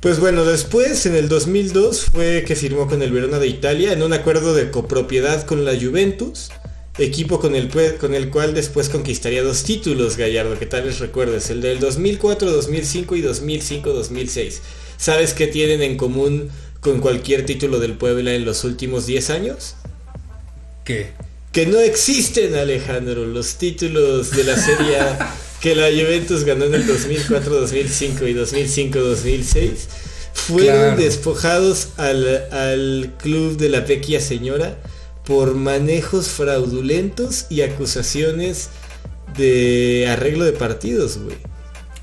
Pues 0.00 0.20
bueno, 0.20 0.44
después 0.44 1.06
en 1.06 1.14
el 1.16 1.28
2002 1.28 2.06
fue 2.12 2.44
que 2.46 2.56
firmó 2.56 2.86
con 2.88 3.00
el 3.02 3.10
Verona 3.10 3.38
de 3.38 3.46
Italia 3.46 3.92
en 3.92 4.02
un 4.02 4.12
acuerdo 4.12 4.54
de 4.54 4.70
copropiedad 4.70 5.44
con 5.46 5.64
la 5.64 5.72
Juventus, 5.80 6.50
equipo 6.98 7.40
con 7.40 7.54
el, 7.54 7.70
pue- 7.70 7.96
con 7.96 8.14
el 8.14 8.28
cual 8.30 8.52
después 8.54 8.90
conquistaría 8.90 9.42
dos 9.42 9.62
títulos, 9.64 10.16
Gallardo, 10.18 10.58
que 10.58 10.66
tal 10.66 10.82
vez 10.84 10.98
recuerdes, 10.98 11.48
el 11.48 11.62
del 11.62 11.80
2004, 11.80 12.50
2005 12.52 13.16
y 13.16 13.22
2005-2006. 13.22 14.54
¿Sabes 14.96 15.34
qué 15.34 15.46
tienen 15.46 15.82
en 15.82 15.96
común 15.96 16.48
con 16.80 17.00
cualquier 17.00 17.46
título 17.46 17.78
del 17.80 17.94
Puebla 17.94 18.32
en 18.34 18.44
los 18.44 18.64
últimos 18.64 19.06
10 19.06 19.30
años? 19.30 19.74
¿Qué? 20.84 21.12
Que 21.52 21.66
no 21.66 21.78
existen, 21.78 22.54
Alejandro, 22.56 23.24
los 23.26 23.54
títulos 23.56 24.30
de 24.32 24.44
la 24.44 24.56
Serie 24.56 24.98
que 25.60 25.74
la 25.74 25.86
Juventus 25.86 26.44
ganó 26.44 26.64
en 26.66 26.74
el 26.74 26.86
2004, 26.86 27.54
2005 27.60 28.26
y 28.26 28.34
2005-2006 28.34 29.70
fueron 30.34 30.66
Claro. 30.66 30.96
despojados 30.96 31.88
al, 31.96 32.26
al 32.52 33.14
club 33.18 33.56
de 33.56 33.68
la 33.68 33.84
Pequia 33.86 34.20
Señora 34.20 34.76
por 35.24 35.54
manejos 35.54 36.26
fraudulentos 36.28 37.46
y 37.48 37.62
acusaciones 37.62 38.68
de 39.38 40.06
arreglo 40.08 40.44
de 40.44 40.52
partidos, 40.52 41.18
güey. 41.18 41.36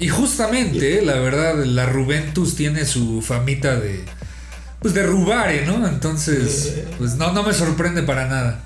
Y 0.02 0.10
justamente, 0.10 1.04
la 1.04 1.20
verdad, 1.20 1.64
la 1.64 1.86
Juventus 1.86 2.56
tiene 2.56 2.86
su 2.86 3.22
famita 3.22 3.80
de. 3.80 4.04
Pues 4.80 4.96
de 4.96 5.04
rubare, 5.04 5.64
¿no? 5.68 5.88
Entonces, 5.88 6.86
pues 6.98 7.18
no, 7.18 7.32
no 7.34 7.44
me 7.44 7.54
sorprende 7.54 8.02
para 8.02 8.26
nada. 8.26 8.64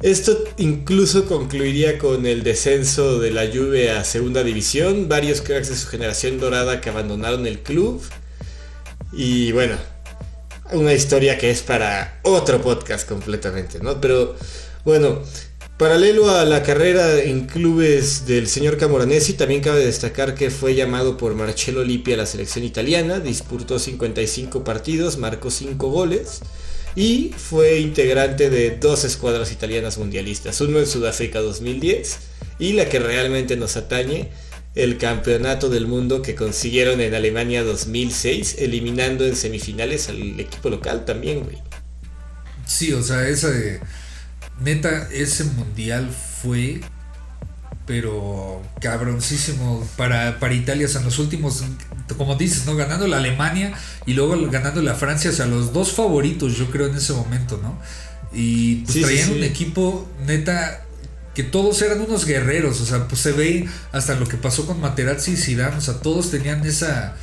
Esto 0.00 0.42
incluso 0.56 1.26
concluiría 1.26 1.98
con 1.98 2.24
el 2.24 2.42
descenso 2.42 3.20
de 3.20 3.32
la 3.32 3.48
Juve 3.52 3.90
a 3.90 4.02
segunda 4.02 4.42
división, 4.42 5.10
varios 5.10 5.42
cracks 5.42 5.68
de 5.68 5.76
su 5.76 5.88
generación 5.88 6.40
dorada 6.40 6.80
que 6.80 6.88
abandonaron 6.88 7.46
el 7.46 7.58
club. 7.58 8.02
Y 9.12 9.52
bueno, 9.52 9.76
una 10.72 10.94
historia 10.94 11.36
que 11.36 11.50
es 11.50 11.60
para 11.60 12.18
otro 12.22 12.62
podcast 12.62 13.06
completamente, 13.06 13.78
¿no? 13.80 14.00
Pero 14.00 14.36
bueno, 14.86 15.20
paralelo 15.80 16.28
a 16.30 16.44
la 16.44 16.62
carrera 16.62 17.22
en 17.22 17.46
clubes 17.46 18.26
del 18.26 18.48
señor 18.48 18.76
Camoranesi, 18.76 19.32
también 19.32 19.62
cabe 19.62 19.82
destacar 19.82 20.34
que 20.34 20.50
fue 20.50 20.74
llamado 20.74 21.16
por 21.16 21.34
Marcello 21.34 21.82
Lippi 21.82 22.12
a 22.12 22.18
la 22.18 22.26
selección 22.26 22.66
italiana, 22.66 23.18
disputó 23.18 23.78
55 23.78 24.62
partidos, 24.62 25.16
marcó 25.16 25.50
5 25.50 25.88
goles 25.88 26.42
y 26.94 27.32
fue 27.34 27.80
integrante 27.80 28.50
de 28.50 28.76
dos 28.76 29.04
escuadras 29.04 29.52
italianas 29.52 29.96
mundialistas, 29.96 30.60
uno 30.60 30.80
en 30.80 30.86
Sudáfrica 30.86 31.40
2010 31.40 32.18
y 32.58 32.74
la 32.74 32.86
que 32.86 32.98
realmente 32.98 33.56
nos 33.56 33.78
atañe, 33.78 34.28
el 34.74 34.98
campeonato 34.98 35.70
del 35.70 35.86
mundo 35.86 36.20
que 36.20 36.34
consiguieron 36.34 37.00
en 37.00 37.14
Alemania 37.14 37.64
2006, 37.64 38.56
eliminando 38.58 39.24
en 39.24 39.34
semifinales 39.34 40.10
al 40.10 40.40
equipo 40.40 40.68
local 40.68 41.06
también, 41.06 41.42
güey. 41.42 41.56
Sí, 42.66 42.92
o 42.92 43.02
sea, 43.02 43.26
ese. 43.26 43.80
Neta, 44.60 45.08
ese 45.12 45.44
mundial 45.44 46.10
fue. 46.42 46.80
Pero 47.86 48.62
cabroncísimo 48.80 49.84
para, 49.96 50.38
para 50.38 50.54
Italia. 50.54 50.86
O 50.86 50.88
sea, 50.88 51.00
en 51.00 51.06
los 51.06 51.18
últimos. 51.18 51.64
Como 52.16 52.36
dices, 52.36 52.66
¿no? 52.66 52.76
Ganando 52.76 53.06
la 53.08 53.16
Alemania 53.16 53.72
y 54.06 54.12
luego 54.12 54.36
ganando 54.50 54.82
la 54.82 54.94
Francia. 54.94 55.30
O 55.30 55.32
sea, 55.32 55.46
los 55.46 55.72
dos 55.72 55.92
favoritos, 55.92 56.56
yo 56.56 56.70
creo, 56.70 56.86
en 56.86 56.94
ese 56.96 57.12
momento, 57.12 57.58
¿no? 57.62 57.78
Y 58.32 58.76
pues 58.82 58.92
Sí, 58.92 58.98
sí, 59.00 59.04
traían 59.04 59.28
sí. 59.28 59.34
un 59.34 59.44
equipo, 59.44 60.08
neta. 60.26 60.84
Que 61.34 61.42
todos 61.42 61.80
eran 61.82 62.00
unos 62.00 62.26
guerreros. 62.26 62.80
O 62.80 62.86
sea, 62.86 63.08
pues 63.08 63.20
se 63.20 63.32
ve 63.32 63.68
hasta 63.92 64.14
lo 64.14 64.26
que 64.26 64.36
pasó 64.36 64.66
con 64.66 64.80
Materazzi 64.80 65.32
y 65.32 65.36
Zidane. 65.36 65.76
O 65.76 65.80
sea, 65.80 65.94
todos 65.94 66.30
tenían 66.30 66.64
esa. 66.64 67.16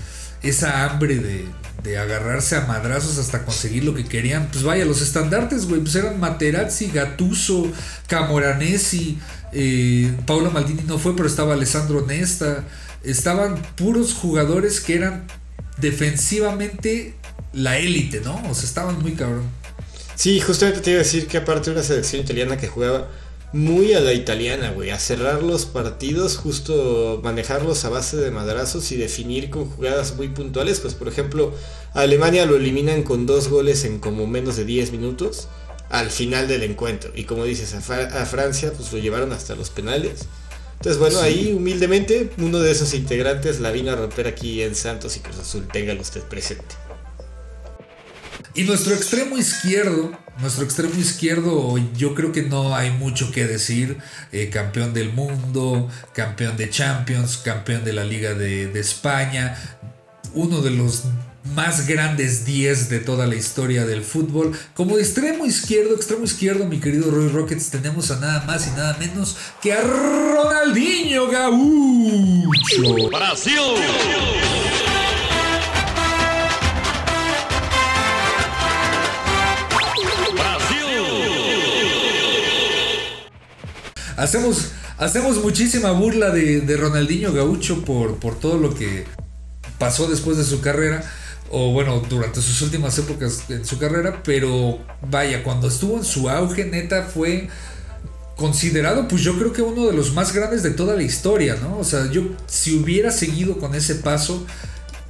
Esa 0.44 0.86
hambre 0.86 1.16
de, 1.18 1.46
de 1.84 1.98
agarrarse 1.98 2.56
a 2.56 2.62
madrazos 2.62 3.18
hasta 3.18 3.44
conseguir 3.44 3.84
lo 3.84 3.94
que 3.94 4.06
querían. 4.06 4.48
Pues 4.52 4.64
vaya, 4.64 4.86
los 4.86 5.02
estandartes, 5.02 5.68
güey, 5.68 5.82
pues 5.82 5.96
eran 5.96 6.20
Materazzi, 6.20 6.88
Gattuso, 6.88 7.72
Camoranesi, 8.08 9.20
eh, 9.54 10.14
Paolo 10.26 10.52
Maldini 10.52 10.84
no 10.88 10.98
fue, 10.98 11.16
pero 11.16 11.28
estaba 11.28 11.54
Alessandro 11.54 12.06
Nesta. 12.06 12.64
Estaban 13.04 13.62
puros 13.76 14.14
jugadores 14.14 14.82
que 14.82 14.96
eran 14.96 15.28
defensivamente 15.78 17.14
la 17.54 17.78
élite, 17.78 18.22
¿no? 18.22 18.36
O 18.50 18.54
sea, 18.54 18.66
estaban 18.66 19.02
muy 19.02 19.14
cabrón. 19.14 19.44
Sí, 20.16 20.40
justamente 20.40 20.82
te 20.82 20.92
iba 20.92 21.00
a 21.00 21.04
decir 21.04 21.28
que 21.28 21.38
aparte 21.38 21.70
de 21.70 21.76
una 21.76 21.86
selección 21.86 22.22
italiana 22.24 22.58
que 22.58 22.68
jugaba 22.68 23.08
muy 23.54 23.94
a 23.94 24.00
la 24.02 24.14
italiana, 24.14 24.72
güey, 24.72 24.90
a 24.90 25.00
cerrar 25.00 25.42
los 25.42 25.66
partidos, 25.66 26.38
justo 26.38 27.22
manejarlos 27.24 27.86
a 27.86 27.90
base 27.90 28.18
de 28.18 28.32
madrazos 28.32 28.92
y 28.92 28.98
definir 28.98 29.50
con 29.50 29.70
jugadas 29.70 30.16
muy 30.16 30.28
puntuales. 30.30 30.80
Pues 30.80 30.94
por 30.94 31.08
ejemplo, 31.08 31.54
a 31.94 32.02
Alemania 32.02 32.46
lo 32.46 32.58
eliminan 32.58 33.04
con 33.04 33.26
dos 33.26 33.48
goles 33.48 33.86
en 33.86 34.00
como 34.00 34.28
menos 34.28 34.58
de 34.58 34.66
10 34.66 34.92
minutos 34.92 35.48
al 35.90 36.10
final 36.10 36.48
del 36.48 36.64
encuentro. 36.64 37.12
Y 37.16 37.24
como 37.24 37.46
dices, 37.46 37.74
a, 37.74 38.26
Francia 38.26 38.74
pues 38.76 38.92
lo 38.92 39.00
llevaron 39.00 39.32
hasta 39.32 39.56
los 39.56 39.70
penales. 39.70 40.26
Entonces, 40.74 41.00
bueno, 41.00 41.20
ahí 41.22 41.54
humildemente 41.54 42.30
uno 42.38 42.60
de 42.60 42.72
esos 42.72 42.94
integrantes 42.94 43.60
la 43.60 43.72
vino 43.72 43.92
a 43.92 43.96
romper 43.96 44.28
aquí 44.28 44.62
en 44.62 44.76
Santos 44.76 45.18
y 45.18 45.22
Cruz 45.22 45.40
Azul. 45.40 45.68
Téngalo 45.72 46.02
usted 46.02 46.22
presente. 46.22 46.76
Y 48.58 48.64
nuestro 48.64 48.96
extremo 48.96 49.38
izquierdo, 49.38 50.12
nuestro 50.40 50.66
extremo 50.66 50.96
izquierdo, 51.00 51.78
yo 51.96 52.16
creo 52.16 52.32
que 52.32 52.42
no 52.42 52.76
hay 52.76 52.90
mucho 52.90 53.32
que 53.32 53.46
decir. 53.46 54.00
Eh, 54.32 54.50
campeón 54.50 54.96
del 54.96 55.14
mundo, 55.14 55.88
campeón 56.16 56.58
de 56.58 56.68
Champions, 56.68 57.38
campeón 57.38 57.86
de 57.86 57.94
la 57.94 58.04
Liga 58.04 58.34
de, 58.34 58.80
España, 58.80 59.56
uno 60.34 60.62
de 60.62 60.72
los 60.72 61.04
más 61.54 61.88
grandes 61.88 62.46
10 62.46 62.90
de 62.90 63.00
toda 63.00 63.28
la 63.28 63.36
historia 63.36 63.86
del 63.86 64.04
fútbol. 64.04 64.58
Como 64.74 64.98
extremo 64.98 65.46
izquierdo, 65.46 65.94
extremo 65.94 66.24
izquierdo, 66.24 66.66
mi 66.66 66.80
querido 66.80 67.12
Roy 67.12 67.28
Rockets, 67.28 67.70
tenemos 67.70 68.10
a 68.10 68.20
nada 68.20 68.44
más 68.48 68.66
y 68.66 68.72
nada 68.72 68.98
menos 68.98 69.38
que 69.62 69.72
a 69.72 69.82
Ronaldinho 69.82 71.28
Gaucho. 71.28 73.10
Brasil. 73.12 73.54
Hacemos, 84.18 84.72
hacemos 84.98 85.42
muchísima 85.44 85.92
burla 85.92 86.32
de, 86.32 86.78
Ronaldinho 86.78 87.32
Gaucho 87.32 87.86
por, 87.86 88.18
por 88.18 88.38
todo 88.40 88.58
lo 88.58 88.74
que 88.74 89.06
pasó 89.78 90.10
después 90.10 90.38
de 90.38 90.44
su 90.44 90.60
carrera 90.60 91.04
o 91.50 91.72
bueno, 91.72 92.02
durante 92.10 92.42
sus 92.42 92.62
últimas 92.62 92.98
épocas 92.98 93.44
en 93.50 93.66
su 93.66 93.78
carrera, 93.78 94.22
pero 94.24 94.80
vaya, 95.10 95.44
cuando 95.44 95.68
estuvo 95.68 95.98
en 95.98 96.04
su 96.04 96.30
auge, 96.30 96.66
neta, 96.66 97.04
fue 97.04 97.48
considerado, 98.36 99.08
pues 99.08 99.22
yo 99.22 99.38
creo 99.38 99.54
que 99.54 99.62
uno 99.62 99.88
de 99.88 99.94
los 99.94 100.14
más 100.14 100.34
grandes 100.34 100.62
de 100.64 100.72
toda 100.72 100.96
la 100.96 101.04
historia, 101.04 101.56
¿no? 101.56 101.78
O 101.78 101.84
sea, 101.84 102.10
yo 102.12 102.24
si 102.48 102.78
hubiera 102.78 103.12
seguido 103.12 103.58
con 103.60 103.76
ese 103.76 103.96
paso, 103.96 104.46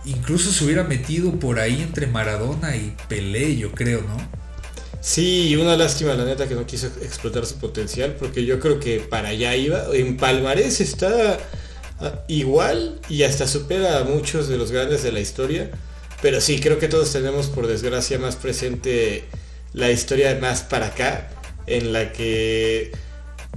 incluso 0.05 0.51
se 0.51 0.63
hubiera 0.63 0.83
metido 0.83 1.39
por 1.39 1.59
ahí 1.59 1.81
entre 1.81 2.07
Maradona 2.07 2.75
y 2.75 2.95
Pelé, 3.09 3.57
yo 3.57 3.71
creo, 3.71 4.01
¿no? 4.01 4.46
Sí, 5.07 5.55
una 5.55 5.77
lástima 5.77 6.15
la 6.15 6.25
neta 6.25 6.49
que 6.49 6.53
no 6.53 6.67
quiso 6.67 6.87
explotar 7.01 7.45
su 7.45 7.55
potencial, 7.55 8.17
porque 8.19 8.43
yo 8.43 8.59
creo 8.59 8.77
que 8.77 8.99
para 8.99 9.29
allá 9.29 9.55
iba. 9.55 9.85
En 9.93 10.17
Palmarés 10.17 10.81
está 10.81 11.39
ah, 12.01 12.25
igual 12.27 12.99
y 13.07 13.23
hasta 13.23 13.47
supera 13.47 13.99
a 13.99 14.03
muchos 14.03 14.49
de 14.49 14.57
los 14.57 14.73
grandes 14.73 15.03
de 15.03 15.13
la 15.13 15.21
historia. 15.21 15.71
Pero 16.21 16.41
sí, 16.41 16.59
creo 16.59 16.77
que 16.77 16.89
todos 16.89 17.13
tenemos 17.13 17.47
por 17.47 17.67
desgracia 17.67 18.19
más 18.19 18.35
presente 18.35 19.23
la 19.71 19.91
historia 19.91 20.37
más 20.41 20.63
para 20.63 20.87
acá, 20.87 21.29
en 21.67 21.93
la 21.93 22.11
que, 22.11 22.91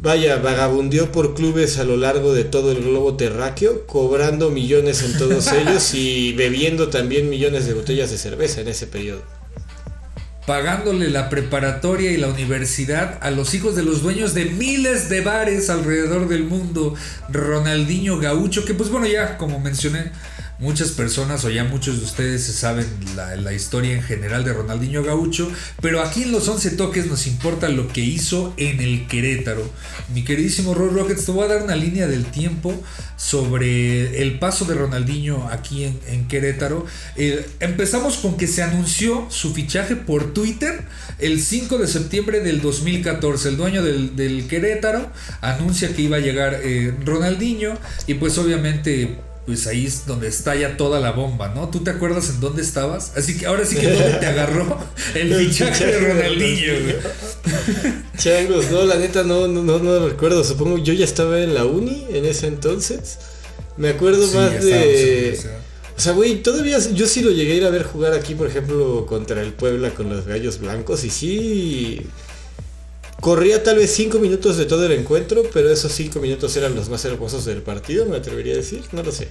vaya, 0.00 0.36
vagabundió 0.36 1.10
por 1.10 1.34
clubes 1.34 1.78
a 1.78 1.84
lo 1.84 1.96
largo 1.96 2.32
de 2.32 2.44
todo 2.44 2.70
el 2.70 2.80
globo 2.84 3.16
terráqueo, 3.16 3.88
cobrando 3.88 4.50
millones 4.50 5.02
en 5.02 5.18
todos 5.18 5.52
ellos 5.52 5.94
y 5.94 6.32
bebiendo 6.32 6.90
también 6.90 7.28
millones 7.28 7.66
de 7.66 7.74
botellas 7.74 8.12
de 8.12 8.18
cerveza 8.18 8.60
en 8.60 8.68
ese 8.68 8.86
periodo. 8.86 9.39
Pagándole 10.50 11.10
la 11.10 11.28
preparatoria 11.28 12.10
y 12.10 12.16
la 12.16 12.26
universidad 12.26 13.18
a 13.20 13.30
los 13.30 13.54
hijos 13.54 13.76
de 13.76 13.84
los 13.84 14.02
dueños 14.02 14.34
de 14.34 14.46
miles 14.46 15.08
de 15.08 15.20
bares 15.20 15.70
alrededor 15.70 16.26
del 16.26 16.42
mundo. 16.42 16.96
Ronaldinho 17.28 18.18
Gaucho, 18.18 18.64
que 18.64 18.74
pues 18.74 18.90
bueno, 18.90 19.06
ya 19.06 19.38
como 19.38 19.60
mencioné, 19.60 20.10
Muchas 20.60 20.90
personas 20.90 21.42
o 21.46 21.50
ya 21.50 21.64
muchos 21.64 21.98
de 21.98 22.04
ustedes 22.04 22.44
saben 22.44 22.86
la, 23.16 23.52
historia 23.54 23.94
en 23.94 24.02
general 24.02 24.44
de 24.44 24.52
Ronaldinho 24.52 25.02
Gaucho, 25.02 25.50
pero 25.80 26.02
aquí 26.02 26.24
en 26.24 26.32
los 26.32 26.48
11 26.48 26.72
toques 26.72 27.06
nos 27.06 27.26
importa 27.26 27.70
lo 27.70 27.88
que 27.88 28.02
hizo 28.02 28.52
en 28.58 28.80
el 28.80 29.08
Querétaro. 29.08 29.66
Mi 30.12 30.22
queridísimo 30.22 30.74
Roy 30.74 30.90
Rockets, 30.90 31.24
te 31.24 31.32
voy 31.32 31.44
a 31.46 31.48
dar 31.48 31.62
una 31.62 31.76
línea 31.76 32.06
del 32.06 32.26
tiempo 32.26 32.74
sobre 33.16 34.20
el 34.20 34.38
paso 34.38 34.66
de 34.66 34.74
Ronaldinho 34.74 35.48
aquí 35.48 35.84
en, 35.84 36.28
Querétaro. 36.28 36.84
Eh, 37.16 37.48
empezamos 37.60 38.18
con 38.18 38.36
que 38.36 38.46
se 38.46 38.62
anunció 38.62 39.26
su 39.30 39.54
fichaje 39.54 39.96
por 39.96 40.34
Twitter 40.34 40.82
el 41.18 41.40
5 41.40 41.78
de 41.78 41.86
septiembre 41.86 42.40
del 42.40 42.60
2014. 42.60 43.48
El 43.48 43.56
dueño 43.56 43.82
del, 43.82 44.46
Querétaro 44.46 45.10
anuncia 45.40 45.94
que 45.94 46.02
iba 46.02 46.18
a 46.18 46.20
llegar 46.20 46.60
eh, 46.62 46.94
Ronaldinho 47.02 47.78
y 48.06 48.14
pues 48.14 48.36
obviamente 48.36 49.16
pues 49.50 49.66
ahí 49.66 49.84
es 49.84 50.06
donde 50.06 50.28
estalla 50.28 50.76
toda 50.76 51.00
la 51.00 51.10
bomba, 51.10 51.48
¿no? 51.48 51.68
¿Tú 51.70 51.80
te 51.80 51.90
acuerdas 51.90 52.30
en 52.30 52.38
dónde 52.38 52.62
estabas? 52.62 53.16
Así 53.16 53.36
que 53.36 53.46
ahora 53.46 53.66
sí 53.66 53.74
que 53.74 53.90
dónde 53.90 54.12
te 54.12 54.26
agarró 54.26 54.78
el 55.16 55.34
fichaje 55.34 55.86
de 55.86 55.98
Ronaldinho, 55.98 56.72
Changos, 58.16 58.70
no, 58.70 58.84
la 58.84 58.94
neta 58.94 59.24
no, 59.24 59.48
no, 59.48 59.64
no, 59.64 59.80
no 59.80 60.08
recuerdo. 60.08 60.44
Supongo 60.44 60.78
yo 60.78 60.92
ya 60.92 61.04
estaba 61.04 61.40
en 61.40 61.52
la 61.52 61.64
uni 61.64 62.06
en 62.10 62.26
ese 62.26 62.46
entonces. 62.46 63.18
Me 63.76 63.88
acuerdo 63.88 64.24
más 64.28 64.64
de. 64.64 65.36
O 65.96 66.00
sea, 66.00 66.12
güey, 66.12 66.44
todavía 66.44 66.78
yo 66.94 67.06
sí 67.08 67.20
lo 67.20 67.32
llegué 67.32 67.54
a 67.54 67.56
ir 67.56 67.64
a 67.64 67.70
ver 67.70 67.82
jugar 67.82 68.12
aquí, 68.12 68.36
por 68.36 68.46
ejemplo, 68.46 69.04
contra 69.04 69.42
el 69.42 69.52
Puebla 69.52 69.90
con 69.90 70.08
los 70.08 70.26
gallos 70.26 70.60
blancos. 70.60 71.02
Y 71.02 71.10
sí. 71.10 72.06
Corría 73.20 73.62
tal 73.62 73.76
vez 73.76 73.92
5 73.92 74.18
minutos 74.18 74.56
de 74.56 74.64
todo 74.64 74.86
el 74.86 74.92
encuentro, 74.92 75.42
pero 75.52 75.70
esos 75.70 75.92
5 75.92 76.20
minutos 76.20 76.56
eran 76.56 76.74
los 76.74 76.88
más 76.88 77.04
hermosos 77.04 77.44
del 77.44 77.62
partido, 77.62 78.06
me 78.06 78.16
atrevería 78.16 78.54
a 78.54 78.56
decir, 78.56 78.82
no 78.92 79.02
lo 79.02 79.12
sé. 79.12 79.28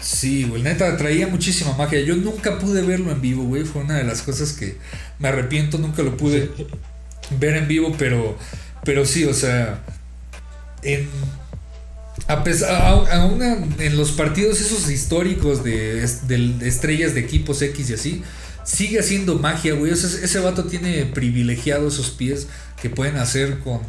Sí, 0.00 0.44
güey, 0.44 0.62
neta, 0.62 0.96
traía 0.96 1.26
muchísima 1.26 1.74
magia. 1.76 2.00
Yo 2.00 2.14
nunca 2.14 2.58
pude 2.58 2.82
verlo 2.82 3.10
en 3.10 3.22
vivo, 3.22 3.44
güey. 3.44 3.64
Fue 3.64 3.82
una 3.82 3.96
de 3.96 4.04
las 4.04 4.20
cosas 4.20 4.52
que 4.52 4.76
me 5.18 5.28
arrepiento, 5.28 5.78
nunca 5.78 6.02
lo 6.02 6.16
pude 6.16 6.50
ver 7.40 7.56
en 7.56 7.66
vivo, 7.66 7.94
pero, 7.98 8.36
pero 8.84 9.06
sí, 9.06 9.24
o 9.24 9.32
sea, 9.32 9.82
en, 10.82 11.08
a 12.28 12.44
pesar, 12.44 13.08
aún 13.10 13.42
en 13.78 13.96
los 13.96 14.12
partidos 14.12 14.60
esos 14.60 14.90
históricos 14.90 15.64
de, 15.64 16.06
de, 16.26 16.68
estrellas 16.68 17.14
de 17.14 17.20
equipos 17.20 17.62
X 17.62 17.90
y 17.90 17.94
así, 17.94 18.22
sigue 18.62 19.00
haciendo 19.00 19.38
magia, 19.38 19.74
güey. 19.74 19.92
ese 19.92 20.38
vato 20.40 20.64
tiene 20.64 21.06
privilegiado 21.06 21.88
esos 21.88 22.10
pies 22.10 22.48
que 22.84 22.90
pueden 22.90 23.16
hacer 23.16 23.60
con, 23.60 23.80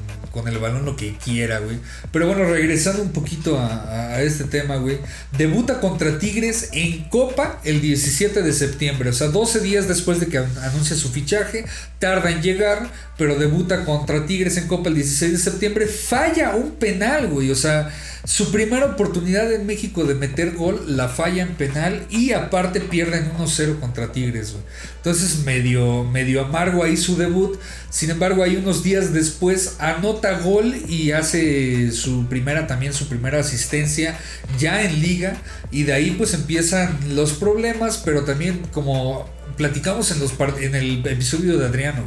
el 0.48 0.58
balón 0.58 0.86
lo 0.86 0.96
que 0.96 1.18
quiera, 1.18 1.60
güey. 1.60 1.80
Pero 2.14 2.28
bueno, 2.28 2.46
regresando 2.46 3.02
un 3.02 3.12
poquito 3.12 3.60
a, 3.60 4.22
este 4.22 4.46
tema, 4.46 4.78
güey. 4.78 5.00
Debuta 5.38 5.82
contra 5.82 6.18
Tigres 6.18 6.70
en 6.72 7.10
Copa 7.10 7.60
el 7.66 7.82
17 7.82 8.42
de 8.42 8.54
septiembre. 8.54 9.10
O 9.10 9.14
sea, 9.14 9.28
12 9.28 9.60
días 9.60 9.90
después 9.90 10.22
de 10.22 10.28
que 10.28 10.38
anuncia 10.38 10.96
su 10.96 11.10
fichaje. 11.10 11.66
Tarda 12.00 12.32
en 12.32 12.42
llegar, 12.42 12.90
pero 13.18 13.36
debuta 13.36 13.84
contra 13.84 14.26
Tigres 14.26 14.56
en 14.56 14.68
Copa 14.68 14.88
el 14.88 14.96
16 14.96 15.34
de 15.34 15.38
septiembre. 15.38 15.88
Falla 15.88 16.56
un 16.56 16.72
penal, 16.72 17.28
güey. 17.28 17.52
O 17.52 17.56
sea, 17.56 17.92
su 18.26 18.52
primera 18.52 18.88
oportunidad 18.88 19.54
en 19.54 19.68
México 19.68 20.04
de 20.04 20.16
meter 20.16 20.54
gol 20.56 20.84
la 20.98 21.10
falla 21.10 21.44
en 21.44 21.54
penal 21.54 22.08
y 22.10 22.32
aparte 22.32 22.82
pierden 22.82 23.32
1-0 23.38 23.80
contra 23.80 24.12
Tigres. 24.12 24.56
Entonces 24.98 25.44
medio, 25.46 26.04
medio 26.06 26.44
amargo 26.44 26.84
ahí 26.84 26.98
su 26.98 27.18
debut. 27.18 27.60
Sin 27.92 28.10
embargo, 28.10 28.42
hay 28.42 28.56
unos 28.56 28.84
días 28.86 29.12
después 29.12 29.76
anota 29.80 30.40
gol 30.40 30.74
y 30.88 31.12
hace 31.12 31.92
su 31.92 32.28
primera 32.28 32.68
también 32.68 32.94
su 32.94 33.10
primera 33.10 33.42
asistencia 33.42 34.18
ya 34.58 34.82
en 34.84 35.02
liga. 35.02 35.36
Y 35.72 35.84
de 35.84 35.92
ahí 35.92 36.12
pues 36.12 36.34
empiezan 36.34 36.98
los 37.16 37.34
problemas, 37.34 38.02
pero 38.06 38.24
también 38.24 38.62
como 38.72 39.30
platicamos 39.58 40.12
en, 40.12 40.20
los 40.22 40.34
en 40.62 40.76
el 40.76 41.06
episodio 41.06 41.58
de 41.58 41.66
Adriano 41.66 42.06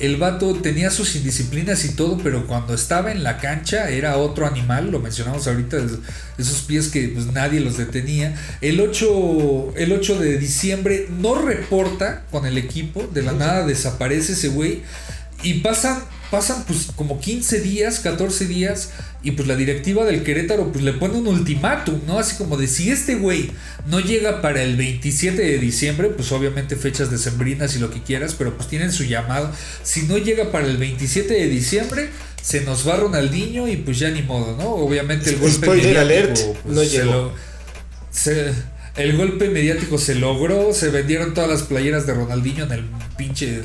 el 0.00 0.16
vato 0.16 0.54
tenía 0.54 0.90
sus 0.90 1.14
indisciplinas 1.14 1.84
y 1.84 1.90
todo, 1.90 2.18
pero 2.22 2.46
cuando 2.46 2.72
estaba 2.72 3.12
en 3.12 3.22
la 3.22 3.36
cancha 3.36 3.90
era 3.90 4.16
otro 4.16 4.46
animal, 4.46 4.90
lo 4.90 4.98
mencionamos 4.98 5.46
ahorita, 5.46 5.76
esos 6.38 6.62
pies 6.62 6.88
que 6.88 7.08
pues, 7.08 7.26
nadie 7.26 7.60
los 7.60 7.76
detenía. 7.76 8.34
El 8.62 8.80
8, 8.80 9.74
el 9.76 9.92
8 9.92 10.18
de 10.18 10.38
diciembre 10.38 11.06
no 11.10 11.34
reporta 11.34 12.24
con 12.30 12.46
el 12.46 12.56
equipo, 12.56 13.06
de 13.12 13.22
la 13.22 13.32
nada 13.32 13.66
desaparece 13.66 14.32
ese 14.32 14.48
güey 14.48 14.82
y 15.42 15.54
pasan 15.60 16.02
pasan 16.30 16.64
pues 16.66 16.88
como 16.94 17.20
15 17.20 17.60
días, 17.60 18.00
14 18.00 18.46
días 18.46 18.90
y 19.22 19.32
pues 19.32 19.48
la 19.48 19.56
directiva 19.56 20.04
del 20.04 20.22
Querétaro 20.22 20.72
pues 20.72 20.84
le 20.84 20.92
pone 20.92 21.14
un 21.14 21.26
ultimátum, 21.26 22.00
¿no? 22.06 22.18
Así 22.18 22.36
como 22.36 22.56
de 22.56 22.68
si 22.68 22.90
este 22.90 23.16
güey 23.16 23.50
no 23.86 24.00
llega 24.00 24.40
para 24.40 24.62
el 24.62 24.76
27 24.76 25.42
de 25.42 25.58
diciembre, 25.58 26.08
pues 26.08 26.30
obviamente 26.32 26.76
fechas 26.76 27.10
decembrinas 27.10 27.76
y 27.76 27.80
lo 27.80 27.90
que 27.90 28.02
quieras, 28.02 28.34
pero 28.38 28.56
pues 28.56 28.68
tienen 28.68 28.92
su 28.92 29.04
llamado. 29.04 29.50
Si 29.82 30.04
no 30.04 30.18
llega 30.18 30.52
para 30.52 30.66
el 30.66 30.76
27 30.76 31.34
de 31.34 31.48
diciembre, 31.48 32.08
se 32.40 32.62
nos 32.62 32.88
va 32.88 32.96
Ronaldinho 32.96 33.68
y 33.68 33.76
pues 33.76 33.98
ya 33.98 34.10
ni 34.10 34.22
modo, 34.22 34.56
¿no? 34.56 34.70
Obviamente 34.70 35.30
el 35.30 35.36
golpe 35.36 35.68
mediático 35.68 36.56
pues, 36.62 36.74
no 36.76 36.82
llegó. 36.84 37.32
el 38.96 39.16
golpe 39.16 39.50
mediático 39.50 39.98
se 39.98 40.14
logró, 40.14 40.72
se 40.72 40.90
vendieron 40.90 41.34
todas 41.34 41.50
las 41.50 41.62
playeras 41.64 42.06
de 42.06 42.14
Ronaldinho 42.14 42.64
en 42.64 42.72
el 42.72 42.84
pinche 43.18 43.62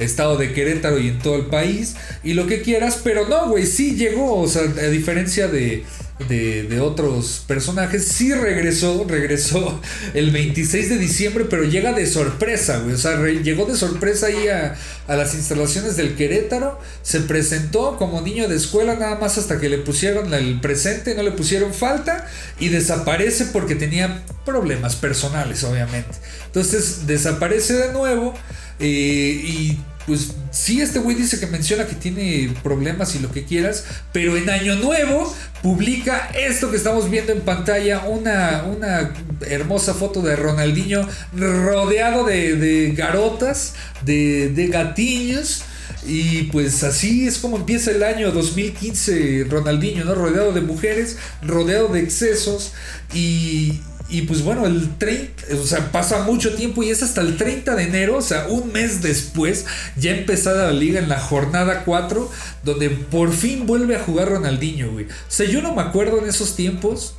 estado 0.00 0.36
de 0.36 0.52
Querétaro 0.52 0.98
y 0.98 1.08
en 1.08 1.18
todo 1.18 1.36
el 1.36 1.46
país 1.46 1.96
y 2.24 2.34
lo 2.34 2.46
que 2.46 2.62
quieras, 2.62 3.00
pero 3.02 3.28
no, 3.28 3.48
güey, 3.48 3.66
sí 3.66 3.96
llegó, 3.96 4.40
o 4.40 4.48
sea, 4.48 4.62
a 4.62 4.88
diferencia 4.88 5.48
de, 5.48 5.84
de, 6.28 6.80
otros 6.80 7.44
personajes, 7.46 8.04
sí 8.04 8.32
regresó, 8.32 9.04
regresó 9.08 9.80
el 10.14 10.30
26 10.30 10.90
de 10.90 10.98
diciembre, 10.98 11.46
pero 11.48 11.64
llega 11.64 11.92
de 11.92 12.06
sorpresa, 12.06 12.80
güey, 12.80 12.94
o 12.94 12.98
sea, 12.98 13.16
llegó 13.26 13.64
de 13.64 13.76
sorpresa 13.76 14.26
ahí 14.26 14.48
a, 14.48 14.76
a 15.06 15.16
las 15.16 15.34
instalaciones 15.34 15.96
del 15.96 16.14
Querétaro, 16.16 16.78
se 17.02 17.20
presentó 17.20 17.96
como 17.96 18.20
niño 18.20 18.48
de 18.48 18.56
escuela 18.56 18.94
nada 18.94 19.16
más 19.16 19.38
hasta 19.38 19.58
que 19.60 19.68
le 19.68 19.78
pusieron 19.78 20.32
el 20.34 20.60
presente, 20.60 21.14
no 21.14 21.22
le 21.22 21.32
pusieron 21.32 21.72
falta 21.72 22.26
y 22.58 22.68
desaparece 22.68 23.46
porque 23.46 23.74
tenía 23.74 24.22
problemas 24.44 24.96
personales, 24.96 25.64
obviamente. 25.64 26.10
Entonces 26.46 27.06
desaparece 27.06 27.74
de 27.74 27.92
nuevo 27.92 28.34
eh, 28.78 28.86
y 28.86 29.78
pues 30.06 30.32
sí, 30.50 30.80
este 30.80 30.98
güey 30.98 31.16
dice 31.16 31.38
que 31.38 31.46
menciona 31.46 31.86
que 31.86 31.94
tiene 31.94 32.52
problemas 32.62 33.14
y 33.14 33.18
lo 33.18 33.30
que 33.30 33.44
quieras, 33.44 33.84
pero 34.12 34.36
en 34.36 34.48
Año 34.50 34.76
Nuevo 34.76 35.34
publica 35.62 36.30
esto 36.34 36.70
que 36.70 36.76
estamos 36.76 37.10
viendo 37.10 37.32
en 37.32 37.40
pantalla, 37.42 38.04
una, 38.06 38.64
una 38.64 39.12
hermosa 39.46 39.94
foto 39.94 40.22
de 40.22 40.36
Ronaldinho 40.36 41.06
rodeado 41.36 42.24
de, 42.24 42.92
garotas, 42.96 43.74
de, 44.04 44.48
de 44.48 44.66
gatillos. 44.68 45.62
Y 46.06 46.44
pues 46.44 46.82
así 46.82 47.26
es 47.26 47.36
como 47.36 47.58
empieza 47.58 47.90
el 47.90 48.02
año 48.02 48.32
2015 48.32 49.46
Ronaldinho, 49.50 50.04
¿no? 50.04 50.14
Rodeado 50.14 50.52
de 50.52 50.62
mujeres, 50.62 51.18
rodeado 51.42 51.88
de 51.88 52.00
excesos 52.00 52.72
y, 53.12 53.80
y 54.10 54.22
pues 54.22 54.42
bueno, 54.42 54.66
el 54.66 54.96
30, 54.98 55.54
o 55.60 55.64
sea, 55.64 55.92
pasa 55.92 56.22
mucho 56.24 56.54
tiempo 56.54 56.82
y 56.82 56.90
es 56.90 57.02
hasta 57.02 57.20
el 57.20 57.36
30 57.36 57.74
de 57.76 57.84
enero, 57.84 58.16
o 58.16 58.22
sea, 58.22 58.46
un 58.48 58.72
mes 58.72 59.02
después, 59.02 59.66
ya 59.96 60.10
empezada 60.10 60.66
la 60.66 60.72
liga 60.72 60.98
en 60.98 61.08
la 61.08 61.20
jornada 61.20 61.84
4, 61.84 62.30
donde 62.64 62.90
por 62.90 63.32
fin 63.32 63.66
vuelve 63.66 63.96
a 63.96 64.00
jugar 64.00 64.28
Ronaldinho, 64.28 64.90
güey. 64.92 65.06
O 65.06 65.08
sea, 65.28 65.46
yo 65.46 65.62
no 65.62 65.74
me 65.74 65.82
acuerdo 65.82 66.18
en 66.18 66.28
esos 66.28 66.56
tiempos, 66.56 67.14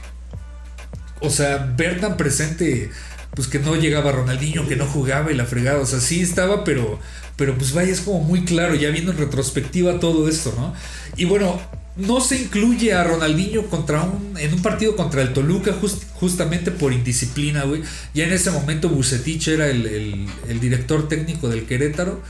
o 1.21 1.29
sea, 1.29 1.73
ver 1.77 2.01
tan 2.01 2.17
presente, 2.17 2.91
pues 3.35 3.47
que 3.47 3.59
no 3.59 3.75
llegaba 3.75 4.11
Ronaldinho, 4.11 4.67
que 4.67 4.75
no 4.75 4.85
jugaba 4.85 5.31
y 5.31 5.35
la 5.35 5.45
fregada, 5.45 5.79
o 5.79 5.85
sea, 5.85 5.99
sí 5.99 6.21
estaba, 6.21 6.63
pero, 6.63 6.99
pero 7.37 7.57
pues 7.57 7.73
vaya, 7.73 7.91
es 7.91 8.01
como 8.01 8.19
muy 8.19 8.43
claro, 8.43 8.75
ya 8.75 8.89
viendo 8.89 9.11
en 9.11 9.17
retrospectiva 9.17 9.99
todo 9.99 10.27
esto, 10.27 10.53
¿no? 10.57 10.73
Y 11.15 11.25
bueno, 11.25 11.59
no 11.95 12.21
se 12.21 12.41
incluye 12.41 12.93
a 12.93 13.03
Ronaldinho 13.03 13.67
contra 13.67 14.03
un, 14.03 14.35
en 14.37 14.53
un 14.53 14.61
partido 14.61 14.95
contra 14.95 15.21
el 15.21 15.33
Toluca 15.33 15.75
justamente 16.13 16.71
por 16.71 16.93
indisciplina, 16.93 17.63
güey. 17.63 17.81
Ya 18.13 18.25
en 18.25 18.33
ese 18.33 18.49
momento 18.51 18.89
Bucetich 18.89 19.49
era 19.49 19.67
el, 19.67 20.27
director 20.61 21.07
técnico 21.09 21.49
del 21.49 21.65
Querétaro 21.65 22.21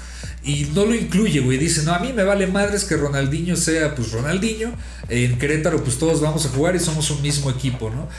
y 0.43 0.65
no 0.73 0.85
lo 0.85 0.95
incluye, 0.95 1.41
güey. 1.41 1.59
Dice, 1.59 1.83
no, 1.83 1.93
a 1.93 1.99
mí 1.99 2.11
me 2.11 2.23
vale 2.23 2.47
madres 2.47 2.85
que 2.85 2.97
Ronaldinho 2.97 3.55
sea 3.55 3.93
pues 3.93 4.11
Ronaldinho. 4.11 4.73
En 5.09 5.37
Querétaro 5.37 5.83
pues 5.83 5.99
todos 5.99 6.21
vamos 6.21 6.45
a 6.47 6.49
jugar 6.49 6.75
y 6.75 6.79
somos 6.79 7.11
un 7.11 7.21
mismo 7.21 7.51
equipo, 7.51 7.91
¿no? 7.91 8.09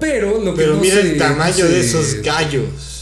Pero 0.00 0.42
lo 0.42 0.54
que... 0.54 0.62
Pero 0.62 0.76
mira 0.76 1.00
el 1.00 1.16
tamaño 1.16 1.66
de 1.66 1.80
esos 1.80 2.22
gallos. 2.22 2.98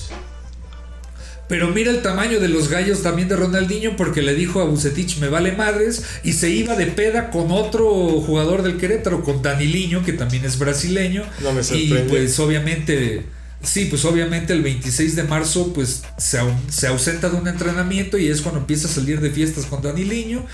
Pero 1.49 1.69
mira 1.69 1.93
el 1.93 2.03
tamaño 2.03 2.41
de 2.41 2.49
los 2.49 2.69
gallos 2.69 3.03
también 3.03 3.29
de 3.29 3.37
Ronaldinho 3.37 3.97
porque 3.97 4.21
le 4.21 4.35
dijo 4.35 4.61
a 4.61 4.65
Bucetich 4.65 5.19
me 5.19 5.29
vale 5.29 5.53
madres 5.53 6.03
y 6.25 6.33
se 6.33 6.51
iba 6.51 6.75
de 6.75 6.87
peda 6.87 7.31
con 7.31 7.53
otro 7.53 7.87
jugador 8.21 8.63
del 8.63 8.79
Querétaro, 8.79 9.23
con 9.23 9.43
Daniliño, 9.43 10.05
que 10.05 10.13
también 10.13 10.45
es 10.45 10.59
brasileño. 10.59 11.23
No 11.43 11.53
me 11.53 11.63
sorprende. 11.63 12.01
Y 12.01 12.09
pues 12.09 12.39
obviamente, 12.41 13.23
sí, 13.63 13.85
pues 13.85 14.05
obviamente 14.05 14.55
el 14.55 14.63
26 14.63 15.15
de 15.15 15.23
marzo 15.23 15.73
pues 15.73 16.03
se, 16.19 16.41
se 16.69 16.89
ausenta 16.89 17.29
de 17.29 17.37
un 17.37 17.47
entrenamiento 17.47 18.19
y 18.19 18.29
es 18.29 18.41
cuando 18.41 18.61
empieza 18.61 18.89
a 18.89 18.91
salir 18.91 19.21
de 19.21 19.31
fiestas 19.31 19.67
con 19.67 19.83
Daniliño. 19.83 20.45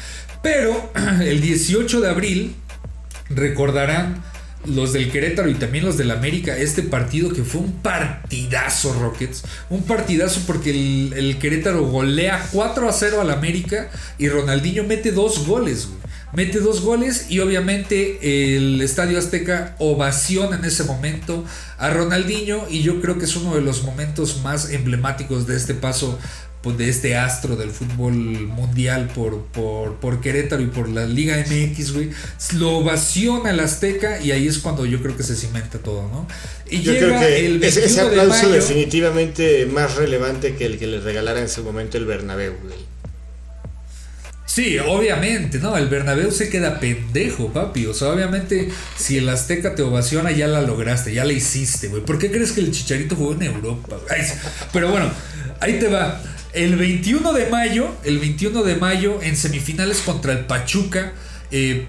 Pero 0.42 0.92
el 1.22 1.40
18 1.40 2.02
de 2.02 2.08
abril 2.10 2.54
recordarán 3.30 4.22
los 4.64 4.92
del 4.92 5.10
Querétaro 5.10 5.48
y 5.48 5.54
también 5.54 5.84
los 5.84 5.96
del 5.96 6.10
América, 6.10 6.56
este 6.56 6.82
partido 6.82 7.32
que 7.32 7.42
fue 7.42 7.60
un 7.60 7.72
partidazo, 7.72 8.92
Rockets. 8.94 9.42
Un 9.70 9.82
partidazo 9.82 10.42
porque 10.46 10.70
el, 10.70 11.38
Querétaro 11.38 11.84
golea 11.84 12.48
4 12.52 12.88
a 12.88 12.92
0 12.92 13.20
al 13.20 13.30
América 13.30 13.90
y 14.18 14.28
Ronaldinho 14.28 14.84
mete 14.84 15.12
dos 15.12 15.46
goles, 15.46 15.88
Mete 16.34 16.60
dos 16.60 16.80
goles 16.80 17.26
y 17.28 17.40
obviamente 17.40 18.56
el 18.56 18.80
Estadio 18.80 19.18
Azteca 19.18 19.76
ovaciona 19.78 20.56
en 20.56 20.64
ese 20.64 20.84
momento 20.84 21.44
a 21.76 21.90
Ronaldinho 21.90 22.66
y 22.70 22.82
yo 22.82 23.02
creo 23.02 23.18
que 23.18 23.26
es 23.26 23.36
uno 23.36 23.54
de 23.54 23.60
los 23.60 23.82
momentos 23.82 24.40
más 24.42 24.70
emblemáticos 24.70 25.46
de 25.46 25.56
este 25.56 25.74
paso 25.74 26.18
pues, 26.62 26.78
de 26.78 26.88
este 26.88 27.16
astro 27.16 27.56
del 27.56 27.70
fútbol 27.70 28.12
mundial 28.12 29.10
por, 29.14 29.42
por, 29.46 30.20
Querétaro 30.20 30.62
y 30.62 30.66
por 30.66 30.88
la 30.88 31.06
Liga 31.06 31.36
MX, 31.36 31.92
güey, 31.92 32.10
lo 32.56 32.78
ovaciona 32.78 33.50
el 33.50 33.60
Azteca 33.60 34.20
y 34.20 34.30
ahí 34.30 34.46
es 34.46 34.58
cuando 34.58 34.86
yo 34.86 35.02
creo 35.02 35.16
que 35.16 35.22
se 35.22 35.36
cimenta 35.36 35.78
todo, 35.78 36.08
¿no? 36.08 36.26
Y 36.70 36.82
yo 36.82 36.96
creo 36.96 37.18
que 37.18 37.46
el 37.46 37.62
ese 37.62 38.00
aplauso 38.00 38.48
definitivamente 38.50 39.66
más 39.66 39.96
relevante 39.96 40.54
que 40.54 40.66
el 40.66 40.78
que 40.78 40.86
le 40.86 41.00
regalara 41.00 41.40
en 41.40 41.46
ese 41.46 41.60
momento 41.60 41.98
el 41.98 42.06
Bernabéu, 42.06 42.54
güey. 42.62 42.92
Sí, 44.52 44.78
obviamente, 44.78 45.58
¿no? 45.60 45.78
El 45.78 45.88
Bernabéu 45.88 46.30
se 46.30 46.50
queda 46.50 46.78
pendejo, 46.78 47.50
papi. 47.54 47.86
O 47.86 47.94
sea, 47.94 48.08
obviamente, 48.08 48.68
si 48.98 49.16
el 49.16 49.26
Azteca 49.30 49.74
te 49.74 49.80
ovaciona, 49.80 50.30
ya 50.30 50.46
la 50.46 50.60
lograste, 50.60 51.14
ya 51.14 51.24
la 51.24 51.32
hiciste, 51.32 51.88
güey. 51.88 52.04
¿Por 52.04 52.18
qué 52.18 52.30
crees 52.30 52.52
que 52.52 52.60
el 52.60 52.70
Chicharito 52.70 53.16
jugó 53.16 53.32
en 53.32 53.44
Europa? 53.44 53.98
pero 54.70 54.90
bueno, 54.90 55.10
ahí 55.58 55.78
te 55.78 55.88
va. 55.88 56.20
El 56.52 56.76
21 56.76 57.32
de 57.32 57.46
mayo, 57.46 57.88
el 58.04 58.18
21 58.18 58.62
de 58.62 58.76
mayo 58.76 59.20
en 59.22 59.36
semifinales 59.36 60.00
contra 60.00 60.32
el 60.32 60.40
Pachuca, 60.40 61.12
eh, 61.50 61.86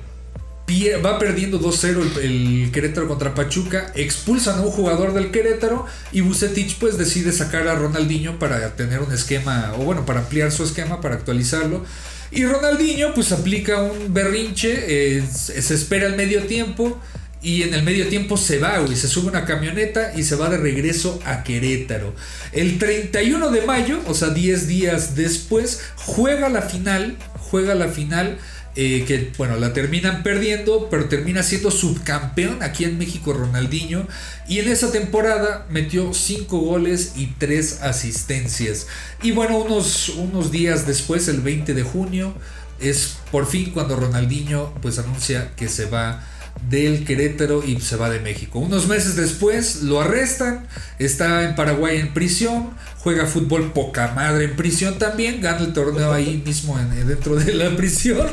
va 1.06 1.19
perdiendo 1.19 1.60
2-0 1.60 2.17
el, 2.21 2.71
Querétaro 2.71 3.08
contra 3.08 3.36
Pachuca, 3.36 3.91
expulsan 3.95 4.60
a 4.60 4.62
un 4.62 4.71
jugador 4.71 5.13
del 5.13 5.32
Querétaro 5.32 5.86
y 6.12 6.21
Bucetich 6.21 6.78
pues 6.80 6.97
decide 6.97 7.32
sacar 7.32 7.67
a 7.67 7.76
Ronaldinho 7.76 8.39
para 8.39 8.76
tener 8.76 9.02
un 9.02 9.12
esquema, 9.12 9.73
o 9.78 9.84
bueno, 9.84 10.06
para 10.06 10.21
ampliar 10.21 10.52
su 10.52 10.63
esquema, 10.63 11.02
para 11.02 11.15
actualizarlo. 11.15 11.86
Y 12.32 12.45
Ronaldinho 12.45 13.13
pues 13.13 13.32
aplica 13.32 13.82
un 13.82 14.13
berrinche, 14.13 15.17
eh, 15.17 15.23
se 15.32 15.73
espera 15.76 16.08
el 16.08 16.15
medio 16.15 16.43
tiempo, 16.45 16.99
y 17.44 17.64
en 17.64 17.74
el 17.74 17.84
medio 17.84 18.08
tiempo 18.08 18.38
se 18.38 18.58
va, 18.58 18.80
güey. 18.80 18.96
Se 18.96 19.10
sube 19.10 19.28
una 19.28 19.46
camioneta 19.46 20.14
y 20.16 20.24
se 20.24 20.36
va 20.36 20.50
de 20.50 20.58
regreso 20.58 21.20
a 21.26 21.44
Querétaro. 21.44 22.16
El 22.54 22.80
31 22.80 23.52
de 23.52 23.62
mayo, 23.64 24.00
o 24.08 24.14
sea, 24.14 24.30
10 24.30 24.68
días 24.68 25.16
después, 25.16 25.82
juega 25.98 26.48
la 26.48 26.62
final. 26.62 27.18
Juega 27.38 27.76
la 27.76 27.90
final. 27.90 28.38
Eh, 28.76 29.04
que 29.06 29.32
bueno, 29.38 29.58
la 29.58 29.72
terminan 29.72 30.24
perdiendo, 30.24 30.90
pero 30.90 31.08
termina 31.08 31.44
siendo 31.44 31.70
subcampeón 31.70 32.64
aquí 32.64 32.86
en 32.86 32.98
México 32.98 33.34
Ronaldinho. 33.34 34.08
Y 34.48 34.60
en 34.60 34.70
esa 34.70 34.92
temporada 34.92 35.68
metió 35.70 36.14
5 36.14 36.58
goles 36.58 37.14
y 37.18 37.28
3 37.38 37.82
asistencias. 37.82 38.88
Y 39.22 39.32
bueno, 39.32 39.58
unos, 39.58 40.10
unos 40.10 40.50
días 40.50 40.88
después, 40.88 41.28
el 41.28 41.42
20 41.42 41.74
de 41.74 41.84
junio, 41.84 42.34
es 42.80 43.18
por 43.32 43.46
fin 43.48 43.72
cuando 43.72 43.96
Ronaldinho 43.96 44.74
pues 44.82 44.98
anuncia 44.98 45.52
que 45.56 45.68
se 45.68 45.86
va 45.86 46.24
del 46.69 47.06
Querétaro 47.06 47.63
y 47.63 47.80
se 47.80 47.95
va 47.95 48.10
de 48.10 48.19
México. 48.19 48.60
Unos 48.60 48.88
meses 48.88 49.15
después 49.15 49.84
lo 49.84 50.02
arrestan, 50.02 50.65
está 50.99 51.43
en 51.43 51.56
Paraguay 51.56 51.97
en 51.97 52.13
prisión, 52.13 52.71
juega 52.99 53.26
fútbol 53.26 53.73
poca 53.73 54.13
madre 54.15 54.45
en 54.45 54.56
prisión 54.56 54.97
también, 54.97 55.41
gana 55.41 55.60
el 55.60 55.73
torneo 55.73 56.12
ahí 56.13 56.41
mismo 56.45 56.78
dentro 57.06 57.36
de 57.36 57.54
la 57.54 57.76
prisión 57.76 58.28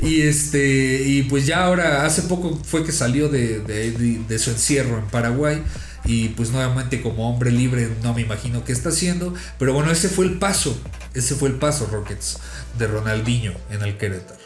y 0.00 0.22
este 0.22 1.02
y 1.06 1.22
pues 1.24 1.46
ya 1.46 1.64
ahora 1.64 2.04
hace 2.06 2.22
poco 2.22 2.60
fue 2.64 2.84
que 2.84 2.92
salió 2.92 3.28
de, 3.28 3.60
de 3.60 4.38
su 4.38 4.50
encierro 4.50 4.98
en 4.98 5.06
Paraguay 5.06 5.62
y 6.04 6.28
pues 6.30 6.50
nuevamente 6.50 7.00
como 7.00 7.28
hombre 7.28 7.50
libre 7.50 7.88
no 8.02 8.14
me 8.14 8.22
imagino 8.22 8.64
qué 8.64 8.72
está 8.72 8.88
haciendo, 8.88 9.34
pero 9.58 9.72
bueno, 9.72 9.90
ese 9.90 10.08
fue 10.08 10.24
el 10.26 10.38
paso, 10.38 10.76
ese 11.14 11.34
fue 11.34 11.48
el 11.48 11.56
paso 11.56 11.88
Rockets 11.90 12.38
de 12.78 12.86
Ronaldinho 12.86 13.52
en 13.70 13.82
el 13.82 13.96
Querétaro. 13.96 14.41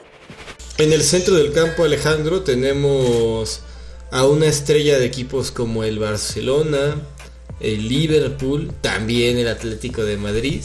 En 0.79 0.93
el 0.93 1.03
centro 1.03 1.37
del 1.37 1.53
campo, 1.53 1.85
Alejandro, 1.85 2.43
tenemos 2.43 3.61
a 4.11 4.27
una 4.27 4.47
estrella 4.47 4.99
de 4.99 5.07
equipos 5.07 5.51
como 5.51 5.85
el 5.85 5.99
Barcelona, 5.99 7.01
el 7.61 7.89
Liverpool, 7.89 8.71
también 8.83 9.39
el 9.39 9.49
Atlético 9.49 10.05
de 10.05 10.19
Madrid. 10.19 10.61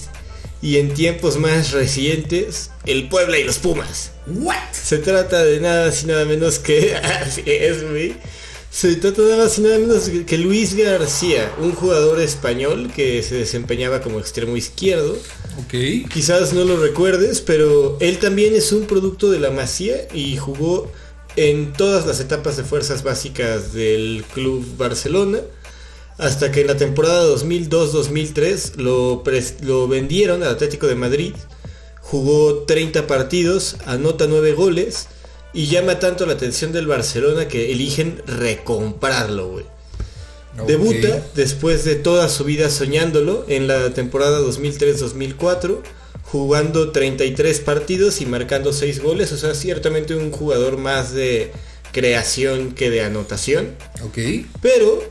Y 0.62 0.78
en 0.78 0.94
tiempos 0.94 1.38
más 1.38 1.72
recientes, 1.72 2.72
el 2.86 3.08
Puebla 3.08 3.40
y 3.40 3.46
los 3.46 3.60
Pumas. 3.60 4.12
¿What? 4.28 4.74
Se 4.74 4.98
trata 4.98 5.46
de 5.46 5.62
nada 5.62 5.90
y 6.04 6.06
nada 6.06 6.26
menos 6.26 6.60
que. 6.60 6.94
Así 7.24 7.44
es, 7.46 7.90
güey. 7.90 8.16
Se 8.72 8.96
trata 8.96 9.22
nada 9.22 9.44
más 9.44 9.58
y 9.58 9.62
nada 9.64 9.78
menos 9.80 10.10
que 10.26 10.38
Luis 10.38 10.76
García, 10.76 11.54
un 11.60 11.74
jugador 11.74 12.22
español 12.22 12.90
que 12.96 13.22
se 13.22 13.36
desempeñaba 13.36 14.00
como 14.00 14.18
extremo 14.18 14.56
izquierdo. 14.56 15.18
Ok. 15.66 16.10
Quizás 16.10 16.54
no 16.54 16.64
lo 16.64 16.78
recuerdes, 16.78 17.42
pero 17.42 17.98
él 18.00 18.18
también 18.20 18.56
es 18.56 18.72
un 18.72 18.86
producto 18.86 19.30
de 19.30 19.40
la 19.40 19.52
Masía 19.52 20.08
y 20.14 20.38
jugó 20.38 20.90
en 21.36 21.74
todas 21.74 22.08
las 22.08 22.22
etapas 22.22 22.56
de 22.56 22.64
fuerzas 22.64 23.04
básicas 23.04 23.74
del 23.74 24.24
Club 24.34 24.66
Barcelona. 24.78 25.40
Hasta 26.18 26.54
que 26.54 26.62
en 26.62 26.68
la 26.68 26.78
temporada 26.78 27.28
2002-2003 27.28 28.78
lo, 28.78 29.22
lo 29.64 29.88
vendieron 29.90 30.44
al 30.44 30.50
Atlético 30.50 30.88
de 30.88 30.96
Madrid 30.96 31.34
jugó 32.00 32.64
30 32.64 33.08
partidos, 33.08 33.78
anota 33.86 34.28
9 34.28 34.54
goles 34.54 35.08
y 35.54 35.68
llama 35.68 36.00
tanto 36.00 36.26
la 36.26 36.34
atención 36.34 36.72
del 36.72 36.88
Barcelona 36.88 37.48
que 37.48 37.72
eligen 37.72 38.22
recomprarlo, 38.26 39.50
güey. 39.50 39.66
Debuta 40.68 41.26
después 41.34 41.86
de 41.86 41.96
toda 41.96 42.28
su 42.28 42.44
vida 42.44 42.70
soñándolo 42.70 43.46
en 43.48 43.68
la 43.68 43.94
temporada 43.94 44.42
2003-2004, 44.42 45.78
jugando 46.24 46.92
33 46.92 47.60
partidos 47.62 48.22
y 48.22 48.26
marcando 48.26 48.74
6 48.74 49.02
goles, 49.02 49.32
o 49.32 49.38
sea, 49.38 49.56
ciertamente 49.56 50.16
un 50.16 50.32
jugador 50.32 50.78
más 50.78 51.14
de 51.14 51.52
creación 51.94 52.74
que 52.74 52.90
de 52.90 53.02
anotación. 53.02 53.76
Ok. 54.04 54.18
Pero 54.62 55.02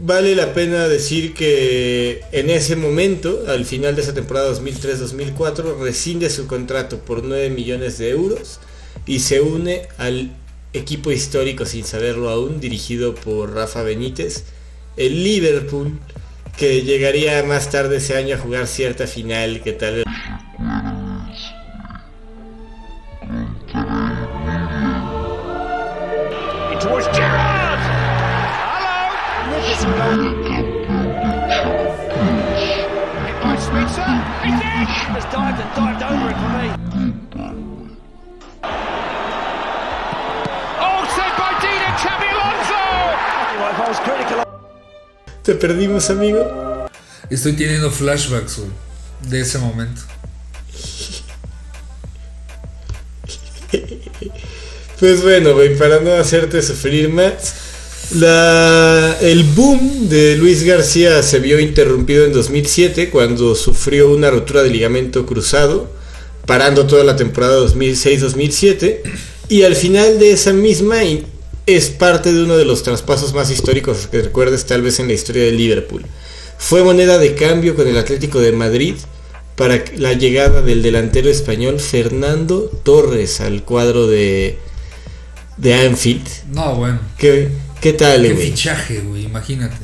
vale 0.00 0.34
la 0.34 0.54
pena 0.54 0.88
decir 0.88 1.34
que 1.34 2.22
en 2.32 2.48
ese 2.48 2.74
momento, 2.74 3.44
al 3.48 3.66
final 3.66 3.94
de 3.94 4.02
esa 4.02 4.14
temporada 4.14 4.54
2003-2004, 4.54 5.80
rescinde 5.80 6.30
su 6.30 6.46
contrato 6.46 6.98
por 6.98 7.24
9 7.24 7.50
millones 7.50 7.98
de 7.98 8.10
euros 8.10 8.58
y 9.06 9.20
se 9.20 9.40
une 9.40 9.82
al 9.98 10.30
equipo 10.72 11.10
histórico 11.10 11.66
sin 11.66 11.84
saberlo 11.84 12.30
aún, 12.30 12.60
dirigido 12.60 13.14
por 13.14 13.54
Rafa 13.54 13.82
Benítez, 13.82 14.44
el 14.96 15.22
Liverpool, 15.22 15.98
que 16.56 16.82
llegaría 16.82 17.42
más 17.44 17.70
tarde 17.70 17.96
ese 17.96 18.16
año 18.16 18.36
a 18.36 18.38
jugar 18.38 18.66
cierta 18.66 19.06
final 19.06 19.60
que 19.62 19.72
tal 19.72 19.96
vez... 19.96 20.04
Dived 35.32 35.60
and 35.60 35.74
dived 35.74 36.02
over 36.02 36.30
it 36.30 36.36
for 36.36 36.88
me. 36.88 36.91
Te 45.42 45.56
perdimos, 45.56 46.08
amigo. 46.08 46.88
Estoy 47.28 47.54
teniendo 47.54 47.90
flashbacks 47.90 48.58
güey, 48.58 48.70
de 49.28 49.40
ese 49.40 49.58
momento. 49.58 50.02
Pues 55.00 55.20
bueno, 55.22 55.54
güey, 55.54 55.76
para 55.76 55.98
no 55.98 56.12
hacerte 56.12 56.62
sufrir 56.62 57.08
más, 57.08 57.54
la, 58.14 59.16
el 59.20 59.42
boom 59.42 60.08
de 60.08 60.36
Luis 60.36 60.62
García 60.62 61.24
se 61.24 61.40
vio 61.40 61.58
interrumpido 61.58 62.24
en 62.24 62.32
2007 62.32 63.10
cuando 63.10 63.56
sufrió 63.56 64.12
una 64.12 64.30
rotura 64.30 64.62
de 64.62 64.70
ligamento 64.70 65.26
cruzado, 65.26 65.90
parando 66.46 66.86
toda 66.86 67.02
la 67.02 67.16
temporada 67.16 67.58
2006-2007, 67.66 69.00
y 69.48 69.62
al 69.62 69.74
final 69.74 70.20
de 70.20 70.30
esa 70.30 70.52
misma 70.52 71.02
es 71.66 71.90
parte 71.90 72.32
de 72.32 72.44
uno 72.44 72.56
de 72.56 72.64
los 72.64 72.82
traspasos 72.82 73.32
más 73.34 73.50
históricos 73.50 74.08
que 74.08 74.22
recuerdes 74.22 74.66
tal 74.66 74.82
vez 74.82 74.98
en 74.98 75.08
la 75.08 75.14
historia 75.14 75.44
de 75.44 75.52
Liverpool. 75.52 76.04
Fue 76.58 76.82
moneda 76.82 77.18
de 77.18 77.34
cambio 77.34 77.74
con 77.74 77.86
el 77.86 77.96
Atlético 77.96 78.40
de 78.40 78.52
Madrid 78.52 78.94
para 79.56 79.82
la 79.96 80.12
llegada 80.12 80.62
del 80.62 80.82
delantero 80.82 81.28
español 81.28 81.80
Fernando 81.80 82.70
Torres 82.82 83.40
al 83.40 83.64
cuadro 83.64 84.06
de, 84.06 84.58
de 85.56 85.74
Anfield. 85.74 86.26
No, 86.52 86.74
bueno. 86.76 87.00
¿Qué, 87.18 87.48
qué 87.80 87.92
tal, 87.92 88.22
Qué 88.22 88.34
fichaje, 88.34 89.00
güey, 89.00 89.24
imagínate. 89.24 89.76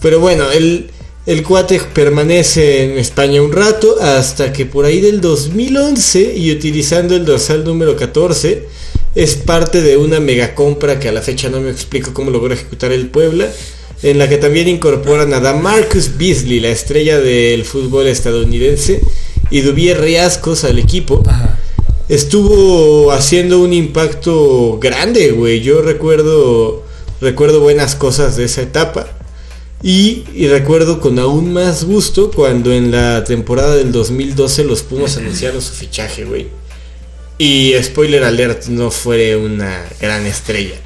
Pero 0.00 0.20
bueno, 0.20 0.50
el, 0.50 0.90
el 1.26 1.42
cuate 1.42 1.80
permanece 1.92 2.84
en 2.84 2.98
España 2.98 3.42
un 3.42 3.52
rato 3.52 3.96
hasta 4.00 4.52
que 4.52 4.64
por 4.64 4.84
ahí 4.84 5.00
del 5.00 5.20
2011 5.20 6.34
y 6.36 6.52
utilizando 6.52 7.16
el 7.16 7.24
dorsal 7.24 7.64
número 7.64 7.96
14 7.96 8.68
es 9.16 9.34
parte 9.34 9.82
de 9.82 9.96
una 9.96 10.20
mega 10.20 10.54
compra 10.54 11.00
que 11.00 11.08
a 11.08 11.12
la 11.12 11.22
fecha 11.22 11.48
no 11.48 11.60
me 11.60 11.70
explico 11.70 12.14
cómo 12.14 12.30
logró 12.30 12.54
ejecutar 12.54 12.92
el 12.92 13.08
Puebla, 13.08 13.48
en 14.02 14.18
la 14.18 14.28
que 14.28 14.36
también 14.36 14.68
incorporan 14.68 15.32
a 15.32 15.52
Marcus 15.54 16.18
Beasley, 16.18 16.60
la 16.60 16.68
estrella 16.68 17.18
del 17.18 17.64
fútbol 17.64 18.06
estadounidense, 18.06 19.00
y 19.50 19.62
Dubier 19.62 20.00
Riascos 20.00 20.64
al 20.64 20.78
equipo. 20.78 21.22
Ajá. 21.26 21.58
estuvo 22.08 23.10
haciendo 23.10 23.60
un 23.60 23.72
impacto 23.72 24.78
grande, 24.78 25.30
güey. 25.30 25.60
Yo 25.62 25.80
recuerdo, 25.80 26.84
recuerdo 27.20 27.60
buenas 27.60 27.96
cosas 27.96 28.36
de 28.36 28.44
esa 28.44 28.62
etapa. 28.62 29.15
Y, 29.82 30.24
y 30.34 30.48
recuerdo 30.48 31.00
con 31.00 31.18
aún 31.18 31.52
más 31.52 31.84
gusto 31.84 32.30
cuando 32.30 32.72
en 32.72 32.90
la 32.90 33.24
temporada 33.24 33.76
del 33.76 33.92
2012 33.92 34.64
los 34.64 34.82
Pumas 34.82 35.16
anunciaron 35.18 35.60
su 35.62 35.72
fichaje, 35.72 36.24
güey. 36.24 36.48
Y 37.38 37.74
spoiler 37.82 38.24
alert, 38.24 38.66
no 38.66 38.90
fue 38.90 39.36
una 39.36 39.84
gran 40.00 40.24
estrella. 40.24 40.76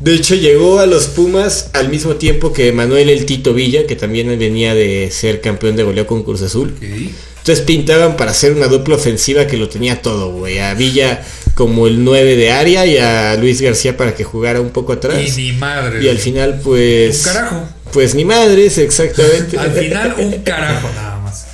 De 0.00 0.14
hecho, 0.14 0.34
llegó 0.34 0.80
a 0.80 0.86
los 0.86 1.06
Pumas 1.06 1.70
al 1.74 1.88
mismo 1.88 2.16
tiempo 2.16 2.52
que 2.52 2.72
Manuel 2.72 3.08
El 3.08 3.24
Tito 3.24 3.54
Villa, 3.54 3.86
que 3.86 3.94
también 3.94 4.36
venía 4.36 4.74
de 4.74 5.10
ser 5.12 5.40
campeón 5.40 5.76
de 5.76 5.84
goleo 5.84 6.08
con 6.08 6.24
Cruz 6.24 6.42
Azul. 6.42 6.74
Entonces 6.80 7.64
pintaban 7.64 8.16
para 8.16 8.32
hacer 8.32 8.52
una 8.52 8.66
dupla 8.66 8.96
ofensiva 8.96 9.46
que 9.46 9.56
lo 9.56 9.68
tenía 9.68 10.02
todo, 10.02 10.32
güey. 10.32 10.58
A 10.58 10.74
Villa 10.74 11.24
como 11.54 11.86
el 11.86 12.02
9 12.02 12.34
de 12.34 12.50
área 12.50 12.84
y 12.84 12.98
a 12.98 13.36
Luis 13.36 13.60
García 13.60 13.96
para 13.96 14.14
que 14.14 14.24
jugara 14.24 14.60
un 14.60 14.70
poco 14.70 14.92
atrás. 14.92 15.38
Y 15.38 15.40
ni 15.40 15.52
madre. 15.52 16.02
Y 16.02 16.08
al 16.08 16.18
final, 16.18 16.60
pues. 16.64 17.18
Un 17.18 17.32
carajo. 17.32 17.68
Pues 17.92 18.14
ni 18.14 18.24
madres, 18.24 18.78
exactamente. 18.78 19.58
Al 19.58 19.72
final, 19.72 20.14
un 20.18 20.32
carajo 20.42 20.88
nada 20.94 21.18
más. 21.18 21.46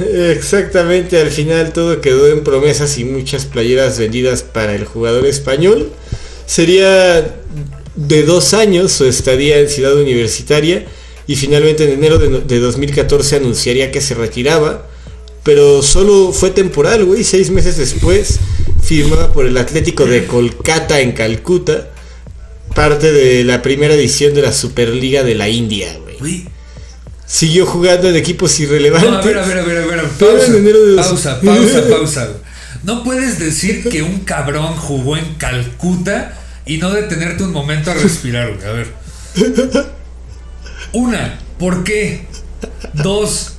Exactamente, 0.00 1.20
al 1.20 1.30
final 1.30 1.72
todo 1.72 2.00
quedó 2.00 2.28
en 2.28 2.44
promesas 2.44 2.96
y 2.98 3.04
muchas 3.04 3.44
playeras 3.44 3.98
vendidas 3.98 4.42
para 4.42 4.74
el 4.74 4.84
jugador 4.84 5.26
español. 5.26 5.90
Sería 6.46 7.36
de 7.94 8.22
dos 8.22 8.54
años 8.54 8.92
su 8.92 9.04
estadía 9.04 9.58
en 9.58 9.68
Ciudad 9.68 9.94
Universitaria 9.96 10.86
y 11.26 11.36
finalmente 11.36 11.84
en 11.84 11.92
enero 11.92 12.18
de, 12.18 12.40
de 12.40 12.58
2014 12.58 13.36
anunciaría 13.36 13.90
que 13.90 14.00
se 14.00 14.14
retiraba, 14.14 14.86
pero 15.44 15.82
solo 15.82 16.32
fue 16.32 16.50
temporal, 16.50 17.04
güey. 17.04 17.22
Seis 17.22 17.50
meses 17.50 17.76
después 17.76 18.38
firmaba 18.82 19.32
por 19.32 19.46
el 19.46 19.56
Atlético 19.56 20.06
de 20.06 20.26
Kolkata 20.26 21.00
en 21.00 21.12
Calcuta, 21.12 21.91
parte 22.74 23.12
de 23.12 23.44
la 23.44 23.62
primera 23.62 23.94
edición 23.94 24.34
de 24.34 24.42
la 24.42 24.52
Superliga 24.52 25.22
de 25.22 25.34
la 25.34 25.48
India, 25.48 25.96
güey. 26.18 26.46
Siguió 27.26 27.64
jugando 27.66 28.08
en 28.08 28.16
equipos 28.16 28.58
irrelevantes. 28.60 29.10
No, 29.10 29.18
a 29.18 29.22
ver, 29.22 29.38
a 29.38 29.46
ver, 29.46 29.58
a 29.58 29.62
ver, 29.62 29.78
a 29.78 29.86
ver. 29.86 30.06
Pausa, 30.18 30.52
de 30.52 30.94
pausa, 30.96 31.40
pausa, 31.40 31.88
pausa. 31.88 32.28
No 32.82 33.04
puedes 33.04 33.38
decir 33.38 33.88
que 33.88 34.02
un 34.02 34.20
cabrón 34.20 34.76
jugó 34.76 35.16
en 35.16 35.34
Calcuta 35.34 36.38
y 36.66 36.78
no 36.78 36.90
detenerte 36.90 37.44
un 37.44 37.52
momento 37.52 37.90
a 37.90 37.94
respirar, 37.94 38.54
güey. 38.54 38.66
A 38.66 38.72
ver. 38.72 38.88
Una, 40.92 41.38
¿por 41.58 41.84
qué? 41.84 42.26
Dos. 42.92 43.54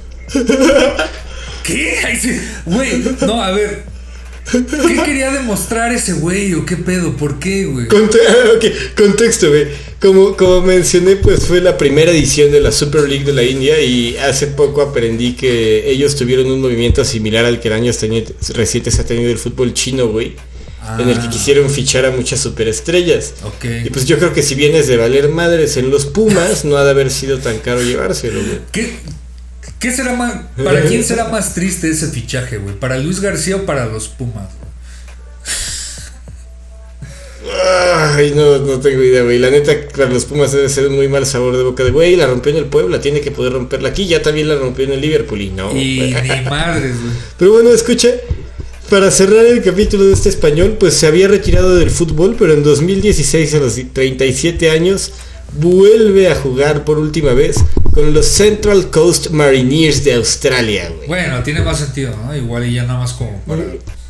¿Qué? 1.63 2.41
Güey, 2.65 3.03
no, 3.21 3.43
a 3.43 3.51
ver. 3.51 3.92
¿Qué 4.51 5.01
quería 5.05 5.31
demostrar 5.31 5.91
ese 5.93 6.13
güey 6.13 6.53
o 6.53 6.65
qué 6.65 6.75
pedo? 6.77 7.15
¿Por 7.15 7.39
qué, 7.39 7.65
güey? 7.65 7.87
Conte- 7.87 8.19
ok, 8.55 8.65
contexto, 8.97 9.49
güey. 9.49 9.67
Como, 10.01 10.35
como 10.35 10.61
mencioné, 10.61 11.15
pues 11.15 11.45
fue 11.45 11.61
la 11.61 11.77
primera 11.77 12.11
edición 12.11 12.51
de 12.51 12.59
la 12.59 12.71
Super 12.71 13.07
League 13.07 13.23
de 13.23 13.33
la 13.33 13.43
India 13.43 13.79
y 13.81 14.17
hace 14.17 14.47
poco 14.47 14.81
aprendí 14.81 15.33
que 15.33 15.89
ellos 15.89 16.15
tuvieron 16.15 16.51
un 16.51 16.59
movimiento 16.61 17.05
similar 17.05 17.45
al 17.45 17.59
que 17.61 17.69
en 17.69 17.73
años 17.75 17.99
recientes 18.53 18.99
ha 18.99 19.05
tenido 19.05 19.31
el 19.31 19.37
fútbol 19.39 19.73
chino, 19.73 20.07
güey. 20.09 20.35
En 20.99 21.07
el 21.07 21.15
que 21.17 21.27
Ah. 21.27 21.29
quisieron 21.31 21.69
fichar 21.69 22.05
a 22.05 22.11
muchas 22.11 22.41
superestrellas. 22.41 23.35
Ok. 23.45 23.65
Y 23.85 23.89
pues 23.89 24.03
yo 24.05 24.17
creo 24.19 24.33
que 24.33 24.43
si 24.43 24.53
vienes 24.55 24.87
de 24.87 24.97
valer 24.97 25.29
madres 25.29 25.77
en 25.77 25.89
los 25.89 26.05
Pumas, 26.05 26.65
no 26.65 26.75
ha 26.75 26.83
de 26.83 26.89
haber 26.91 27.09
sido 27.09 27.39
tan 27.39 27.59
caro 27.59 27.81
llevárselo, 27.81 28.41
güey. 28.43 28.59
¿Qué, 28.73 28.93
qué 29.83 29.91
será 29.91 30.13
más, 30.13 30.33
¿Para 30.63 30.81
quién 30.85 31.03
será 31.03 31.27
más 31.27 31.53
triste 31.53 31.89
ese 31.89 32.07
fichaje, 32.07 32.57
güey? 32.57 32.73
¿Para 32.73 32.97
Luis 32.97 33.19
García 33.19 33.57
o 33.57 33.65
para 33.65 33.85
los 33.85 34.07
Pumas? 34.07 34.47
Ay, 38.15 38.31
no, 38.33 38.59
no 38.59 38.79
tengo 38.79 39.03
idea, 39.03 39.23
güey. 39.23 39.39
La 39.39 39.49
neta, 39.49 39.73
para 39.93 40.09
los 40.09 40.23
Pumas 40.23 40.53
debe 40.53 40.69
ser 40.69 40.87
un 40.87 40.95
muy 40.95 41.09
mal 41.09 41.25
sabor 41.25 41.57
de 41.57 41.63
boca 41.63 41.83
de, 41.83 41.91
güey, 41.91 42.15
la 42.15 42.27
rompió 42.27 42.53
en 42.53 42.59
el 42.59 42.65
Puebla, 42.65 43.01
tiene 43.01 43.19
que 43.19 43.31
poder 43.31 43.51
romperla 43.51 43.89
aquí. 43.89 44.07
Ya 44.07 44.21
también 44.21 44.47
la 44.47 44.55
rompió 44.55 44.85
en 44.85 44.93
el 44.93 45.01
Liverpool 45.01 45.41
y 45.41 45.49
no. 45.49 45.75
Y 45.75 46.15
ni 46.23 46.41
madres, 46.49 47.01
güey. 47.01 47.13
Pero 47.37 47.51
bueno, 47.51 47.71
escucha, 47.71 48.07
para 48.89 49.11
cerrar 49.11 49.45
el 49.45 49.61
capítulo 49.61 50.05
de 50.05 50.13
este 50.13 50.29
español, 50.29 50.77
pues 50.79 50.93
se 50.93 51.07
había 51.07 51.27
retirado 51.27 51.75
del 51.75 51.91
fútbol, 51.91 52.37
pero 52.39 52.53
en 52.53 52.63
2016, 52.63 53.53
a 53.55 53.59
los 53.59 53.77
37 53.91 54.69
años, 54.69 55.11
vuelve 55.55 56.29
a 56.31 56.35
jugar 56.35 56.85
por 56.85 56.97
última 56.97 57.33
vez 57.33 57.57
con 57.93 58.13
los 58.13 58.25
Central 58.25 58.89
Coast 58.89 59.29
Marineers 59.29 60.03
de 60.03 60.13
Australia, 60.15 60.89
güey. 60.89 61.07
Bueno, 61.07 61.43
tiene 61.43 61.61
más 61.61 61.79
sentido, 61.79 62.15
¿no? 62.17 62.35
Igual 62.35 62.65
y 62.65 62.73
ya 62.73 62.83
nada 62.83 62.99
más 62.99 63.13
como 63.13 63.39
para 63.41 63.63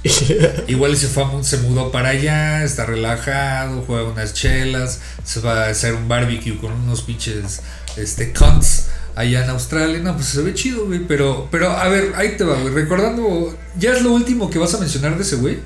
Igual 0.68 0.98
se, 0.98 1.08
fue, 1.08 1.24
se 1.44 1.58
mudó 1.60 1.91
para 1.91 2.10
allá, 2.10 2.64
está 2.64 2.86
relajado, 2.86 3.84
juega 3.88 4.04
unas 4.04 4.34
chelas, 4.34 5.00
se 5.24 5.39
va 5.39 5.66
a 5.66 5.70
hacer 5.70 5.94
un 5.94 6.08
barbecue 6.10 6.58
con 6.58 6.74
unos 6.74 7.04
pinches 7.04 7.62
este, 7.96 8.34
cunts 8.34 8.88
allá 9.16 9.44
en 9.44 9.50
Australia. 9.50 10.00
No, 10.00 10.14
pues 10.16 10.28
se 10.28 10.41
ve 10.41 10.54
chido, 10.54 10.86
güey. 10.88 11.00
Pero, 11.08 11.48
pero 11.52 11.72
a 11.72 11.88
ver, 11.88 12.14
ahí 12.16 12.36
te 12.38 12.44
va, 12.44 12.56
güey. 12.60 12.74
Recordando, 12.74 13.58
¿ya 13.80 13.94
es 13.94 14.02
lo 14.02 14.12
último 14.12 14.50
que 14.50 14.60
vas 14.60 14.74
a 14.74 14.80
mencionar 14.80 15.16
de 15.16 15.24
ese 15.24 15.38
güey? 15.38 15.60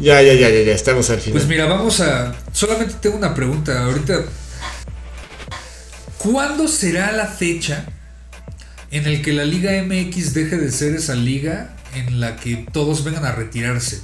Ya, 0.00 0.22
ya, 0.22 0.34
ya, 0.34 0.48
ya, 0.48 0.62
ya, 0.62 0.72
estamos 0.74 1.08
al 1.10 1.20
final. 1.20 1.32
Pues 1.38 1.46
mira, 1.48 1.66
vamos 1.66 2.00
a. 2.00 2.34
Solamente 2.52 2.94
tengo 3.00 3.16
una 3.16 3.34
pregunta. 3.34 3.84
Ahorita. 3.84 4.22
¿Cuándo 6.18 6.68
será 6.68 7.12
la 7.12 7.26
fecha 7.26 7.84
en 8.90 9.06
el 9.06 9.22
que 9.22 9.32
la 9.32 9.44
Liga 9.44 9.72
MX 9.82 10.34
deje 10.34 10.56
de 10.56 10.70
ser 10.70 10.94
esa 10.94 11.14
liga 11.14 11.74
en 11.94 12.20
la 12.20 12.36
que 12.36 12.64
todos 12.72 13.02
vengan 13.04 13.24
a 13.24 13.32
retirarse? 13.32 14.00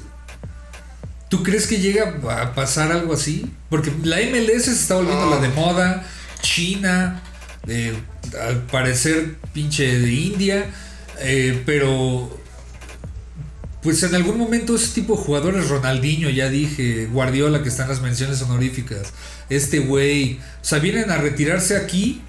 ¿Tú 1.29 1.43
crees 1.43 1.67
que 1.67 1.79
llega 1.79 2.19
a 2.31 2.55
pasar 2.55 2.91
algo 2.91 3.13
así? 3.13 3.47
Porque 3.69 3.93
la 4.03 4.17
MLS 4.17 4.65
se 4.65 4.73
está 4.73 4.95
volviendo 4.97 5.31
la 5.31 5.41
de 5.41 5.49
moda. 5.51 6.05
China, 6.41 7.23
eh, 7.67 7.95
al 8.41 8.63
parecer 8.67 9.37
pinche 9.53 9.99
de 9.99 10.13
India. 10.13 10.67
eh, 11.21 11.63
pero 11.67 12.41
pues 13.89 14.03
en 14.03 14.15
algún 14.15 14.37
momento 14.37 14.77
ese 14.77 14.93
tipo 14.93 15.17
de 15.17 15.23
jugadores, 15.23 15.71
Ronaldinho, 15.71 16.29
ya 16.29 16.51
dije, 16.51 17.07
Guardiola, 17.07 17.63
que 17.63 17.71
están 17.71 17.89
las 17.89 18.03
menciones 18.03 18.43
honoríficas, 18.43 19.15
este 19.49 19.79
güey, 19.79 20.41
o 20.61 20.65
sea, 20.65 20.79
vienen 20.79 21.11
a 21.11 21.17
retirarse 21.17 21.75
aquí, 21.75 22.21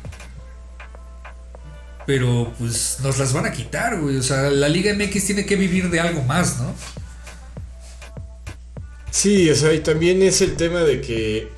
pero 2.08 2.54
pues 2.58 3.00
nos 3.04 3.18
las 3.18 3.34
van 3.34 3.46
a 3.46 3.52
quitar, 3.52 4.00
güey. 4.00 4.16
O 4.16 4.24
sea, 4.24 4.50
la 4.50 4.70
Liga 4.70 4.94
MX 4.94 5.26
tiene 5.26 5.46
que 5.46 5.58
vivir 5.58 5.90
de 5.90 6.00
algo 6.00 6.22
más, 6.22 6.60
¿no? 6.60 6.74
Sí, 9.12 9.50
o 9.50 9.56
sea, 9.56 9.74
y 9.74 9.82
también 9.82 10.22
es 10.22 10.40
el 10.40 10.56
tema 10.56 10.80
de 10.80 11.02
que 11.02 11.50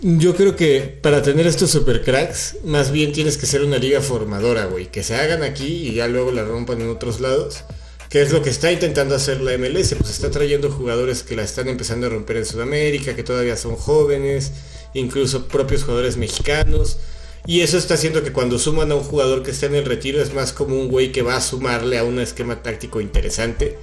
yo 0.00 0.34
creo 0.34 0.56
que 0.56 0.98
para 1.02 1.20
tener 1.20 1.46
estos 1.46 1.70
super 1.70 2.02
cracks, 2.02 2.56
más 2.64 2.90
bien 2.90 3.12
tienes 3.12 3.36
que 3.36 3.44
ser 3.44 3.62
una 3.62 3.76
liga 3.76 4.00
formadora, 4.00 4.64
güey, 4.64 4.90
que 4.90 5.02
se 5.02 5.16
hagan 5.16 5.42
aquí 5.42 5.88
y 5.88 5.92
ya 5.96 6.08
luego 6.08 6.32
la 6.32 6.44
rompan 6.44 6.80
en 6.80 6.88
otros 6.88 7.20
lados, 7.20 7.64
que 8.12 8.20
es 8.20 8.30
lo 8.30 8.42
que 8.42 8.50
está 8.50 8.70
intentando 8.70 9.14
hacer 9.14 9.40
la 9.40 9.56
MLS, 9.56 9.94
pues 9.94 10.10
está 10.10 10.30
trayendo 10.30 10.70
jugadores 10.70 11.22
que 11.22 11.34
la 11.34 11.44
están 11.44 11.68
empezando 11.68 12.08
a 12.08 12.10
romper 12.10 12.36
en 12.36 12.44
Sudamérica, 12.44 13.16
que 13.16 13.22
todavía 13.22 13.56
son 13.56 13.74
jóvenes, 13.74 14.52
incluso 14.92 15.48
propios 15.48 15.84
jugadores 15.84 16.18
mexicanos. 16.18 16.98
Y 17.46 17.62
eso 17.62 17.78
está 17.78 17.94
haciendo 17.94 18.22
que 18.22 18.30
cuando 18.30 18.58
suman 18.58 18.92
a 18.92 18.96
un 18.96 19.02
jugador 19.02 19.42
que 19.42 19.50
está 19.50 19.64
en 19.64 19.76
el 19.76 19.86
retiro 19.86 20.20
es 20.20 20.34
más 20.34 20.52
como 20.52 20.78
un 20.78 20.88
güey 20.88 21.10
que 21.10 21.22
va 21.22 21.36
a 21.36 21.40
sumarle 21.40 21.96
a 21.96 22.04
un 22.04 22.20
esquema 22.20 22.62
táctico 22.62 23.00
interesante. 23.00 23.78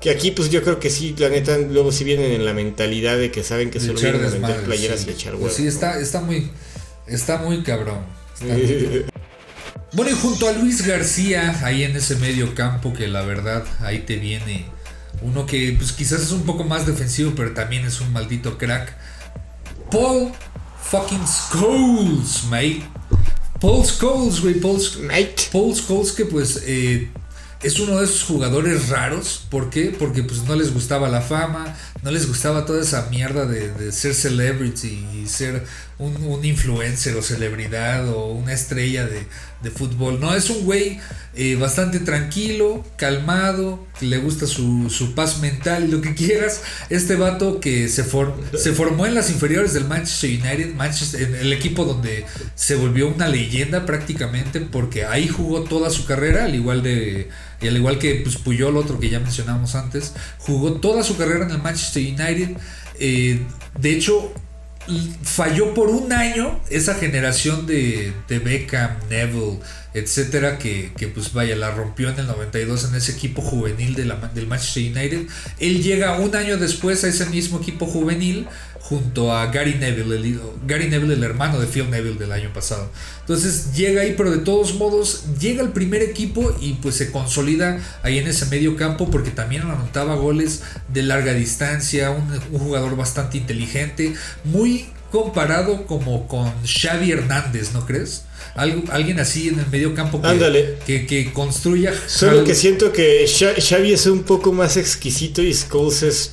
Que 0.00 0.10
aquí 0.10 0.32
pues 0.32 0.50
yo 0.50 0.64
creo 0.64 0.80
que 0.80 0.90
sí, 0.90 1.14
la 1.16 1.28
neta, 1.28 1.56
luego 1.56 1.92
sí 1.92 2.02
vienen 2.02 2.32
en 2.32 2.44
la 2.44 2.54
mentalidad 2.54 3.16
de 3.16 3.30
que 3.30 3.44
saben 3.44 3.70
que 3.70 3.78
solo 3.78 4.00
vienen 4.00 4.24
a 4.24 4.28
vender 4.28 4.64
playeras 4.64 5.02
sí. 5.02 5.10
y 5.10 5.12
echar 5.12 5.34
Pues 5.34 5.42
huevos. 5.42 5.56
sí, 5.56 5.68
está, 5.68 6.00
está 6.00 6.20
muy, 6.20 6.50
está 7.06 7.36
muy 7.36 7.62
cabrón. 7.62 8.04
Está 8.34 8.54
muy 8.54 9.04
Bueno, 9.92 10.10
y 10.10 10.14
junto 10.14 10.48
a 10.48 10.52
Luis 10.52 10.86
García, 10.86 11.60
ahí 11.64 11.82
en 11.82 11.96
ese 11.96 12.16
medio 12.16 12.54
campo, 12.54 12.92
que 12.92 13.08
la 13.08 13.22
verdad, 13.22 13.64
ahí 13.80 14.00
te 14.00 14.16
viene 14.16 14.66
uno 15.22 15.46
que 15.46 15.74
pues 15.76 15.92
quizás 15.92 16.20
es 16.22 16.30
un 16.30 16.42
poco 16.42 16.62
más 16.64 16.86
defensivo, 16.86 17.32
pero 17.34 17.52
también 17.52 17.84
es 17.84 18.00
un 18.00 18.12
maldito 18.12 18.56
crack. 18.58 18.94
Paul 19.90 20.30
fucking 20.82 21.26
Scholes, 21.26 22.44
mate. 22.44 22.82
Paul 23.60 23.84
Scholes, 23.84 24.40
güey, 24.40 24.54
Paul, 24.60 24.76
Sch- 24.78 25.00
Mate. 25.00 25.34
Paul 25.50 25.74
Scholes 25.74 26.12
que 26.12 26.24
pues 26.26 26.62
eh, 26.66 27.10
es 27.62 27.78
uno 27.80 27.98
de 27.98 28.04
esos 28.04 28.22
jugadores 28.22 28.88
raros. 28.90 29.46
¿Por 29.50 29.70
qué? 29.70 29.94
Porque 29.98 30.22
pues 30.22 30.42
no 30.44 30.54
les 30.54 30.72
gustaba 30.72 31.08
la 31.08 31.20
fama, 31.22 31.74
no 32.02 32.10
les 32.12 32.28
gustaba 32.28 32.64
toda 32.66 32.82
esa 32.82 33.08
mierda 33.10 33.46
de, 33.46 33.72
de 33.72 33.90
ser 33.90 34.14
celebrity 34.14 35.04
y 35.14 35.26
ser 35.26 35.64
un, 35.98 36.44
influencer 36.44 37.16
o 37.16 37.22
celebridad 37.22 38.08
o 38.08 38.26
una 38.32 38.52
estrella 38.52 39.04
de, 39.06 39.26
de 39.62 39.70
fútbol. 39.70 40.20
No, 40.20 40.34
es 40.34 40.48
un 40.48 40.64
güey 40.64 41.00
eh, 41.34 41.56
bastante 41.56 41.98
tranquilo, 42.00 42.84
calmado, 42.96 43.84
que 43.98 44.06
le 44.06 44.18
gusta 44.18 44.46
su, 44.46 44.90
su 44.90 45.14
paz 45.14 45.40
mental 45.40 45.84
y 45.84 45.88
lo 45.88 46.00
que 46.00 46.14
quieras. 46.16 46.62
Este 46.88 47.16
vato 47.16 47.58
que 47.60 47.88
se, 47.88 48.04
for- 48.04 48.34
se 48.56 48.72
formó 48.72 49.06
en 49.06 49.14
las 49.14 49.30
inferiores 49.30 49.72
del 49.72 49.86
Manchester 49.86 50.30
United, 50.30 50.74
Manchester, 50.74 51.22
en 51.22 51.34
el 51.34 51.52
equipo 51.52 51.84
donde 51.84 52.24
se 52.54 52.76
volvió 52.76 53.08
una 53.08 53.26
leyenda 53.28 53.84
prácticamente 53.84 54.60
porque 54.60 55.04
ahí 55.04 55.26
jugó 55.28 55.62
toda 55.62 55.90
su 55.90 56.04
carrera, 56.06 56.44
al 56.44 56.54
igual 56.54 56.82
de 56.82 57.28
y 57.60 57.66
al 57.66 57.76
igual 57.76 57.98
que 57.98 58.20
pues, 58.22 58.36
Puyol, 58.36 58.76
otro 58.76 59.00
que 59.00 59.10
ya 59.10 59.18
mencionamos 59.18 59.74
antes, 59.74 60.12
jugó 60.38 60.74
toda 60.74 61.02
su 61.02 61.16
carrera 61.16 61.44
en 61.44 61.50
el 61.50 61.58
Manchester 61.58 62.02
United. 62.04 62.56
Eh, 63.00 63.40
de 63.80 63.92
hecho, 63.92 64.32
falló 65.22 65.74
por 65.74 65.90
un 65.90 66.12
año 66.12 66.58
esa 66.70 66.94
generación 66.94 67.66
de, 67.66 68.12
de 68.28 68.38
Beckham, 68.38 68.96
Neville, 69.08 69.58
etcétera, 69.98 70.58
que, 70.58 70.92
que, 70.96 71.08
pues 71.08 71.32
vaya, 71.32 71.56
la 71.56 71.70
rompió 71.70 72.08
en 72.08 72.18
el 72.18 72.26
92 72.26 72.84
en 72.84 72.94
ese 72.94 73.12
equipo 73.12 73.42
juvenil 73.42 73.94
del 73.94 74.46
Manchester 74.46 74.82
United. 74.84 75.26
Él 75.58 75.82
llega 75.82 76.18
un 76.18 76.34
año 76.34 76.56
después 76.56 77.04
a 77.04 77.08
ese 77.08 77.26
mismo 77.26 77.58
equipo 77.58 77.86
juvenil 77.86 78.46
junto 78.88 79.36
a 79.36 79.46
Gary 79.46 79.74
Neville, 79.74 80.16
el, 80.16 80.40
Gary 80.66 80.88
Neville, 80.88 81.12
el 81.12 81.22
hermano 81.22 81.60
de 81.60 81.66
Phil 81.66 81.90
Neville 81.90 82.18
del 82.18 82.32
año 82.32 82.52
pasado. 82.54 82.90
Entonces 83.20 83.74
llega 83.74 84.00
ahí, 84.00 84.14
pero 84.16 84.30
de 84.30 84.38
todos 84.38 84.74
modos 84.76 85.24
llega 85.38 85.62
al 85.62 85.72
primer 85.72 86.02
equipo 86.02 86.56
y 86.60 86.74
pues 86.74 86.94
se 86.94 87.10
consolida 87.10 87.78
ahí 88.02 88.18
en 88.18 88.26
ese 88.26 88.46
medio 88.46 88.76
campo 88.76 89.10
porque 89.10 89.30
también 89.30 89.62
anotaba 89.62 90.14
goles 90.14 90.62
de 90.92 91.02
larga 91.02 91.34
distancia, 91.34 92.10
un, 92.10 92.32
un 92.50 92.58
jugador 92.58 92.96
bastante 92.96 93.36
inteligente, 93.36 94.14
muy 94.44 94.88
comparado 95.10 95.86
como 95.86 96.26
con 96.26 96.50
Xavi 96.64 97.12
Hernández, 97.12 97.72
¿no 97.72 97.84
crees? 97.84 98.24
Algo, 98.58 98.82
alguien 98.90 99.20
así 99.20 99.48
en 99.48 99.58
el 99.60 99.66
medio 99.68 99.94
campo 99.94 100.20
que, 100.20 100.28
Ándale. 100.28 100.74
que, 100.86 101.06
que 101.06 101.32
construya. 101.32 101.92
Solo 102.06 102.44
que 102.44 102.54
siento 102.54 102.92
que 102.92 103.24
Xa- 103.26 103.54
Xavi 103.60 103.92
es 103.92 104.06
un 104.06 104.24
poco 104.24 104.52
más 104.52 104.76
exquisito 104.76 105.42
y 105.42 105.54
Scholes 105.54 106.02
es 106.02 106.32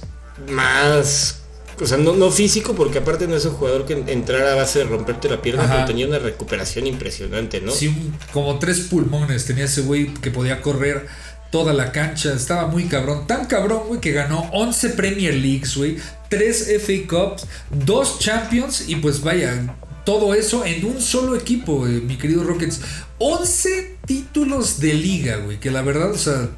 más... 0.49 1.39
O 1.81 1.85
sea, 1.85 1.97
no, 1.97 2.13
no 2.13 2.31
físico, 2.31 2.73
porque 2.73 2.99
aparte 2.99 3.27
no 3.27 3.35
es 3.35 3.43
un 3.43 3.51
jugador 3.51 3.85
que 3.85 3.93
entrara 4.07 4.53
a 4.53 4.55
base 4.55 4.79
de 4.79 4.85
romperte 4.85 5.27
la 5.29 5.41
pierna, 5.41 5.63
Ajá. 5.65 5.73
pero 5.73 5.85
tenía 5.87 6.07
una 6.07 6.19
recuperación 6.19 6.87
impresionante, 6.87 7.59
¿no? 7.59 7.71
Sí, 7.73 7.93
como 8.31 8.57
tres 8.59 8.79
pulmones 8.81 9.45
tenía 9.45 9.65
ese 9.65 9.81
güey 9.81 10.13
que 10.13 10.31
podía 10.31 10.61
correr 10.61 11.05
toda 11.51 11.73
la 11.73 11.91
cancha. 11.91 12.33
Estaba 12.33 12.67
muy 12.67 12.85
cabrón. 12.85 13.27
Tan 13.27 13.45
cabrón, 13.47 13.83
güey, 13.87 13.99
que 13.99 14.13
ganó 14.13 14.49
11 14.53 14.91
Premier 14.91 15.33
Leagues, 15.33 15.75
güey. 15.75 15.97
3 16.29 16.75
FA 16.81 16.93
Cups, 17.09 17.45
2 17.71 18.19
Champions 18.19 18.85
y 18.87 18.95
pues 18.95 19.19
vaya, 19.21 19.75
todo 20.05 20.33
eso 20.35 20.65
en 20.65 20.85
un 20.85 21.01
solo 21.01 21.35
equipo, 21.35 21.77
güey, 21.79 22.01
mi 22.01 22.17
querido 22.17 22.43
Rockets. 22.43 22.81
11 23.17 23.97
títulos 24.05 24.79
de 24.79 24.93
liga, 24.93 25.37
güey, 25.37 25.59
que 25.59 25.71
la 25.71 25.81
verdad, 25.81 26.11
o 26.11 26.17
sea... 26.17 26.49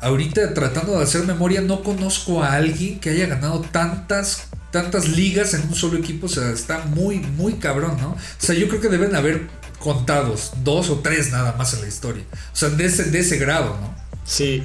Ahorita 0.00 0.52
tratando 0.52 0.98
de 0.98 1.02
hacer 1.02 1.24
memoria, 1.24 1.62
no 1.62 1.82
conozco 1.82 2.42
a 2.42 2.52
alguien 2.52 3.00
que 3.00 3.08
haya 3.08 3.26
ganado 3.26 3.60
tantas, 3.60 4.48
tantas 4.70 5.08
ligas 5.08 5.54
en 5.54 5.62
un 5.62 5.74
solo 5.74 5.96
equipo. 5.96 6.26
O 6.26 6.28
sea, 6.28 6.50
está 6.50 6.84
muy, 6.84 7.20
muy 7.20 7.54
cabrón, 7.54 7.96
¿no? 7.98 8.10
O 8.10 8.16
sea, 8.36 8.54
yo 8.54 8.68
creo 8.68 8.82
que 8.82 8.90
deben 8.90 9.16
haber 9.16 9.48
contados 9.78 10.52
dos 10.62 10.90
o 10.90 10.98
tres 10.98 11.30
nada 11.30 11.54
más 11.56 11.72
en 11.72 11.80
la 11.80 11.88
historia. 11.88 12.22
O 12.52 12.56
sea, 12.56 12.68
de 12.68 12.84
ese, 12.84 13.04
de 13.04 13.18
ese 13.20 13.38
grado, 13.38 13.78
¿no? 13.80 13.94
Sí. 14.26 14.62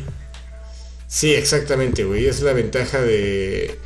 Sí, 1.08 1.34
exactamente, 1.34 2.04
güey. 2.04 2.26
Es 2.26 2.42
la 2.42 2.52
ventaja 2.52 3.00
de... 3.00 3.80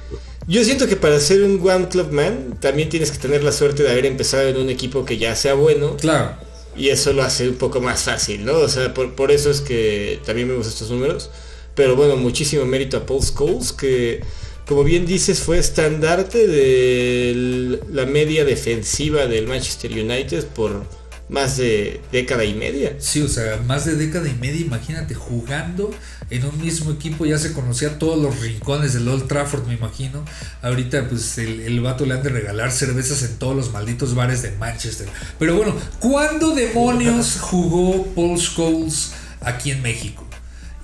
Yo 0.47 0.63
siento 0.63 0.87
que 0.87 0.95
para 0.97 1.19
ser 1.19 1.41
un 1.43 1.59
One 1.65 1.87
Club 1.87 2.11
Man 2.11 2.57
también 2.59 2.89
tienes 2.89 3.11
que 3.11 3.17
tener 3.17 3.43
la 3.43 3.51
suerte 3.51 3.83
de 3.83 3.91
haber 3.91 4.05
empezado 4.05 4.47
en 4.49 4.57
un 4.57 4.69
equipo 4.69 5.05
que 5.05 5.17
ya 5.17 5.35
sea 5.35 5.53
bueno 5.53 5.95
Claro. 5.97 6.35
y 6.75 6.89
eso 6.89 7.13
lo 7.13 7.23
hace 7.23 7.47
un 7.47 7.55
poco 7.55 7.79
más 7.79 8.03
fácil, 8.03 8.43
¿no? 8.45 8.53
O 8.59 8.67
sea, 8.67 8.93
por, 8.93 9.15
por 9.15 9.31
eso 9.31 9.49
es 9.49 9.61
que 9.61 10.19
también 10.25 10.53
gustan 10.53 10.73
estos 10.73 10.89
números. 10.91 11.29
Pero 11.75 11.95
bueno, 11.95 12.17
muchísimo 12.17 12.65
mérito 12.65 12.97
a 12.97 13.05
Paul 13.05 13.21
Scholes, 13.23 13.71
que 13.73 14.21
como 14.67 14.83
bien 14.83 15.05
dices 15.05 15.39
fue 15.39 15.57
estandarte 15.57 16.47
de 16.47 17.79
la 17.91 18.05
media 18.05 18.45
defensiva 18.45 19.27
del 19.27 19.47
Manchester 19.47 19.91
United 19.91 20.45
por 20.47 20.83
más 21.29 21.57
de 21.57 22.01
década 22.11 22.43
y 22.45 22.53
media. 22.53 22.95
Sí, 22.99 23.21
o 23.21 23.27
sea, 23.27 23.57
más 23.65 23.85
de 23.85 23.95
década 23.95 24.27
y 24.29 24.33
media, 24.35 24.61
imagínate, 24.61 25.15
jugando 25.15 25.89
en 26.29 26.45
un 26.45 26.61
mismo 26.61 26.91
equipo, 26.91 27.25
ya 27.25 27.37
se 27.37 27.53
conocía 27.53 27.97
todos 27.97 28.21
los 28.21 28.39
rincones 28.41 28.93
del 28.93 29.07
Old 29.07 29.27
Trafford, 29.27 29.65
me 29.67 29.73
imagino. 29.73 30.23
Ahorita, 30.61 31.07
pues, 31.09 31.37
el, 31.37 31.61
el 31.61 31.79
vato 31.81 32.05
le 32.05 32.13
han 32.15 32.23
de 32.23 32.29
regalar 32.29 32.71
cervezas 32.71 33.23
en 33.23 33.37
todos 33.39 33.55
los 33.55 33.71
malditos 33.71 34.13
bares 34.15 34.41
de 34.41 34.51
Manchester. 34.57 35.07
Pero 35.39 35.55
bueno, 35.55 35.75
¿cuándo 35.99 36.53
demonios 36.53 37.37
jugó 37.41 38.05
Paul 38.13 38.37
Scholes 38.39 39.13
aquí 39.41 39.71
en 39.71 39.81
México? 39.81 40.27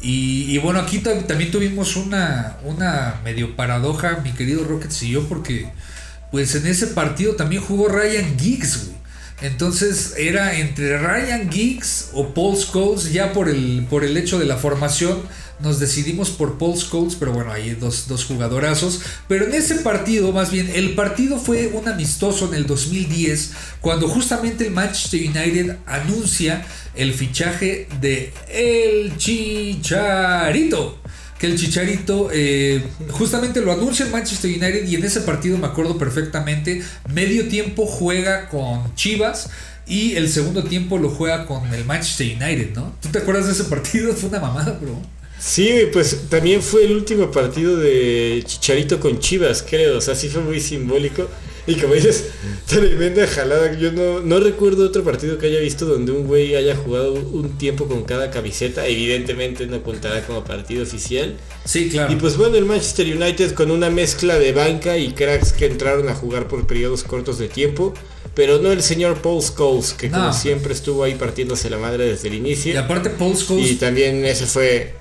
Y, 0.02 0.46
y 0.50 0.58
bueno, 0.60 0.80
aquí 0.80 1.00
ta- 1.00 1.28
también 1.28 1.52
tuvimos 1.52 1.96
una, 1.98 2.58
una 2.64 3.20
medio 3.24 3.56
paradoja, 3.58 4.22
mi 4.24 4.32
querido 4.32 4.64
Rockets 4.64 5.04
y 5.04 5.12
yo, 5.12 5.28
porque 5.28 5.70
pues 6.32 6.56
en 6.56 6.68
ese 6.68 6.88
partido 6.88 7.36
también 7.36 7.62
jugó 7.62 7.90
Ryan 7.90 8.38
Giggs, 8.40 8.86
güey. 8.86 8.99
Entonces 9.42 10.16
era 10.18 10.58
entre 10.58 10.98
Ryan 10.98 11.50
Giggs 11.52 12.10
o 12.14 12.34
Paul 12.34 12.58
Scholes, 12.58 13.12
ya 13.14 13.34
por 13.34 13.50
el, 13.50 13.86
por 13.90 14.04
el 14.04 14.18
hecho 14.18 14.38
de 14.38 14.46
la 14.46 14.58
formación 14.58 15.20
nos 15.60 15.80
decidimos 15.80 16.30
por 16.30 16.58
Paul 16.58 16.78
Scholes, 16.78 17.16
pero 17.16 17.34
bueno, 17.34 17.52
hay 17.52 17.72
dos, 17.72 18.08
dos, 18.08 18.26
jugadorazos. 18.26 19.02
Pero 19.28 19.46
en 19.46 19.54
ese 19.54 19.76
partido, 19.76 20.32
más 20.32 20.52
bien, 20.52 20.72
el 20.74 20.96
partido 20.96 21.38
fue 21.38 21.68
un 21.68 21.88
amistoso 21.88 22.48
en 22.48 22.54
el 22.54 22.66
2010, 22.66 23.52
cuando 23.82 24.08
justamente 24.08 24.68
el 24.68 24.72
Manchester 24.72 25.20
United 25.20 25.78
anuncia 25.86 26.66
el 26.96 27.14
fichaje 27.14 27.88
de 28.00 28.34
El 28.48 29.18
Chicharito. 29.18 31.00
Que 31.40 31.48
el 31.48 31.58
Chicharito 31.58 32.30
eh, 32.32 32.84
justamente 33.12 33.62
lo 33.62 33.72
anuncia 33.72 34.06
el 34.06 34.12
Manchester 34.12 34.52
United 34.52 34.86
y 34.86 34.96
en 34.96 35.06
ese 35.06 35.22
partido 35.22 35.58
me 35.58 35.68
acuerdo 35.68 35.98
perfectamente, 35.98 36.84
medio 37.14 37.48
tiempo 37.48 37.86
juega 37.86 38.50
con 38.50 38.94
Chivas 38.96 39.50
y 39.88 40.16
el 40.16 40.30
segundo 40.30 40.64
tiempo 40.64 40.98
lo 40.98 41.10
juega 41.10 41.46
con 41.46 41.74
el 41.74 41.86
Manchester 41.86 42.28
United, 42.28 42.76
¿no? 42.76 42.94
¿Tú 43.02 43.10
te 43.10 43.20
acuerdas 43.20 43.48
de 43.48 43.54
ese 43.54 43.64
partido? 43.64 44.14
Fue 44.16 44.30
una 44.30 44.40
mamada, 44.40 44.78
bro. 44.80 45.02
Sí, 45.40 45.84
pues 45.94 46.30
también 46.30 46.62
fue 46.62 46.84
el 46.84 46.92
último 46.92 47.32
partido 47.32 47.78
de 47.78 48.44
Chicharito 48.46 49.00
con 49.00 49.20
Chivas, 49.20 49.64
creo. 49.68 49.98
O 49.98 50.02
sea, 50.02 50.14
sí 50.14 50.28
fue 50.28 50.42
muy 50.42 50.60
simbólico. 50.60 51.30
Y 51.70 51.76
como 51.76 51.94
dices, 51.94 52.26
tremenda 52.68 53.28
jalada. 53.28 53.78
Yo 53.78 53.92
no, 53.92 54.22
no 54.22 54.40
recuerdo 54.40 54.86
otro 54.86 55.04
partido 55.04 55.38
que 55.38 55.48
haya 55.48 55.60
visto 55.60 55.86
donde 55.86 56.12
un 56.12 56.26
güey 56.26 56.56
haya 56.56 56.76
jugado 56.76 57.14
un 57.14 57.58
tiempo 57.58 57.86
con 57.86 58.04
cada 58.04 58.32
camiseta. 58.32 58.88
Evidentemente 58.88 59.68
no 59.68 59.84
contará 59.84 60.26
como 60.26 60.44
partido 60.44 60.84
oficial. 60.84 61.36
Sí, 61.66 61.90
claro. 61.90 62.12
Y 62.12 62.16
pues 62.16 62.38
bueno, 62.38 62.56
el 62.56 62.66
Manchester 62.66 63.06
United 63.06 63.54
con 63.54 63.70
una 63.70 63.90
mezcla 63.90 64.40
de 64.40 64.52
banca 64.52 64.98
y 64.98 65.14
cracks 65.14 65.54
que 65.54 65.68
entraron 65.68 66.10
a 66.10 66.16
jugar 66.16 66.48
por 66.48 66.66
periodos 66.66 67.04
cortos 67.04 67.38
de 67.38 67.48
tiempo. 67.48 67.94
Pero 68.34 68.60
no 68.60 68.72
el 68.72 68.82
señor 68.82 69.22
Paul 69.22 69.42
Scholes, 69.42 69.94
que 69.94 70.10
como 70.10 70.32
siempre 70.34 70.74
estuvo 70.74 71.04
ahí 71.04 71.16
partiéndose 71.16 71.70
la 71.70 71.78
madre 71.78 72.06
desde 72.06 72.30
el 72.30 72.36
inicio. 72.36 72.74
Y 72.74 72.78
aparte 72.78 73.10
Paul 73.10 73.36
Scholes 73.36 73.72
Y 73.72 73.76
también 73.76 74.24
ese 74.26 74.46
fue 74.46 74.94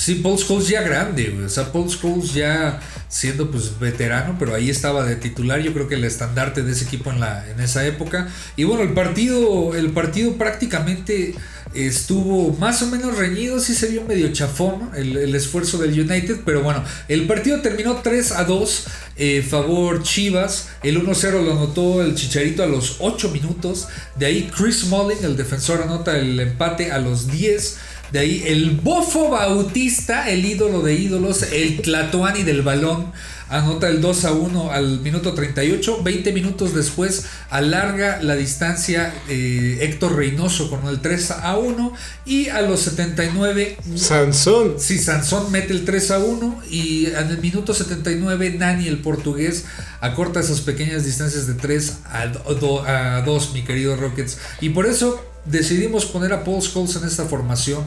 Sí, 0.00 0.14
Paul 0.14 0.38
Scholes 0.38 0.68
ya 0.68 0.80
grande. 0.80 1.44
O 1.44 1.48
sea, 1.50 1.70
Paul 1.72 1.90
Scholes 1.90 2.32
ya 2.32 2.80
siendo 3.08 3.50
pues 3.50 3.78
veterano, 3.78 4.36
pero 4.38 4.54
ahí 4.54 4.70
estaba 4.70 5.04
de 5.04 5.16
titular. 5.16 5.60
Yo 5.60 5.74
creo 5.74 5.88
que 5.88 5.96
el 5.96 6.04
estandarte 6.04 6.62
de 6.62 6.72
ese 6.72 6.84
equipo 6.86 7.10
en, 7.10 7.20
la, 7.20 7.46
en 7.50 7.60
esa 7.60 7.86
época. 7.86 8.28
Y 8.56 8.64
bueno, 8.64 8.82
el 8.82 8.94
partido, 8.94 9.74
el 9.74 9.90
partido 9.90 10.36
prácticamente 10.38 11.34
estuvo 11.74 12.56
más 12.56 12.80
o 12.80 12.86
menos 12.86 13.18
reñido. 13.18 13.60
Sí 13.60 13.74
se 13.74 13.88
vio 13.88 14.02
medio 14.04 14.32
chafón 14.32 14.90
el, 14.96 15.18
el 15.18 15.34
esfuerzo 15.34 15.76
del 15.76 15.90
United. 15.92 16.40
Pero 16.46 16.62
bueno, 16.62 16.82
el 17.08 17.26
partido 17.26 17.60
terminó 17.60 17.96
3 17.96 18.32
a 18.32 18.44
2. 18.44 18.86
eh, 19.16 19.42
favor 19.42 20.02
Chivas. 20.02 20.68
El 20.82 21.04
1-0 21.04 21.44
lo 21.44 21.52
anotó 21.52 22.02
el 22.02 22.14
Chicharito 22.14 22.62
a 22.62 22.66
los 22.66 22.96
8 23.00 23.30
minutos. 23.32 23.88
De 24.16 24.24
ahí 24.24 24.50
Chris 24.56 24.80
Smalling, 24.80 25.22
el 25.24 25.36
defensor, 25.36 25.82
anota 25.82 26.16
el 26.16 26.40
empate 26.40 26.90
a 26.90 26.98
los 26.98 27.26
10. 27.26 27.76
De 28.12 28.18
ahí 28.18 28.42
el 28.46 28.72
Bofo 28.72 29.30
Bautista, 29.30 30.28
el 30.30 30.44
ídolo 30.44 30.82
de 30.82 30.94
ídolos, 30.94 31.42
el 31.44 31.80
Tlatoani 31.82 32.42
del 32.42 32.62
balón, 32.62 33.12
anota 33.48 33.88
el 33.88 34.00
2 34.00 34.24
a 34.26 34.32
1 34.32 34.70
al 34.72 35.00
minuto 35.00 35.32
38. 35.34 36.02
20 36.02 36.32
minutos 36.32 36.74
después 36.74 37.26
alarga 37.50 38.20
la 38.22 38.36
distancia 38.36 39.12
eh, 39.28 39.78
Héctor 39.82 40.16
Reynoso 40.16 40.70
con 40.70 40.86
el 40.88 41.00
3 41.00 41.30
a 41.32 41.56
1. 41.56 41.92
Y 42.26 42.48
a 42.48 42.62
los 42.62 42.80
79 42.80 43.76
Sansón. 43.96 44.74
Sí, 44.78 44.98
Sansón 44.98 45.50
mete 45.50 45.72
el 45.72 45.84
3 45.84 46.10
a 46.12 46.18
1 46.20 46.62
y 46.70 47.06
en 47.06 47.28
el 47.28 47.38
minuto 47.38 47.74
79 47.74 48.54
Nani, 48.58 48.86
el 48.88 48.98
portugués, 48.98 49.64
acorta 50.00 50.40
esas 50.40 50.60
pequeñas 50.60 51.04
distancias 51.04 51.46
de 51.48 51.54
3 51.54 51.98
a, 52.06 52.26
do- 52.28 52.84
a 52.86 53.22
2, 53.22 53.52
mi 53.54 53.62
querido 53.62 53.96
Rockets. 53.96 54.38
Y 54.60 54.68
por 54.70 54.86
eso 54.86 55.24
decidimos 55.44 56.06
poner 56.06 56.32
a 56.32 56.44
Paul 56.44 56.62
Scholes 56.62 56.96
en 56.96 57.04
esta 57.04 57.24
formación, 57.26 57.84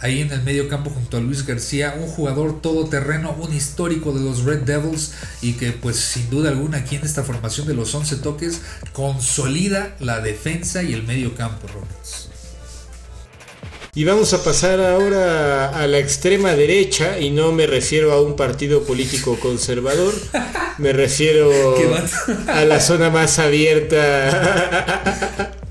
ahí 0.00 0.20
en 0.20 0.32
el 0.32 0.42
medio 0.42 0.68
campo 0.68 0.90
junto 0.90 1.16
a 1.16 1.20
Luis 1.20 1.46
García, 1.46 1.96
un 1.98 2.06
jugador 2.06 2.60
todoterreno, 2.60 3.34
un 3.40 3.54
histórico 3.54 4.12
de 4.12 4.20
los 4.24 4.44
Red 4.44 4.62
Devils 4.62 5.12
y 5.40 5.54
que 5.54 5.72
pues 5.72 5.96
sin 5.96 6.28
duda 6.30 6.50
alguna 6.50 6.78
aquí 6.78 6.96
en 6.96 7.02
esta 7.02 7.22
formación 7.22 7.66
de 7.66 7.74
los 7.74 7.94
11 7.94 8.16
toques 8.16 8.60
consolida 8.92 9.96
la 10.00 10.20
defensa 10.20 10.82
y 10.82 10.92
el 10.92 11.04
medio 11.04 11.34
campo, 11.34 11.66
Rockets. 11.68 12.28
Y 13.96 14.02
vamos 14.04 14.34
a 14.34 14.42
pasar 14.42 14.80
ahora 14.80 15.68
a 15.68 15.86
la 15.86 15.98
extrema 15.98 16.54
derecha, 16.54 17.20
y 17.20 17.30
no 17.30 17.52
me 17.52 17.68
refiero 17.68 18.12
a 18.12 18.20
un 18.20 18.34
partido 18.34 18.82
político 18.82 19.38
conservador, 19.38 20.12
me 20.78 20.92
refiero 20.92 21.52
a 22.48 22.64
la 22.64 22.80
zona 22.80 23.10
más 23.10 23.38
abierta. 23.38 24.00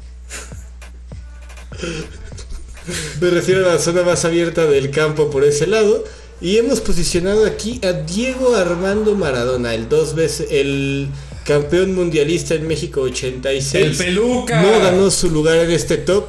Me 3.21 3.29
refiero 3.29 3.65
a 3.69 3.73
la 3.73 3.79
zona 3.79 4.03
más 4.03 4.25
abierta 4.25 4.65
del 4.65 4.91
campo 4.91 5.29
por 5.29 5.43
ese 5.43 5.67
lado. 5.67 6.03
Y 6.41 6.57
hemos 6.57 6.81
posicionado 6.81 7.45
aquí 7.45 7.79
a 7.84 7.93
Diego 7.93 8.55
Armando 8.55 9.15
Maradona, 9.15 9.73
el 9.73 9.88
dos 9.88 10.13
veces, 10.13 10.47
el 10.51 11.07
campeón 11.45 11.95
mundialista 11.95 12.55
en 12.55 12.67
México 12.67 13.01
86. 13.01 13.73
¡El 13.75 13.95
peluca! 13.95 14.61
No 14.61 14.79
ganó 14.79 15.09
su 15.09 15.29
lugar 15.29 15.57
en 15.59 15.71
este 15.71 15.97
top. 15.97 16.25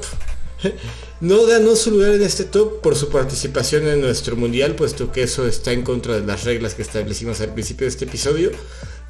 No 1.21 1.47
ganó 1.47 1.75
su 1.75 1.91
lugar 1.91 2.11
en 2.11 2.23
este 2.23 2.45
top 2.45 2.81
por 2.81 2.97
su 2.97 3.09
participación 3.09 3.89
en 3.89 4.01
nuestro 4.01 4.37
mundial, 4.37 4.75
puesto 4.75 5.11
que 5.11 5.23
eso 5.23 5.47
está 5.47 5.73
en 5.73 5.83
contra 5.83 6.21
de 6.21 6.27
las 6.27 6.45
reglas 6.45 6.75
que 6.75 6.83
establecimos 6.83 7.41
al 7.41 7.55
principio 7.55 7.87
de 7.87 7.91
este 7.91 8.05
episodio. 8.05 8.51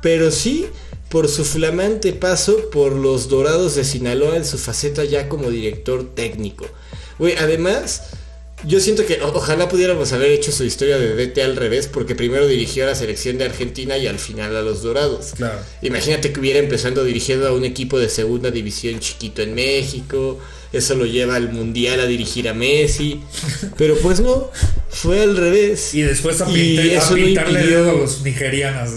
Pero 0.00 0.30
sí 0.30 0.66
por 1.14 1.28
su 1.28 1.44
flamante 1.44 2.12
paso 2.12 2.70
por 2.72 2.90
los 2.92 3.28
Dorados 3.28 3.76
de 3.76 3.84
Sinaloa 3.84 4.36
en 4.36 4.44
su 4.44 4.58
faceta 4.58 5.04
ya 5.04 5.28
como 5.28 5.48
director 5.48 6.12
técnico. 6.12 6.66
Güey, 7.20 7.36
además, 7.38 8.02
yo 8.66 8.80
siento 8.80 9.06
que 9.06 9.20
ojalá 9.22 9.68
pudiéramos 9.68 10.12
haber 10.12 10.32
hecho 10.32 10.50
su 10.50 10.64
historia 10.64 10.98
de 10.98 11.14
DT 11.14 11.38
al 11.44 11.54
revés, 11.54 11.86
porque 11.86 12.16
primero 12.16 12.48
dirigió 12.48 12.82
a 12.82 12.88
la 12.88 12.94
selección 12.96 13.38
de 13.38 13.44
Argentina 13.44 13.96
y 13.96 14.08
al 14.08 14.18
final 14.18 14.56
a 14.56 14.62
los 14.62 14.82
Dorados. 14.82 15.34
Claro. 15.36 15.60
Imagínate 15.82 16.32
que 16.32 16.40
hubiera 16.40 16.58
empezando 16.58 17.04
dirigiendo 17.04 17.46
a 17.46 17.52
un 17.52 17.64
equipo 17.64 17.96
de 18.00 18.08
segunda 18.08 18.50
división 18.50 18.98
chiquito 18.98 19.40
en 19.42 19.54
México. 19.54 20.40
Eso 20.72 20.96
lo 20.96 21.06
lleva 21.06 21.36
al 21.36 21.52
mundial 21.52 22.00
a 22.00 22.06
dirigir 22.06 22.48
a 22.48 22.54
Messi. 22.54 23.20
Pero 23.78 23.96
pues 23.98 24.18
no, 24.18 24.50
fue 24.90 25.22
al 25.22 25.36
revés. 25.36 25.94
Y 25.94 26.02
después 26.02 26.40
a, 26.40 26.50
Y 26.50 26.54
pintar- 26.76 26.88
a 26.90 26.98
eso 27.04 27.10
no 27.16 27.24
pintarle 27.24 27.60
impidió- 27.60 27.78
dedo 27.84 27.90
a 27.90 27.94
los 28.00 28.22
nigerianos. 28.22 28.90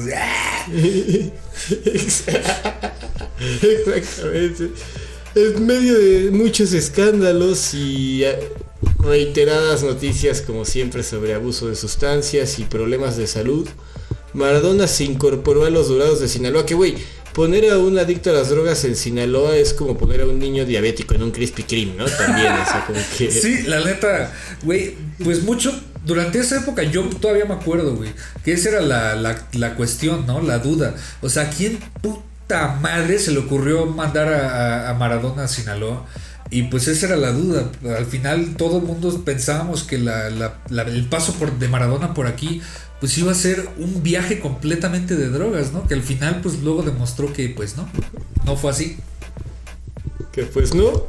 Exactamente. 3.61 4.72
En 5.36 5.65
medio 5.65 5.99
de 5.99 6.32
muchos 6.32 6.74
escándalos 6.74 7.74
y 7.74 8.24
eh, 8.24 8.39
reiteradas 8.99 9.84
noticias 9.84 10.41
como 10.41 10.65
siempre 10.65 11.03
sobre 11.03 11.34
abuso 11.34 11.68
de 11.68 11.76
sustancias 11.76 12.57
y 12.59 12.63
problemas 12.63 13.18
de 13.18 13.28
salud, 13.28 13.68
Maradona 14.34 14.88
se 14.88 15.03
incorporó 15.03 15.65
a 15.65 15.70
los 15.70 15.89
Dorados 15.89 16.20
de 16.20 16.28
Sinaloa. 16.28 16.65
Que 16.65 16.74
güey, 16.74 16.95
poner 17.34 17.70
a 17.72 17.78
un 17.78 17.99
adicto 17.99 18.32
a 18.32 18.34
las 18.34 18.49
drogas 18.49 18.84
en 18.84 18.95
Sinaloa 18.95 19.55
es 19.57 19.74
como 19.74 19.95
poner 19.95 20.22
a 20.22 20.26
un 20.26 20.39
niño 20.39 20.65
diabético 20.65 21.13
en 21.13 21.22
un 21.22 21.32
Krispy 21.32 21.63
Kreme, 21.63 21.93
¿no? 21.95 22.05
También, 22.05 22.51
o 22.51 22.86
como 22.88 22.99
que... 23.15 23.30
Sí, 23.30 23.63
la 23.68 23.84
neta, 23.84 24.34
güey, 24.63 24.95
pues 25.24 25.43
mucho, 25.43 25.72
durante 26.08 26.39
esa 26.39 26.58
época 26.58 26.82
yo 26.84 27.03
todavía 27.10 27.45
me 27.45 27.53
acuerdo, 27.53 27.95
güey, 27.95 28.12
que 28.43 28.53
esa 28.53 28.70
era 28.70 28.82
la, 28.82 29.16
la, 29.16 29.43
la 29.53 29.76
cuestión, 29.76 30.26
¿no? 30.26 30.41
La 30.41 30.58
duda. 30.60 30.95
O 31.22 31.30
sea, 31.30 31.43
¿a 31.43 31.49
quién 31.49 31.78
puta 32.01 32.78
madre 32.82 33.20
se 33.20 33.32
le 33.32 33.39
ocurrió 33.39 33.86
mandar 33.86 34.34
a, 34.34 34.89
a- 34.89 34.93
Maradona 34.95 35.43
a 35.43 35.47
Sinaloa? 35.47 36.05
Y 36.49 36.64
pues 36.64 36.88
esa 36.88 37.08
era 37.08 37.18
la 37.18 37.32
duda. 37.32 37.70
Al 37.97 38.05
final 38.05 38.55
todo 38.55 38.78
el 38.78 38.84
mundo 38.86 39.22
pensábamos 39.26 39.84
que 39.84 39.97
la- 39.97 40.30
la- 40.30 40.82
el 40.84 41.05
paso 41.10 41.34
por, 41.34 41.60
de 41.60 41.68
Maradona 41.68 42.14
por 42.14 42.26
aquí 42.26 42.62
pues 43.01 43.16
iba 43.20 43.32
a 43.32 43.36
ser 43.36 43.68
un 43.78 44.01
viaje 44.01 44.39
completamente 44.39 45.16
de 45.16 45.30
drogas, 45.30 45.72
¿no? 45.74 45.88
Que 45.88 45.93
al 45.93 46.01
final 46.03 46.39
pues 46.41 46.60
luego 46.62 46.82
demostró 46.84 47.32
que 47.34 47.49
pues 47.49 47.78
no, 47.78 47.88
no 48.45 48.55
fue 48.55 48.72
así. 48.72 48.97
Que 50.32 50.43
pues 50.43 50.74
no, 50.74 51.03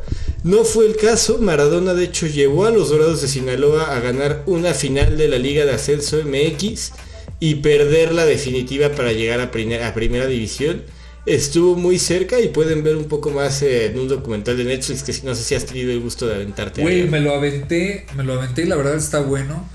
no 0.45 0.65
fue 0.65 0.87
el 0.87 0.97
caso. 0.97 1.39
Maradona 1.39 1.95
de 1.95 2.05
hecho 2.05 2.27
llevó 2.27 2.67
a 2.67 2.71
los 2.71 2.91
Dorados 2.91 3.23
de 3.23 3.29
Sinaloa 3.29 3.95
a 3.97 4.01
ganar 4.01 4.43
una 4.47 4.75
final 4.75 5.17
de 5.17 5.29
la 5.29 5.39
Liga 5.39 5.65
de 5.65 5.73
Ascenso 5.73 6.19
MX 6.25 6.93
y 7.41 7.57
perder 7.57 8.13
la 8.13 8.25
definitiva 8.27 8.91
para 8.91 9.13
llegar 9.13 9.41
a, 9.41 9.51
primer- 9.51 9.83
a 9.83 9.95
Primera 9.95 10.27
División. 10.27 10.83
Estuvo 11.27 11.77
muy 11.77 11.99
cerca 11.99 12.41
y 12.41 12.49
pueden 12.49 12.83
ver 12.83 12.97
un 12.97 13.05
poco 13.05 13.31
más 13.31 13.61
eh, 13.63 13.87
en 13.87 13.99
un 13.99 14.09
documental 14.09 14.57
de 14.57 14.65
Netflix 14.65 15.03
que 15.03 15.15
no 15.27 15.35
sé 15.35 15.43
si 15.43 15.55
has 15.55 15.67
tenido 15.67 15.91
el 15.93 16.01
gusto 16.01 16.27
de 16.27 16.37
aventarte. 16.37 16.81
Güey, 16.81 17.07
me 17.09 17.21
lo 17.21 17.35
aventé, 17.35 18.07
me 18.17 18.25
lo 18.25 18.35
aventé 18.35 18.63
y 18.63 18.67
la 18.67 18.77
verdad 18.77 18.97
está 18.97 19.21
bueno. 19.21 19.69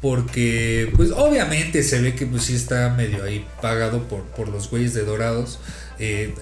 Porque, 0.00 0.92
pues 0.96 1.10
obviamente 1.10 1.82
se 1.82 2.00
ve 2.00 2.14
que 2.14 2.24
pues 2.24 2.44
sí 2.44 2.54
está 2.54 2.90
medio 2.90 3.24
ahí 3.24 3.44
pagado 3.60 4.04
por, 4.06 4.22
por 4.26 4.48
los 4.48 4.70
güeyes 4.70 4.94
de 4.94 5.04
Dorados. 5.04 5.58
Eh, 6.00 6.32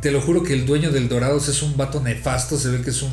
te 0.00 0.10
lo 0.10 0.20
juro 0.20 0.42
que 0.42 0.52
el 0.52 0.66
dueño 0.66 0.90
del 0.90 1.08
Dorados 1.08 1.48
es 1.48 1.62
un 1.62 1.76
vato 1.76 2.00
nefasto, 2.00 2.58
se 2.58 2.68
ve 2.68 2.82
que 2.82 2.90
es 2.90 3.02
un, 3.02 3.12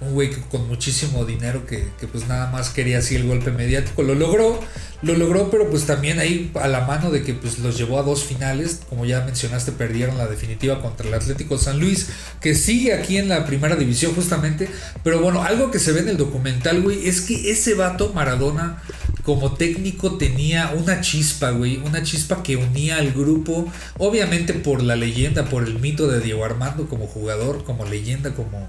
un 0.00 0.12
güey 0.12 0.30
con 0.50 0.68
muchísimo 0.68 1.24
dinero 1.24 1.66
que, 1.66 1.88
que 1.98 2.06
pues 2.06 2.28
nada 2.28 2.50
más 2.50 2.70
quería 2.70 2.98
así 2.98 3.16
el 3.16 3.26
golpe 3.26 3.50
mediático. 3.50 4.02
Lo 4.02 4.14
logró, 4.14 4.60
lo 5.02 5.14
logró, 5.14 5.50
pero 5.50 5.70
pues 5.70 5.84
también 5.86 6.18
ahí 6.18 6.50
a 6.60 6.68
la 6.68 6.86
mano 6.86 7.10
de 7.10 7.22
que 7.22 7.32
pues 7.34 7.58
los 7.60 7.78
llevó 7.78 7.98
a 7.98 8.02
dos 8.02 8.24
finales, 8.24 8.80
como 8.88 9.06
ya 9.06 9.24
mencionaste, 9.24 9.72
perdieron 9.72 10.18
la 10.18 10.26
definitiva 10.26 10.82
contra 10.82 11.08
el 11.08 11.14
Atlético 11.14 11.58
San 11.58 11.80
Luis, 11.80 12.08
que 12.40 12.54
sigue 12.54 12.92
aquí 12.92 13.16
en 13.16 13.28
la 13.28 13.46
primera 13.46 13.76
división 13.76 14.14
justamente, 14.14 14.68
pero 15.02 15.20
bueno, 15.20 15.42
algo 15.42 15.70
que 15.70 15.78
se 15.78 15.92
ve 15.92 16.00
en 16.00 16.08
el 16.08 16.16
documental, 16.16 16.82
güey, 16.82 17.08
es 17.08 17.22
que 17.22 17.50
ese 17.50 17.74
vato 17.74 18.12
Maradona 18.12 18.82
como 19.22 19.54
técnico 19.54 20.18
tenía 20.18 20.72
una 20.76 21.00
chispa, 21.00 21.50
güey, 21.50 21.78
una 21.78 22.02
chispa 22.04 22.44
que 22.44 22.56
unía 22.56 22.98
al 22.98 23.12
grupo, 23.12 23.70
obviamente 23.98 24.54
por 24.54 24.82
la 24.82 24.94
leyenda, 24.94 25.46
por 25.46 25.64
el 25.64 25.80
mito 25.80 26.06
de 26.06 26.20
Diego 26.20 26.44
Armando 26.44 26.88
como 26.88 27.08
jugador, 27.08 27.64
como 27.64 27.84
leyenda, 27.84 28.34
como, 28.34 28.68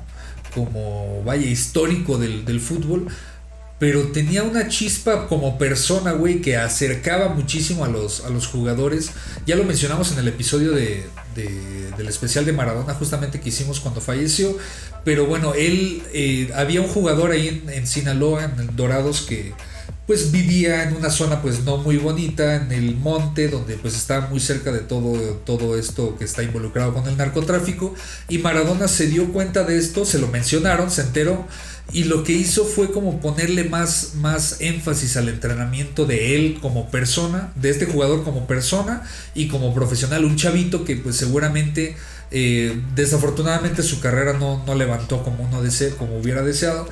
como 0.57 1.21
vaya, 1.23 1.45
histórico 1.45 2.17
del, 2.17 2.43
del 2.45 2.59
fútbol, 2.59 3.07
pero 3.79 4.07
tenía 4.11 4.41
una 4.41 4.67
chispa 4.69 5.27
como 5.27 5.59
persona, 5.59 6.11
güey, 6.13 6.41
que 6.41 6.57
acercaba 6.57 7.29
muchísimo 7.29 7.85
a 7.85 7.87
los, 7.89 8.25
a 8.25 8.29
los 8.29 8.47
jugadores. 8.47 9.11
Ya 9.45 9.55
lo 9.55 9.63
mencionamos 9.65 10.11
en 10.13 10.17
el 10.17 10.27
episodio 10.27 10.71
de, 10.71 11.05
de- 11.35 11.91
del 11.95 12.07
especial 12.07 12.43
de 12.45 12.53
Maradona, 12.53 12.95
justamente 12.95 13.39
que 13.39 13.49
hicimos 13.49 13.79
cuando 13.79 14.01
falleció. 14.01 14.57
Pero 15.05 15.27
bueno, 15.27 15.53
él, 15.53 16.01
eh, 16.11 16.49
había 16.55 16.81
un 16.81 16.87
jugador 16.87 17.29
ahí 17.31 17.47
en, 17.49 17.69
en 17.69 17.85
Sinaloa, 17.85 18.45
en 18.45 18.75
Dorados, 18.75 19.21
que 19.21 19.53
pues 20.07 20.31
vivía 20.31 20.83
en 20.83 20.95
una 20.95 21.09
zona 21.09 21.41
pues 21.41 21.65
no 21.65 21.77
muy 21.77 21.97
bonita, 21.97 22.55
en 22.55 22.71
el 22.71 22.95
monte, 22.95 23.49
donde 23.49 23.75
pues 23.75 23.93
está 23.93 24.21
muy 24.21 24.39
cerca 24.39 24.71
de 24.71 24.79
todo, 24.79 25.11
todo 25.45 25.77
esto 25.77 26.17
que 26.17 26.23
está 26.23 26.43
involucrado 26.43 26.93
con 26.93 27.05
el 27.07 27.17
narcotráfico. 27.17 27.93
Y 28.29 28.37
Maradona 28.37 28.87
se 28.87 29.07
dio 29.07 29.33
cuenta 29.33 29.65
de 29.65 29.77
esto, 29.77 30.05
se 30.05 30.17
lo 30.17 30.27
mencionaron, 30.29 30.89
se 30.89 31.01
enteró. 31.01 31.45
Y 31.91 32.05
lo 32.05 32.23
que 32.23 32.31
hizo 32.31 32.63
fue 32.63 32.89
como 32.91 33.19
ponerle 33.19 33.65
más, 33.65 34.13
más 34.15 34.61
énfasis 34.61 35.17
al 35.17 35.27
entrenamiento 35.27 36.05
de 36.05 36.37
él 36.37 36.59
como 36.61 36.89
persona, 36.89 37.51
de 37.55 37.69
este 37.69 37.85
jugador 37.85 38.23
como 38.23 38.47
persona 38.47 39.03
y 39.35 39.49
como 39.49 39.73
profesional. 39.73 40.23
Un 40.23 40.37
chavito 40.37 40.85
que 40.85 40.95
pues 40.95 41.17
seguramente, 41.17 41.97
eh, 42.31 42.81
desafortunadamente 42.95 43.83
su 43.83 43.99
carrera 43.99 44.31
no, 44.33 44.63
no 44.65 44.73
levantó 44.73 45.21
como 45.23 45.43
uno 45.43 45.61
desea, 45.61 45.89
como 45.97 46.17
hubiera 46.17 46.43
deseado. 46.43 46.87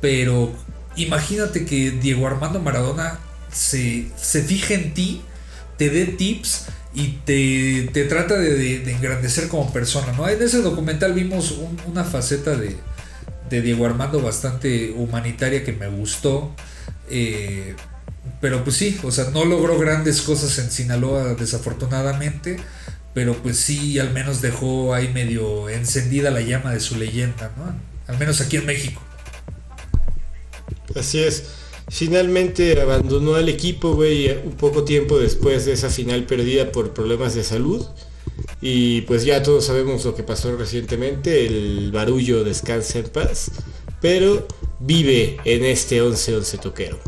Pero 0.00 0.52
imagínate 0.96 1.64
que 1.64 1.90
Diego 1.92 2.26
Armando 2.26 2.60
Maradona 2.60 3.18
se, 3.52 4.08
se 4.16 4.42
fija 4.42 4.74
en 4.74 4.94
ti, 4.94 5.22
te 5.78 5.90
dé 5.90 6.06
tips 6.06 6.66
y 6.94 7.18
te, 7.24 7.90
te 7.92 8.04
trata 8.04 8.36
de, 8.38 8.54
de- 8.54 8.78
de 8.80 8.92
engrandecer 8.92 9.48
como 9.48 9.72
persona. 9.72 10.12
¿no? 10.12 10.28
En 10.28 10.42
ese 10.42 10.62
documental 10.62 11.12
vimos 11.12 11.52
un- 11.52 11.78
una 11.86 12.04
faceta 12.04 12.56
de, 12.56 12.76
de 13.50 13.62
Diego 13.62 13.86
Armando 13.86 14.20
bastante 14.20 14.92
humanitaria 14.92 15.64
que 15.64 15.72
me 15.72 15.88
gustó. 15.88 16.54
eh, 17.10 17.74
pero 18.40 18.64
pues 18.64 18.76
sí, 18.76 18.98
o 19.04 19.12
sea, 19.12 19.30
no 19.32 19.44
logró 19.44 19.78
grandes 19.78 20.20
cosas 20.20 20.58
en 20.58 20.70
Sinaloa 20.70 21.34
desafortunadamente. 21.34 22.56
Pero 23.14 23.34
pues 23.42 23.56
sí, 23.58 23.98
al 23.98 24.12
menos 24.12 24.42
dejó 24.42 24.92
ahí 24.94 25.08
medio 25.12 25.68
encendida 25.70 26.30
la 26.30 26.40
llama 26.42 26.72
de 26.72 26.80
su 26.80 26.96
leyenda, 26.96 27.50
¿no? 27.56 27.74
Al 28.12 28.18
menos 28.18 28.40
aquí 28.42 28.56
en 28.56 28.66
México. 28.66 29.00
Así 30.96 31.20
es. 31.20 31.44
Finalmente 31.88 32.80
abandonó 32.80 33.36
al 33.36 33.48
equipo, 33.48 33.94
güey, 33.94 34.30
un 34.44 34.56
poco 34.56 34.84
tiempo 34.84 35.18
después 35.18 35.66
de 35.66 35.72
esa 35.72 35.88
final 35.88 36.24
perdida 36.24 36.72
por 36.72 36.92
problemas 36.92 37.34
de 37.34 37.44
salud. 37.44 37.86
Y 38.60 39.02
pues 39.02 39.24
ya 39.24 39.42
todos 39.42 39.66
sabemos 39.66 40.04
lo 40.04 40.14
que 40.14 40.22
pasó 40.22 40.56
recientemente, 40.56 41.46
el 41.46 41.92
barullo 41.92 42.42
descansa 42.42 42.98
en 42.98 43.08
paz, 43.08 43.50
pero 44.00 44.46
vive 44.80 45.36
en 45.44 45.64
este 45.64 46.02
11-11 46.02 46.60
toquero. 46.60 46.98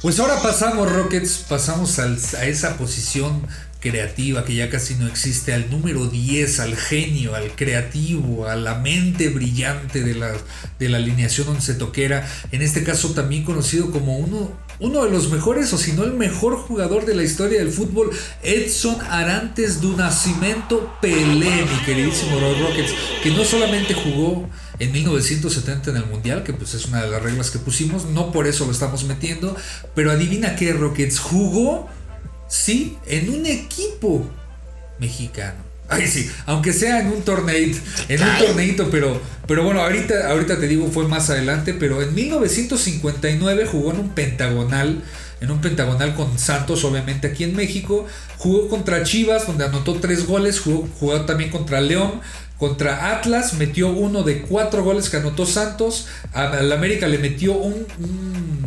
Pues 0.00 0.18
ahora 0.18 0.42
pasamos, 0.42 0.90
Rockets, 0.90 1.44
pasamos 1.48 1.98
a 2.00 2.46
esa 2.46 2.76
posición 2.76 3.46
creativa 3.82 4.44
que 4.44 4.54
ya 4.54 4.70
casi 4.70 4.94
no 4.94 5.08
existe, 5.08 5.52
al 5.52 5.68
número 5.68 6.06
10, 6.06 6.60
al 6.60 6.76
genio, 6.76 7.34
al 7.34 7.54
creativo, 7.56 8.46
a 8.46 8.54
la 8.54 8.76
mente 8.76 9.28
brillante 9.28 10.02
de 10.02 10.14
la, 10.14 10.32
de 10.78 10.88
la 10.88 10.98
alineación 10.98 11.48
once 11.48 11.74
toquera, 11.74 12.26
en 12.52 12.62
este 12.62 12.84
caso 12.84 13.10
también 13.10 13.42
conocido 13.42 13.90
como 13.90 14.16
uno, 14.16 14.52
uno 14.78 15.04
de 15.04 15.10
los 15.10 15.30
mejores 15.30 15.72
o 15.72 15.78
si 15.78 15.92
no 15.92 16.04
el 16.04 16.14
mejor 16.14 16.56
jugador 16.56 17.04
de 17.04 17.14
la 17.14 17.24
historia 17.24 17.58
del 17.58 17.72
fútbol, 17.72 18.10
Edson 18.42 18.96
Arantes 19.10 19.80
do 19.80 19.96
Nascimento 19.96 20.94
Pelé, 21.02 21.66
mi 21.66 21.84
queridísimo 21.84 22.38
Rockets, 22.38 22.94
que 23.22 23.30
no 23.30 23.44
solamente 23.44 23.94
jugó 23.94 24.48
en 24.78 24.92
1970 24.92 25.90
en 25.90 25.96
el 25.96 26.06
Mundial, 26.06 26.44
que 26.44 26.52
pues 26.52 26.74
es 26.74 26.86
una 26.86 27.02
de 27.02 27.10
las 27.10 27.22
reglas 27.22 27.50
que 27.50 27.58
pusimos, 27.58 28.06
no 28.06 28.32
por 28.32 28.46
eso 28.46 28.64
lo 28.64 28.70
estamos 28.70 29.04
metiendo, 29.04 29.56
pero 29.94 30.12
adivina 30.12 30.56
qué, 30.56 30.72
Rockets, 30.72 31.18
jugó, 31.18 31.88
sí, 32.52 32.98
en 33.06 33.30
un 33.30 33.46
equipo 33.46 34.28
mexicano. 34.98 35.56
Ay, 35.88 36.06
sí, 36.06 36.30
aunque 36.46 36.72
sea 36.72 37.00
en 37.00 37.08
un 37.08 37.22
torneito, 37.22 37.78
en 38.08 38.22
un 38.22 38.38
torneito, 38.38 38.90
pero, 38.90 39.20
pero 39.46 39.64
bueno, 39.64 39.80
ahorita, 39.80 40.30
ahorita 40.30 40.58
te 40.58 40.68
digo, 40.68 40.90
fue 40.90 41.08
más 41.08 41.28
adelante, 41.30 41.74
pero 41.74 42.02
en 42.02 42.14
1959 42.14 43.66
jugó 43.66 43.90
en 43.92 44.00
un 44.00 44.08
pentagonal, 44.10 45.02
en 45.40 45.50
un 45.50 45.60
pentagonal 45.60 46.14
con 46.14 46.38
Santos, 46.38 46.84
obviamente 46.84 47.28
aquí 47.28 47.44
en 47.44 47.56
México, 47.56 48.06
jugó 48.36 48.68
contra 48.68 49.02
Chivas, 49.02 49.46
donde 49.46 49.64
anotó 49.64 49.94
tres 49.94 50.26
goles, 50.26 50.60
jugó, 50.60 50.88
jugó 50.98 51.22
también 51.22 51.50
contra 51.50 51.80
León, 51.80 52.20
contra 52.62 53.10
Atlas, 53.10 53.54
metió 53.54 53.88
uno 53.88 54.22
de 54.22 54.42
cuatro 54.42 54.84
goles 54.84 55.10
que 55.10 55.16
anotó 55.16 55.46
Santos, 55.46 56.06
al 56.32 56.70
América 56.70 57.08
le 57.08 57.18
metió 57.18 57.54
un, 57.54 57.88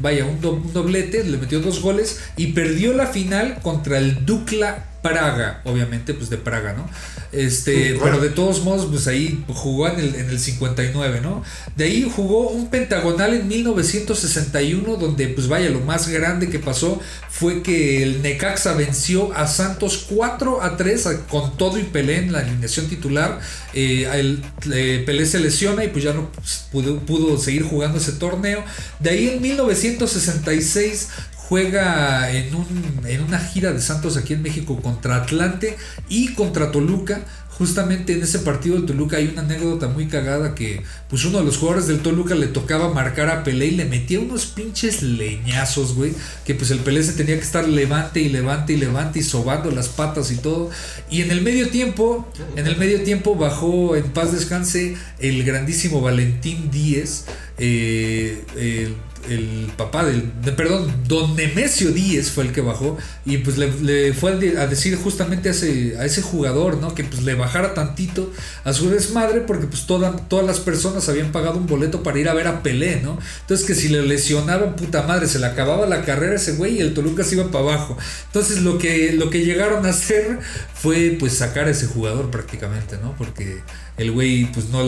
vaya, 0.01 0.25
un 0.25 0.41
doblete, 0.73 1.23
le 1.23 1.37
metió 1.37 1.61
dos 1.61 1.81
goles 1.81 2.19
y 2.35 2.47
perdió 2.47 2.91
la 2.91 3.07
final 3.07 3.59
contra 3.61 3.97
el 3.97 4.25
Dukla 4.25 4.83
Praga, 5.09 5.61
obviamente, 5.65 6.13
pues 6.13 6.29
de 6.29 6.37
Praga, 6.37 6.73
¿no? 6.73 6.89
Este, 7.31 7.97
pero 8.01 8.19
de 8.19 8.29
todos 8.29 8.63
modos, 8.63 8.87
pues 8.89 9.07
ahí 9.07 9.43
jugó 9.49 9.87
en 9.89 9.99
el, 9.99 10.15
en 10.15 10.29
el 10.29 10.39
59, 10.39 11.19
¿no? 11.21 11.43
De 11.75 11.83
ahí 11.85 12.09
jugó 12.13 12.49
un 12.49 12.69
pentagonal 12.69 13.33
en 13.33 13.47
1961, 13.47 14.95
donde, 14.97 15.27
pues 15.29 15.47
vaya, 15.47 15.69
lo 15.69 15.81
más 15.81 16.07
grande 16.07 16.49
que 16.49 16.59
pasó 16.59 16.99
fue 17.29 17.61
que 17.61 18.01
el 18.03 18.21
Necaxa 18.21 18.73
venció 18.73 19.33
a 19.35 19.47
Santos 19.47 20.05
4 20.09 20.61
a 20.63 20.77
3 20.77 21.07
a- 21.07 21.19
con 21.27 21.57
todo 21.57 21.77
y 21.77 21.83
Pelé 21.83 22.17
en 22.19 22.31
la 22.31 22.39
alineación 22.39 22.87
titular. 22.87 23.39
Eh, 23.73 24.07
el, 24.13 24.41
eh, 24.73 25.03
Pelé 25.05 25.25
se 25.25 25.39
lesiona 25.39 25.83
y 25.83 25.89
pues 25.89 26.03
ya 26.05 26.13
no 26.13 26.31
pues, 26.31 26.65
pudo, 26.71 26.99
pudo 26.99 27.37
seguir 27.37 27.63
jugando 27.63 27.97
ese 27.97 28.13
torneo. 28.13 28.63
De 29.01 29.09
ahí 29.09 29.29
en 29.29 29.41
1966 29.41 31.09
juega 31.49 32.31
en, 32.31 32.55
un, 32.55 33.01
en 33.05 33.21
una 33.21 33.39
gira 33.39 33.71
de 33.71 33.81
Santos 33.81 34.17
aquí 34.17 34.33
en 34.33 34.41
México 34.41 34.81
contra 34.81 35.17
Atlante 35.17 35.77
y 36.09 36.33
contra 36.33 36.71
Toluca. 36.71 37.21
Justamente 37.49 38.11
en 38.11 38.21
ese 38.21 38.39
partido 38.39 38.75
del 38.75 38.85
Toluca 38.85 39.15
hay 39.15 39.27
una 39.27 39.41
anécdota 39.41 39.87
muy 39.87 40.07
cagada 40.07 40.55
que 40.55 40.83
pues 41.07 41.23
uno 41.23 41.37
de 41.37 41.45
los 41.45 41.57
jugadores 41.57 41.87
del 41.87 42.01
Toluca 42.01 42.35
le 42.35 42.47
tocaba 42.47 42.93
marcar 42.93 43.29
a 43.29 43.45
Pelé 43.45 43.67
y 43.67 43.71
le 43.71 43.85
metía 43.85 44.19
unos 44.19 44.47
pinches 44.47 45.01
leñazos, 45.01 45.95
güey, 45.95 46.13
que 46.43 46.53
pues 46.53 46.71
el 46.71 46.79
Pelé 46.79 47.01
se 47.01 47.13
tenía 47.13 47.35
que 47.35 47.45
estar 47.45 47.65
levante 47.65 48.19
y 48.19 48.27
levante 48.27 48.73
y 48.73 48.77
levante 48.77 49.19
y 49.19 49.23
sobando 49.23 49.71
las 49.71 49.87
patas 49.87 50.31
y 50.31 50.37
todo. 50.37 50.69
Y 51.09 51.21
en 51.21 51.31
el 51.31 51.41
medio 51.41 51.69
tiempo, 51.69 52.29
en 52.57 52.67
el 52.67 52.75
medio 52.75 53.03
tiempo 53.03 53.35
bajó 53.35 53.95
en 53.95 54.11
paz 54.11 54.33
descanse 54.33 54.97
el 55.19 55.45
grandísimo 55.45 56.01
Valentín 56.01 56.69
Díez, 56.71 57.23
eh, 57.57 58.43
el 58.57 58.95
el 59.29 59.71
papá 59.77 60.03
del, 60.05 60.31
de- 60.43 60.51
perdón, 60.51 60.91
don 61.07 61.35
Nemesio 61.35 61.91
Díez 61.91 62.31
fue 62.31 62.43
el 62.45 62.51
que 62.51 62.61
bajó 62.61 62.97
y 63.25 63.37
pues 63.39 63.57
le, 63.57 64.13
fue 64.13 64.31
a 64.33 64.35
de- 64.35 64.57
a 64.59 64.67
decir 64.67 64.95
justamente 64.97 65.49
a 65.49 65.51
ese, 65.51 65.97
a 65.99 66.05
ese 66.05 66.21
jugador, 66.21 66.77
¿no? 66.77 66.93
Que 66.95 67.03
pues 67.03 67.23
le 67.23 67.33
bajara 67.35 67.73
tantito 67.73 68.31
a 68.63 68.73
su 68.73 68.89
desmadre 68.89 69.41
porque 69.41 69.67
pues 69.67 69.85
toda- 69.85 70.15
todas 70.15 70.45
las 70.45 70.59
personas 70.59 71.07
habían 71.09 71.31
pagado 71.31 71.57
un 71.57 71.67
boleto 71.67 72.03
para 72.03 72.19
ir 72.19 72.29
a 72.29 72.33
ver 72.33 72.47
a 72.47 72.63
Pelé, 72.63 73.01
¿no? 73.01 73.17
Entonces 73.41 73.65
que 73.65 73.75
si 73.75 73.89
le 73.89 74.01
lesionaban, 74.03 74.75
puta 74.75 75.03
madre, 75.03 75.27
se 75.27 75.39
le 75.39 75.45
acababa 75.47 75.85
la 75.85 76.03
carrera 76.03 76.35
ese 76.35 76.53
güey 76.53 76.77
y 76.77 76.79
el 76.81 76.93
Toluca 76.93 77.23
se 77.23 77.35
iba 77.35 77.51
para 77.51 77.63
abajo. 77.63 77.97
Entonces 78.27 78.61
lo 78.61 78.77
que, 78.77 79.13
lo 79.13 79.29
que 79.29 79.43
llegaron 79.45 79.85
a 79.85 79.89
hacer 79.89 80.39
fue 80.73 81.15
pues 81.19 81.33
sacar 81.33 81.67
a 81.67 81.71
ese 81.71 81.87
jugador 81.87 82.29
prácticamente, 82.31 82.97
¿no? 83.01 83.15
Porque 83.17 83.61
el 83.97 84.11
güey 84.11 84.45
pues 84.51 84.69
no, 84.69 84.83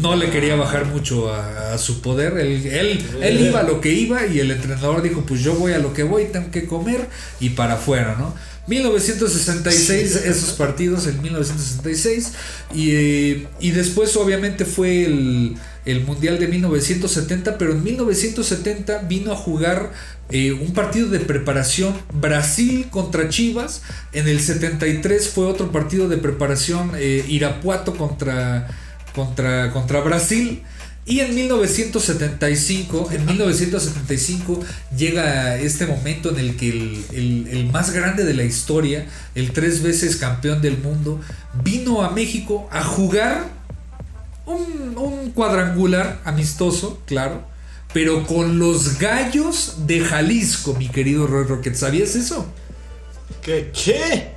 no 0.00 0.16
le 0.16 0.30
quería 0.30 0.56
bajar 0.56 0.86
mucho 0.86 1.32
a, 1.32 1.76
su 1.78 2.00
poder. 2.00 2.38
Él, 2.38 3.04
él 3.22 3.40
iba 3.40 3.60
a 3.60 3.62
lo 3.62 3.80
que 3.80 3.92
iba 3.92 4.26
y 4.26 4.40
el 4.40 4.50
entrenador 4.50 5.02
dijo 5.02 5.24
pues 5.26 5.40
yo 5.42 5.54
voy 5.54 5.72
a 5.72 5.78
lo 5.78 5.92
que 5.92 6.02
voy, 6.02 6.26
tengo 6.26 6.50
que 6.50 6.66
comer 6.66 7.08
y 7.40 7.50
para 7.50 7.74
afuera, 7.74 8.16
¿no? 8.18 8.34
1966, 8.66 10.16
esos 10.16 10.52
partidos 10.54 11.06
en 11.06 11.22
1966. 11.22 12.32
Y, 12.74 12.90
eh, 12.90 13.48
y 13.60 13.70
después 13.70 14.16
obviamente 14.16 14.64
fue 14.64 15.04
el, 15.04 15.56
el 15.84 16.04
Mundial 16.04 16.38
de 16.38 16.48
1970, 16.48 17.58
pero 17.58 17.72
en 17.72 17.82
1970 17.82 18.98
vino 19.02 19.32
a 19.32 19.36
jugar 19.36 19.92
eh, 20.30 20.52
un 20.52 20.72
partido 20.72 21.08
de 21.08 21.20
preparación 21.20 21.94
Brasil 22.12 22.88
contra 22.90 23.28
Chivas. 23.28 23.82
En 24.12 24.26
el 24.26 24.40
73 24.40 25.28
fue 25.28 25.46
otro 25.46 25.70
partido 25.70 26.08
de 26.08 26.16
preparación 26.16 26.90
eh, 26.96 27.24
Irapuato 27.28 27.96
contra, 27.96 28.66
contra, 29.14 29.72
contra 29.72 30.00
Brasil. 30.00 30.62
Y 31.08 31.20
en 31.20 31.36
1975, 31.36 33.10
en 33.12 33.26
1975 33.26 34.60
llega 34.96 35.56
este 35.56 35.86
momento 35.86 36.30
en 36.30 36.38
el 36.40 36.56
que 36.56 36.68
el, 37.12 37.70
más 37.72 37.92
grande 37.92 38.24
de 38.24 38.34
la 38.34 38.42
historia, 38.42 39.06
el 39.36 39.52
tres 39.52 39.82
veces 39.82 40.16
campeón 40.16 40.60
del 40.60 40.78
mundo, 40.78 41.20
vino 41.62 42.02
a 42.02 42.10
México 42.10 42.68
a 42.72 42.82
jugar 42.82 43.46
un, 44.46 44.98
un 44.98 45.30
cuadrangular 45.30 46.20
amistoso, 46.24 47.00
claro, 47.06 47.44
pero 47.92 48.26
con 48.26 48.58
los 48.58 48.98
gallos 48.98 49.86
de 49.86 50.00
Jalisco, 50.00 50.74
mi 50.74 50.88
querido 50.88 51.28
Roy 51.28 51.44
Rocket. 51.44 51.76
¿Sabías 51.76 52.16
eso? 52.16 52.46
¿Qué? 53.42 53.70
¿Qué? 53.72 54.35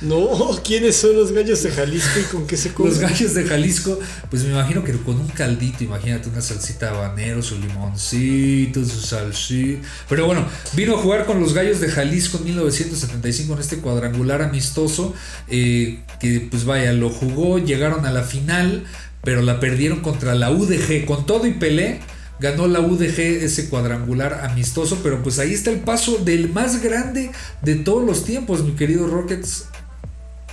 No, 0.00 0.28
¿quiénes 0.64 0.96
son 0.96 1.16
los 1.16 1.32
gallos 1.32 1.62
de 1.62 1.70
Jalisco 1.70 2.20
y 2.20 2.22
con 2.24 2.46
qué 2.46 2.56
se 2.56 2.72
comen? 2.72 2.92
Los 2.92 3.00
gallos 3.00 3.34
de 3.34 3.44
Jalisco, 3.44 3.98
pues 4.30 4.44
me 4.44 4.50
imagino 4.50 4.82
que 4.82 4.92
con 4.92 5.20
un 5.20 5.28
caldito, 5.28 5.84
imagínate 5.84 6.28
una 6.28 6.40
salsita 6.40 6.90
habanero, 6.90 7.42
su 7.42 7.58
limoncito, 7.58 8.84
su 8.84 9.00
salsita. 9.00 9.86
Pero 10.08 10.26
bueno, 10.26 10.46
vino 10.74 10.96
a 10.96 10.98
jugar 10.98 11.26
con 11.26 11.40
los 11.40 11.52
gallos 11.52 11.80
de 11.80 11.88
Jalisco 11.88 12.38
en 12.38 12.44
1975 12.44 13.52
en 13.52 13.58
este 13.58 13.78
cuadrangular 13.78 14.42
amistoso, 14.42 15.14
eh, 15.48 16.00
que 16.18 16.48
pues 16.50 16.64
vaya, 16.64 16.92
lo 16.92 17.10
jugó, 17.10 17.58
llegaron 17.58 18.06
a 18.06 18.10
la 18.10 18.22
final, 18.22 18.84
pero 19.22 19.42
la 19.42 19.60
perdieron 19.60 20.00
contra 20.00 20.34
la 20.34 20.50
UDG, 20.50 21.04
con 21.04 21.26
todo 21.26 21.46
y 21.46 21.52
Pelé. 21.52 22.00
Ganó 22.40 22.66
la 22.66 22.80
UDG 22.80 23.20
ese 23.20 23.68
cuadrangular 23.68 24.46
amistoso, 24.50 25.00
pero 25.02 25.22
pues 25.22 25.38
ahí 25.38 25.52
está 25.52 25.68
el 25.70 25.80
paso 25.80 26.16
del 26.16 26.48
más 26.48 26.82
grande 26.82 27.30
de 27.60 27.74
todos 27.74 28.02
los 28.02 28.24
tiempos, 28.24 28.64
mi 28.64 28.72
querido 28.72 29.06
Rockets. 29.06 29.66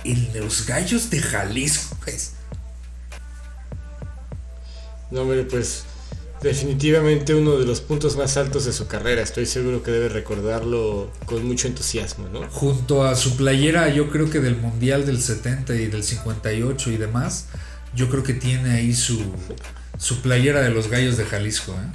El 0.08 0.32
de 0.32 0.40
los 0.40 0.64
gallos 0.64 1.10
de 1.10 1.20
Jalisco. 1.20 1.94
pues. 2.02 2.32
No, 5.10 5.20
hombre, 5.22 5.42
pues 5.44 5.84
definitivamente 6.40 7.34
uno 7.34 7.58
de 7.58 7.66
los 7.66 7.82
puntos 7.82 8.16
más 8.16 8.38
altos 8.38 8.64
de 8.64 8.72
su 8.72 8.86
carrera. 8.86 9.20
Estoy 9.20 9.44
seguro 9.44 9.82
que 9.82 9.90
debe 9.90 10.08
recordarlo 10.08 11.12
con 11.26 11.46
mucho 11.46 11.68
entusiasmo, 11.68 12.26
¿no? 12.28 12.48
junto 12.48 13.04
a 13.04 13.16
su 13.16 13.36
playera, 13.36 13.90
yo 13.90 14.08
creo 14.08 14.30
que 14.30 14.40
del 14.40 14.56
Mundial 14.56 15.04
del 15.04 15.20
70 15.20 15.74
y 15.74 15.86
del 15.88 16.02
58 16.02 16.90
y 16.90 16.96
demás, 16.96 17.48
yo 17.94 18.08
creo 18.08 18.22
que 18.22 18.32
tiene 18.32 18.70
ahí 18.76 18.94
su, 18.94 19.20
su 19.98 20.22
playera 20.22 20.62
de 20.62 20.70
los 20.70 20.88
gallos 20.88 21.18
de 21.18 21.26
Jalisco. 21.26 21.72
¿eh? 21.72 21.92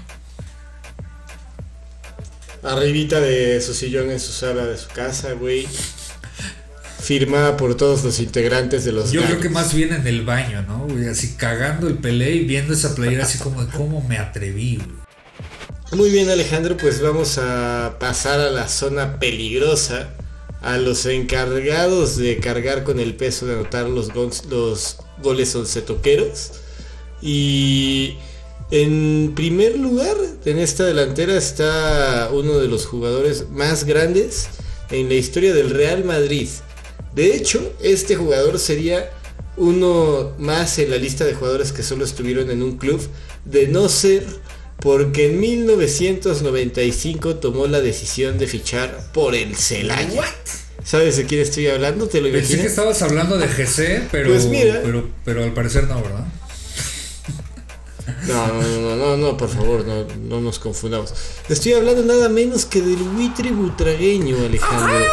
Arribita 2.61 3.19
de 3.19 3.59
su 3.59 3.73
sillón 3.73 4.11
en 4.11 4.19
su 4.19 4.31
sala 4.31 4.65
de 4.65 4.77
su 4.77 4.89
casa, 4.89 5.33
güey. 5.33 5.67
Firmada 7.03 7.57
por 7.57 7.75
todos 7.75 8.03
los 8.03 8.19
integrantes 8.19 8.85
de 8.85 8.93
los 8.93 9.11
Yo 9.11 9.23
creo 9.23 9.39
que 9.39 9.49
más 9.49 9.73
bien 9.73 9.93
en 9.93 10.07
el 10.07 10.23
baño, 10.23 10.61
¿no? 10.63 10.87
güey? 10.87 11.07
Así 11.09 11.35
cagando 11.37 11.87
el 11.87 11.95
pelé 11.95 12.31
y 12.35 12.45
viendo 12.45 12.73
esa 12.73 12.95
playera 12.95 13.23
así 13.25 13.37
como 13.39 13.63
de 13.63 13.71
cómo 13.71 14.01
me 14.07 14.17
atreví. 14.17 14.77
güey. 14.77 14.89
Muy 15.91 16.09
bien 16.09 16.29
Alejandro, 16.29 16.77
pues 16.77 17.01
vamos 17.01 17.37
a 17.37 17.97
pasar 17.99 18.39
a 18.39 18.49
la 18.49 18.67
zona 18.67 19.19
peligrosa, 19.19 20.09
a 20.61 20.77
los 20.77 21.05
encargados 21.05 22.15
de 22.17 22.37
cargar 22.37 22.83
con 22.83 22.99
el 22.99 23.15
peso 23.15 23.45
de 23.45 23.53
anotar 23.55 23.87
los, 23.89 24.09
gons- 24.11 24.45
los 24.49 24.97
goles 25.21 25.55
toqueros. 25.85 26.51
Y 27.21 28.15
en 28.71 29.33
primer 29.35 29.77
lugar, 29.77 30.15
en 30.45 30.57
esta 30.59 30.85
delantera 30.85 31.37
está 31.37 32.29
uno 32.33 32.57
de 32.59 32.67
los 32.67 32.85
jugadores 32.85 33.49
más 33.51 33.83
grandes 33.83 34.47
en 34.89 35.09
la 35.09 35.15
historia 35.15 35.53
del 35.53 35.69
Real 35.69 36.03
Madrid. 36.05 36.47
De 37.15 37.35
hecho, 37.35 37.73
este 37.81 38.15
jugador 38.15 38.59
sería 38.59 39.09
uno 39.57 40.31
más 40.39 40.79
en 40.79 40.89
la 40.89 40.97
lista 40.97 41.25
de 41.25 41.33
jugadores 41.35 41.71
que 41.71 41.83
solo 41.83 42.05
estuvieron 42.05 42.49
en 42.49 42.63
un 42.63 42.77
club, 42.77 43.01
de 43.45 43.67
no 43.67 43.87
ser 43.89 44.25
porque 44.79 45.27
en 45.27 45.39
1995 45.39 47.35
tomó 47.35 47.67
la 47.67 47.79
decisión 47.81 48.37
de 48.37 48.47
fichar 48.47 49.11
por 49.13 49.35
el 49.35 49.55
Celaya. 49.55 50.23
¿Sabes 50.83 51.15
de 51.17 51.25
quién 51.25 51.39
estoy 51.41 51.67
hablando? 51.67 52.07
¿Te 52.07 52.19
lo 52.19 52.25
Pensé 52.29 52.39
que 52.47 52.53
imaginas? 52.55 52.71
estabas 52.71 53.01
hablando 53.03 53.37
de 53.37 53.47
GC, 53.47 54.09
pero, 54.11 54.29
Pues 54.29 54.45
mira. 54.47 54.81
pero, 54.83 55.07
pero 55.23 55.43
al 55.43 55.53
parecer 55.53 55.87
no, 55.87 56.01
¿verdad? 56.01 56.25
No, 58.27 58.47
no, 58.47 58.61
no, 58.61 58.79
no, 58.81 58.95
no, 58.95 59.17
no, 59.17 59.37
por 59.37 59.49
favor, 59.49 59.85
no, 59.85 60.05
no 60.27 60.41
nos 60.41 60.59
confundamos. 60.59 61.13
Estoy 61.47 61.73
hablando 61.73 62.03
nada 62.03 62.27
menos 62.27 62.65
que 62.65 62.81
del 62.81 62.97
buitre 62.97 63.51
butragueño, 63.51 64.37
Alejandro. 64.45 65.05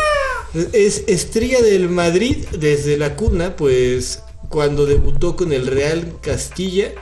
Es 0.72 1.04
estrella 1.06 1.62
del 1.62 1.88
Madrid 1.88 2.44
desde 2.58 2.96
la 2.96 3.14
cuna, 3.14 3.54
pues 3.54 4.22
cuando 4.48 4.84
debutó 4.84 5.36
con 5.36 5.52
el 5.52 5.66
Real 5.68 6.18
Castilla 6.20 6.92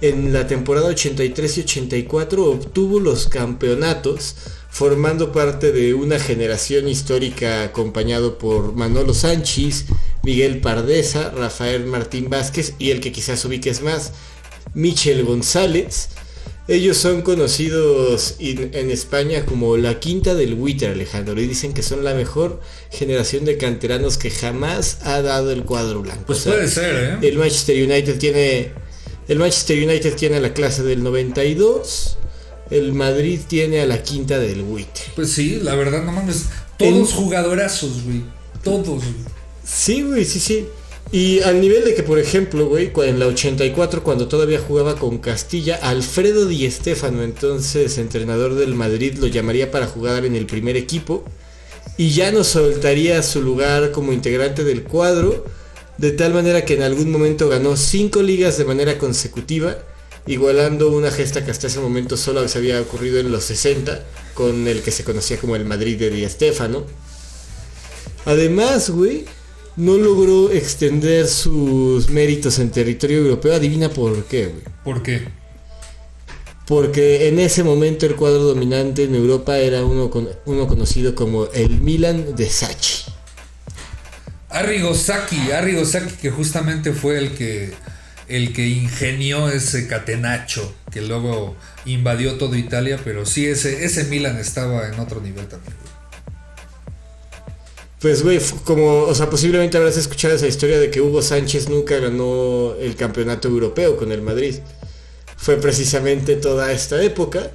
en 0.00 0.32
la 0.32 0.46
temporada 0.46 0.88
83 0.88 1.58
y 1.58 1.60
84 1.60 2.50
obtuvo 2.50 2.98
los 3.00 3.28
campeonatos, 3.28 4.34
formando 4.70 5.30
parte 5.30 5.72
de 5.72 5.92
una 5.92 6.18
generación 6.18 6.88
histórica 6.88 7.64
acompañado 7.64 8.38
por 8.38 8.74
Manolo 8.74 9.12
Sánchez, 9.12 9.84
Miguel 10.22 10.60
Pardesa, 10.60 11.30
Rafael 11.30 11.84
Martín 11.84 12.30
Vázquez 12.30 12.74
y 12.78 12.90
el 12.90 13.00
que 13.00 13.12
quizás 13.12 13.44
ubiques 13.44 13.82
más, 13.82 14.12
Michel 14.74 15.22
González. 15.24 16.08
Ellos 16.70 16.96
son 16.98 17.22
conocidos 17.22 18.36
in- 18.38 18.70
en 18.74 18.90
España 18.90 19.44
como 19.44 19.76
la 19.76 19.98
quinta 19.98 20.34
del 20.36 20.54
Buitre, 20.54 20.88
Alejandro, 20.88 21.40
y 21.40 21.46
dicen 21.48 21.72
que 21.74 21.82
son 21.82 22.04
la 22.04 22.14
mejor 22.14 22.60
generación 22.92 23.44
de 23.44 23.56
canteranos 23.56 24.16
que 24.18 24.30
jamás 24.30 24.98
ha 25.02 25.20
dado 25.20 25.50
el 25.50 25.64
cuadro 25.64 26.00
blanco. 26.02 26.22
Pues 26.26 26.40
O 26.40 26.42
sea, 26.44 26.52
puede 26.54 26.68
ser, 26.68 27.18
¿eh? 27.22 27.28
el 27.28 27.38
Manchester 27.38 27.76
United 27.90 28.18
tiene 28.18 28.70
el 29.26 29.38
Manchester 29.38 29.76
United 29.88 30.14
tiene 30.14 30.36
a 30.36 30.40
la 30.40 30.54
clase 30.54 30.82
del 30.82 31.02
92, 31.02 32.16
el 32.70 32.92
Madrid 32.92 33.40
tiene 33.48 33.80
a 33.80 33.86
la 33.86 34.02
quinta 34.02 34.38
del 34.38 34.62
Buitre. 34.62 35.04
Pues 35.16 35.32
sí, 35.32 35.58
la 35.62 35.74
verdad, 35.74 36.04
no 36.04 36.12
mames. 36.12 36.46
Todos 36.78 37.10
En- 37.10 37.16
jugadorazos, 37.16 38.02
güey. 38.04 38.22
Todos, 38.62 38.86
güey. 38.86 39.14
Sí, 39.64 40.02
güey, 40.02 40.24
sí, 40.24 40.38
sí. 40.40 40.66
Y 41.12 41.40
al 41.40 41.60
nivel 41.60 41.84
de 41.84 41.94
que, 41.94 42.04
por 42.04 42.20
ejemplo, 42.20 42.68
güey, 42.68 42.92
en 43.04 43.18
la 43.18 43.26
84, 43.26 44.04
cuando 44.04 44.28
todavía 44.28 44.60
jugaba 44.60 44.94
con 44.94 45.18
Castilla, 45.18 45.74
Alfredo 45.82 46.46
Di 46.46 46.70
Stéfano, 46.70 47.24
entonces 47.24 47.98
entrenador 47.98 48.54
del 48.54 48.74
Madrid, 48.74 49.18
lo 49.18 49.26
llamaría 49.26 49.72
para 49.72 49.88
jugar 49.88 50.24
en 50.24 50.36
el 50.36 50.46
primer 50.46 50.76
equipo. 50.76 51.24
Y 51.96 52.10
ya 52.10 52.30
no 52.30 52.44
soltaría 52.44 53.22
su 53.24 53.42
lugar 53.42 53.90
como 53.90 54.12
integrante 54.12 54.62
del 54.62 54.84
cuadro, 54.84 55.44
de 55.98 56.12
tal 56.12 56.32
manera 56.32 56.64
que 56.64 56.74
en 56.74 56.82
algún 56.82 57.10
momento 57.10 57.48
ganó 57.48 57.76
cinco 57.76 58.22
ligas 58.22 58.56
de 58.56 58.64
manera 58.64 58.96
consecutiva, 58.96 59.78
igualando 60.28 60.90
una 60.92 61.10
gesta 61.10 61.44
que 61.44 61.50
hasta 61.50 61.66
ese 61.66 61.80
momento 61.80 62.16
solo 62.16 62.46
se 62.46 62.58
había 62.58 62.80
ocurrido 62.80 63.18
en 63.18 63.32
los 63.32 63.44
60, 63.44 64.06
con 64.32 64.68
el 64.68 64.80
que 64.82 64.92
se 64.92 65.02
conocía 65.02 65.38
como 65.38 65.56
el 65.56 65.64
Madrid 65.64 65.98
de 65.98 66.10
Di 66.10 66.28
Stéfano. 66.28 66.86
Además, 68.24 68.90
güey, 68.90 69.24
no 69.76 69.96
logró 69.96 70.50
extender 70.50 71.26
sus 71.26 72.08
méritos 72.10 72.58
en 72.58 72.70
territorio 72.70 73.18
europeo. 73.18 73.54
Adivina 73.54 73.88
por 73.88 74.24
qué, 74.24 74.46
güey. 74.46 74.62
¿Por 74.84 75.02
qué? 75.02 75.28
Porque 76.66 77.28
en 77.28 77.38
ese 77.40 77.64
momento 77.64 78.06
el 78.06 78.14
cuadro 78.14 78.42
dominante 78.44 79.04
en 79.04 79.14
Europa 79.14 79.58
era 79.58 79.84
uno, 79.84 80.08
con- 80.10 80.28
uno 80.46 80.68
conocido 80.68 81.14
como 81.14 81.46
el 81.46 81.80
Milan 81.80 82.36
de 82.36 82.48
Sachi. 82.48 83.04
Arrigo 84.50 84.94
Sacchi, 84.94 85.50
Arrigo 85.52 85.84
Sacchi 85.84 86.14
que 86.16 86.30
justamente 86.30 86.92
fue 86.92 87.18
el 87.18 87.34
que 87.36 87.72
el 88.28 88.52
que 88.52 88.66
ingenió 88.68 89.48
ese 89.48 89.88
catenacho 89.88 90.72
que 90.92 91.00
luego 91.02 91.56
invadió 91.84 92.34
todo 92.34 92.54
Italia, 92.56 92.98
pero 93.04 93.26
sí 93.26 93.46
ese 93.46 93.84
ese 93.84 94.04
Milan 94.04 94.38
estaba 94.38 94.88
en 94.88 94.98
otro 95.00 95.20
nivel 95.20 95.46
también. 95.46 95.74
Pues, 98.00 98.22
güey, 98.22 98.40
como, 98.64 99.02
o 99.02 99.14
sea, 99.14 99.28
posiblemente 99.28 99.76
habrás 99.76 99.98
escuchado 99.98 100.34
esa 100.34 100.46
historia 100.46 100.80
de 100.80 100.90
que 100.90 101.02
Hugo 101.02 101.20
Sánchez 101.20 101.68
nunca 101.68 101.98
ganó 101.98 102.74
el 102.80 102.96
campeonato 102.96 103.48
europeo 103.48 103.98
con 103.98 104.10
el 104.10 104.22
Madrid. 104.22 104.54
Fue 105.36 105.56
precisamente 105.56 106.36
toda 106.36 106.72
esta 106.72 107.02
época. 107.02 107.50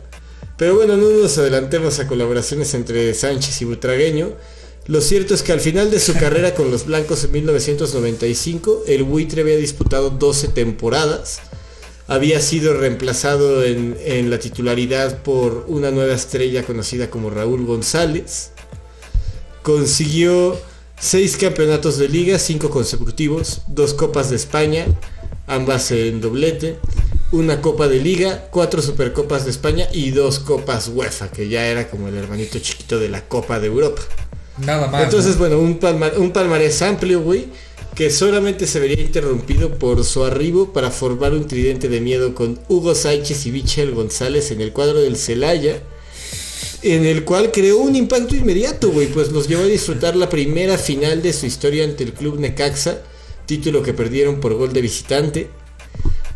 Pero 0.55 0.75
bueno, 0.75 0.97
no 0.97 1.09
nos 1.09 1.35
adelantemos 1.39 1.97
a 1.97 2.07
colaboraciones 2.07 2.75
entre 2.75 3.11
Sánchez 3.15 3.59
y 3.63 3.65
Butragueño. 3.65 4.33
Lo 4.85 5.01
cierto 5.01 5.33
es 5.33 5.41
que 5.41 5.51
al 5.51 5.61
final 5.61 5.89
de 5.89 5.99
su 5.99 6.13
carrera 6.19 6.53
con 6.53 6.69
los 6.69 6.85
blancos 6.85 7.23
en 7.23 7.31
1995, 7.31 8.83
el 8.85 9.03
buitre 9.03 9.41
había 9.41 9.57
disputado 9.57 10.11
12 10.11 10.49
temporadas. 10.49 11.39
Había 12.05 12.39
sido 12.39 12.75
reemplazado 12.75 13.63
en, 13.63 13.97
en 14.05 14.29
la 14.29 14.37
titularidad 14.37 15.23
por 15.23 15.65
una 15.67 15.89
nueva 15.89 16.13
estrella 16.13 16.61
conocida 16.61 17.09
como 17.09 17.31
Raúl 17.31 17.65
González 17.65 18.51
consiguió 19.65 20.55
Seis 20.97 21.35
campeonatos 21.35 21.97
de 21.97 22.07
liga, 22.07 22.39
cinco 22.39 22.69
consecutivos, 22.69 23.63
dos 23.67 23.93
copas 23.93 24.29
de 24.29 24.37
España, 24.37 24.85
ambas 25.45 25.91
en 25.91 26.21
doblete, 26.21 26.77
una 27.33 27.61
copa 27.61 27.89
de 27.89 27.99
liga, 27.99 28.47
cuatro 28.49 28.81
supercopas 28.81 29.43
de 29.43 29.51
España 29.51 29.89
y 29.91 30.11
dos 30.11 30.39
copas 30.39 30.87
UEFA, 30.87 31.29
que 31.31 31.49
ya 31.49 31.67
era 31.67 31.89
como 31.89 32.07
el 32.07 32.15
hermanito 32.15 32.59
chiquito 32.59 32.97
de 32.97 33.09
la 33.09 33.27
Copa 33.27 33.59
de 33.59 33.67
Europa. 33.67 34.01
Nada 34.57 34.87
más. 34.87 35.03
Entonces, 35.03 35.33
¿no? 35.33 35.39
bueno, 35.39 35.59
un, 35.59 35.77
palma- 35.79 36.13
un 36.17 36.31
palmarés 36.31 36.81
amplio, 36.81 37.21
güey, 37.21 37.47
que 37.93 38.09
solamente 38.09 38.65
se 38.65 38.79
vería 38.79 39.01
interrumpido 39.01 39.77
por 39.77 40.05
su 40.05 40.23
arribo 40.23 40.71
para 40.71 40.91
formar 40.91 41.33
un 41.33 41.45
tridente 41.45 41.89
de 41.89 41.99
miedo 41.99 42.33
con 42.33 42.57
Hugo 42.69 42.95
Sánchez 42.95 43.45
y 43.47 43.51
Michel 43.51 43.91
González 43.93 44.49
en 44.51 44.61
el 44.61 44.71
cuadro 44.71 45.01
del 45.01 45.17
Celaya, 45.17 45.81
en 46.85 47.03
el 47.05 47.23
cual 47.23 47.51
creó 47.51 47.79
un 47.79 47.95
impacto 47.95 48.35
inmediato, 48.35 48.91
güey, 48.91 49.07
pues 49.07 49.31
los 49.31 49.47
llevó 49.47 49.63
a 49.63 49.67
disfrutar 49.67 50.15
la 50.15 50.29
primera 50.29 50.77
final 50.77 51.23
de 51.23 51.33
su 51.33 51.47
historia 51.47 51.83
ante 51.83 52.03
el 52.03 52.13
club 52.13 52.39
Necaxa, 52.39 53.01
título 53.47 53.81
que 53.81 53.93
perdieron 53.93 54.39
por 54.39 54.53
gol 54.53 54.71
de 54.71 54.81
visitante. 54.81 55.49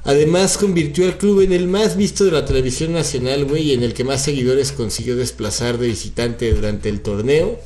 Además 0.05 0.57
convirtió 0.57 1.05
al 1.05 1.19
club 1.19 1.41
en 1.41 1.51
el 1.51 1.67
más 1.67 1.95
visto 1.95 2.25
de 2.25 2.31
la 2.31 2.45
televisión 2.45 2.93
nacional, 2.93 3.45
güey, 3.45 3.69
y 3.69 3.73
en 3.73 3.83
el 3.83 3.93
que 3.93 4.03
más 4.03 4.23
seguidores 4.23 4.71
consiguió 4.71 5.15
desplazar 5.15 5.77
de 5.77 5.87
visitante 5.87 6.51
durante 6.51 6.89
el 6.89 7.01
torneo. 7.01 7.59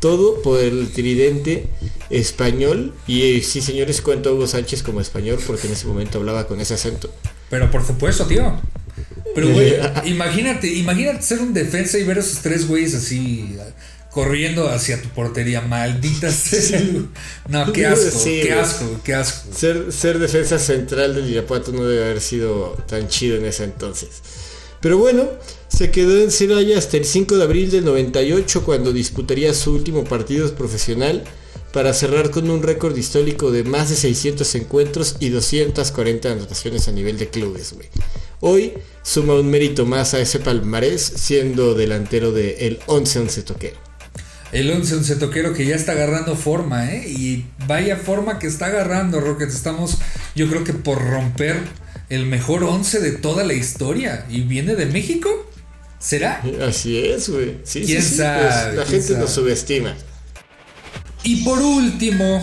Todo 0.00 0.42
por 0.42 0.58
el 0.58 0.90
tridente 0.92 1.68
español. 2.10 2.92
Y 3.06 3.22
eh, 3.22 3.42
sí, 3.42 3.60
señores, 3.60 4.00
cuento 4.02 4.30
a 4.30 4.32
Hugo 4.32 4.48
Sánchez 4.48 4.82
como 4.82 5.00
español 5.00 5.38
porque 5.46 5.68
en 5.68 5.74
ese 5.74 5.86
momento 5.86 6.18
hablaba 6.18 6.48
con 6.48 6.60
ese 6.60 6.74
acento. 6.74 7.08
Pero 7.50 7.70
por 7.70 7.86
supuesto, 7.86 8.26
tío. 8.26 8.60
Pero, 9.36 9.50
güey, 9.50 9.74
imagínate, 10.06 10.66
imagínate 10.66 11.22
ser 11.22 11.40
un 11.40 11.52
defensa 11.52 11.98
y 11.98 12.04
ver 12.04 12.16
a 12.16 12.20
esos 12.20 12.38
tres 12.40 12.66
güeyes 12.66 12.94
así 12.94 13.56
corriendo 14.10 14.70
hacia 14.70 15.00
tu 15.00 15.10
portería. 15.10 15.60
Maldita 15.60 16.32
sea. 16.32 16.82
No, 17.46 17.70
qué 17.70 17.84
asco, 17.84 18.18
Sí, 18.18 18.40
qué 18.42 18.54
asco, 18.54 19.00
qué 19.04 19.14
asco. 19.14 19.52
Ser, 19.54 19.92
ser 19.92 20.18
defensa 20.18 20.58
central 20.58 21.14
del 21.14 21.30
Irapuato 21.30 21.70
no 21.70 21.84
debe 21.84 22.06
haber 22.06 22.22
sido 22.22 22.70
tan 22.88 23.08
chido 23.08 23.36
en 23.36 23.44
ese 23.44 23.64
entonces. 23.64 24.08
Pero 24.80 24.96
bueno, 24.96 25.28
se 25.68 25.90
quedó 25.90 26.18
en 26.18 26.30
Celaya 26.30 26.78
hasta 26.78 26.96
el 26.96 27.04
5 27.04 27.36
de 27.36 27.42
abril 27.44 27.70
del 27.70 27.84
98 27.84 28.64
cuando 28.64 28.90
disputaría 28.94 29.52
su 29.52 29.74
último 29.74 30.04
partido 30.04 30.50
profesional 30.54 31.22
para 31.74 31.92
cerrar 31.92 32.30
con 32.30 32.48
un 32.48 32.62
récord 32.62 32.96
histórico 32.96 33.50
de 33.50 33.64
más 33.64 33.90
de 33.90 33.96
600 33.96 34.54
encuentros 34.54 35.16
y 35.20 35.28
240 35.28 36.32
anotaciones 36.32 36.88
a 36.88 36.92
nivel 36.92 37.18
de 37.18 37.28
clubes. 37.28 37.74
güey. 37.74 37.88
Hoy 38.40 38.72
suma 39.06 39.34
un 39.34 39.48
mérito 39.48 39.86
más 39.86 40.14
a 40.14 40.20
ese 40.20 40.40
palmarés 40.40 41.00
siendo 41.00 41.74
delantero 41.74 42.32
del 42.32 42.56
el 42.58 42.80
11-11 42.80 43.44
toquero. 43.44 43.76
El 44.50 44.70
11-11 44.70 45.18
toquero 45.18 45.54
que 45.54 45.64
ya 45.64 45.76
está 45.76 45.92
agarrando 45.92 46.34
forma, 46.34 46.92
¿eh? 46.92 47.08
Y 47.08 47.46
vaya 47.68 47.96
forma 47.96 48.38
que 48.38 48.48
está 48.48 48.66
agarrando, 48.66 49.20
Rockets. 49.20 49.54
Estamos, 49.54 49.98
yo 50.34 50.48
creo 50.48 50.64
que 50.64 50.72
por 50.72 51.00
romper 51.00 51.60
el 52.08 52.26
mejor 52.26 52.64
11 52.64 53.00
de 53.00 53.12
toda 53.12 53.44
la 53.44 53.52
historia. 53.52 54.26
¿Y 54.28 54.40
viene 54.40 54.74
de 54.74 54.86
México? 54.86 55.28
¿Será? 56.00 56.42
Así 56.66 56.98
es, 56.98 57.28
güey. 57.28 57.58
Sí, 57.62 57.80
sí, 57.80 57.86
¿Quién 57.86 58.02
sí, 58.02 58.08
pues, 58.16 58.54
sabe? 58.54 58.76
la 58.76 58.84
¿Quién 58.84 59.02
gente 59.02 59.18
nos 59.20 59.30
subestima. 59.30 59.94
Y 61.22 61.44
por 61.44 61.58
último, 61.60 62.42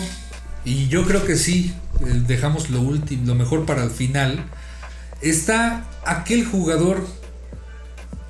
y 0.65 0.87
yo 0.87 1.05
creo 1.05 1.25
que 1.25 1.35
sí, 1.35 1.73
eh, 2.01 2.21
dejamos 2.27 2.69
lo 2.69 2.81
último, 2.81 3.27
lo 3.27 3.35
mejor 3.35 3.65
para 3.65 3.83
el 3.83 3.91
final, 3.91 4.45
está 5.23 5.85
aquel 6.05 6.45
jugador 6.45 7.05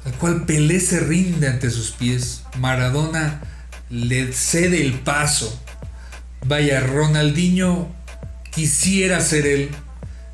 al 0.05 0.13
cual 0.13 0.45
Pelé 0.45 0.79
se 0.79 0.99
rinde 0.99 1.47
ante 1.47 1.69
sus 1.69 1.91
pies. 1.91 2.43
Maradona 2.59 3.41
le 3.89 4.33
cede 4.33 4.81
el 4.81 4.99
paso. 4.99 5.59
Vaya, 6.45 6.81
Ronaldinho 6.81 7.87
quisiera 8.51 9.21
ser 9.21 9.45
él. 9.47 9.69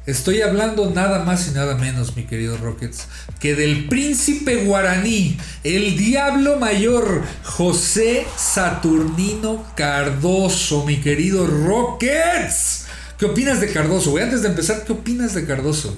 Estoy 0.05 0.41
hablando 0.41 0.89
nada 0.89 1.24
más 1.24 1.47
y 1.47 1.51
nada 1.51 1.76
menos, 1.76 2.16
mi 2.16 2.24
querido 2.24 2.57
Rockets, 2.57 3.05
que 3.39 3.53
del 3.53 3.88
príncipe 3.88 4.64
guaraní, 4.66 5.38
el 5.64 5.97
diablo 5.97 6.57
mayor, 6.57 7.22
José 7.43 8.26
Saturnino 8.36 9.64
Cardoso, 9.76 10.84
mi 10.86 10.97
querido 10.97 11.45
Rockets. 11.45 12.86
¿Qué 13.20 13.26
opinas 13.26 13.62
de 13.62 13.72
Cardoso? 13.72 14.18
Antes 14.18 14.41
de 14.41 14.47
empezar, 14.47 14.84
¿qué 14.84 14.93
opinas 14.93 15.36
de 15.36 15.45
Cardoso? 15.45 15.95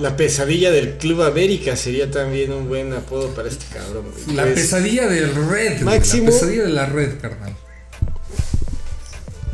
La 0.00 0.16
pesadilla 0.16 0.70
del 0.70 0.98
Club 0.98 1.22
América 1.22 1.74
sería 1.74 2.10
también 2.10 2.52
un 2.52 2.68
buen 2.68 2.92
apodo 2.92 3.28
para 3.34 3.48
este 3.48 3.64
cabrón. 3.72 4.04
güey. 4.24 4.36
La 4.36 4.42
Pues, 4.42 4.54
pesadilla 4.54 5.08
del 5.08 5.34
red, 5.48 5.80
Máximo- 5.80 6.26
la 6.26 6.30
pesadilla 6.32 6.62
de 6.64 6.68
la 6.68 6.86
red, 6.86 7.18
carnal. 7.20 7.56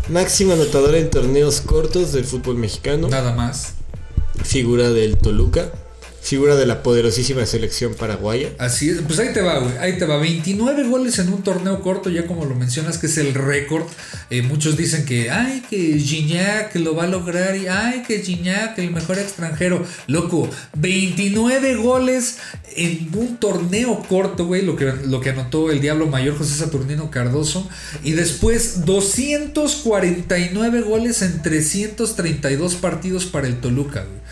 Máximo 0.08 0.52
anotador 0.52 0.94
en 0.96 1.08
torneos 1.08 1.60
cortos 1.60 2.12
del 2.12 2.24
fútbol 2.24 2.56
mexicano. 2.56 3.08
Nada 3.08 3.32
más. 3.32 3.74
Figura 4.42 4.90
del 4.90 5.16
Toluca. 5.16 5.70
Figura 6.24 6.56
de 6.56 6.64
la 6.64 6.82
poderosísima 6.82 7.44
selección 7.44 7.92
paraguaya. 7.92 8.48
Así 8.56 8.88
es, 8.88 9.02
pues 9.06 9.18
ahí 9.18 9.34
te 9.34 9.42
va, 9.42 9.58
güey, 9.58 9.76
ahí 9.76 9.98
te 9.98 10.06
va. 10.06 10.16
29 10.16 10.84
goles 10.84 11.18
en 11.18 11.30
un 11.30 11.42
torneo 11.42 11.82
corto, 11.82 12.08
ya 12.08 12.26
como 12.26 12.46
lo 12.46 12.54
mencionas, 12.54 12.96
que 12.96 13.08
es 13.08 13.18
el 13.18 13.34
récord. 13.34 13.84
Eh, 14.30 14.40
muchos 14.40 14.78
dicen 14.78 15.04
que, 15.04 15.30
ay, 15.30 15.62
que 15.68 15.98
Gignac 15.98 16.74
lo 16.76 16.94
va 16.96 17.04
a 17.04 17.08
lograr, 17.08 17.54
y 17.56 17.66
ay, 17.66 18.04
que 18.08 18.20
Gignac, 18.20 18.78
el 18.78 18.90
mejor 18.90 19.18
extranjero. 19.18 19.84
Loco, 20.06 20.48
29 20.76 21.74
goles 21.74 22.38
en 22.74 23.10
un 23.14 23.36
torneo 23.36 24.02
corto, 24.08 24.46
güey, 24.46 24.62
lo 24.62 24.76
que, 24.76 24.94
lo 25.04 25.20
que 25.20 25.28
anotó 25.28 25.70
el 25.70 25.82
Diablo 25.82 26.06
Mayor 26.06 26.38
José 26.38 26.54
Saturnino 26.54 27.10
Cardoso. 27.10 27.68
Y 28.02 28.12
después 28.12 28.86
249 28.86 30.80
goles 30.80 31.20
en 31.20 31.42
332 31.42 32.76
partidos 32.76 33.26
para 33.26 33.46
el 33.46 33.60
Toluca, 33.60 34.04
güey. 34.04 34.24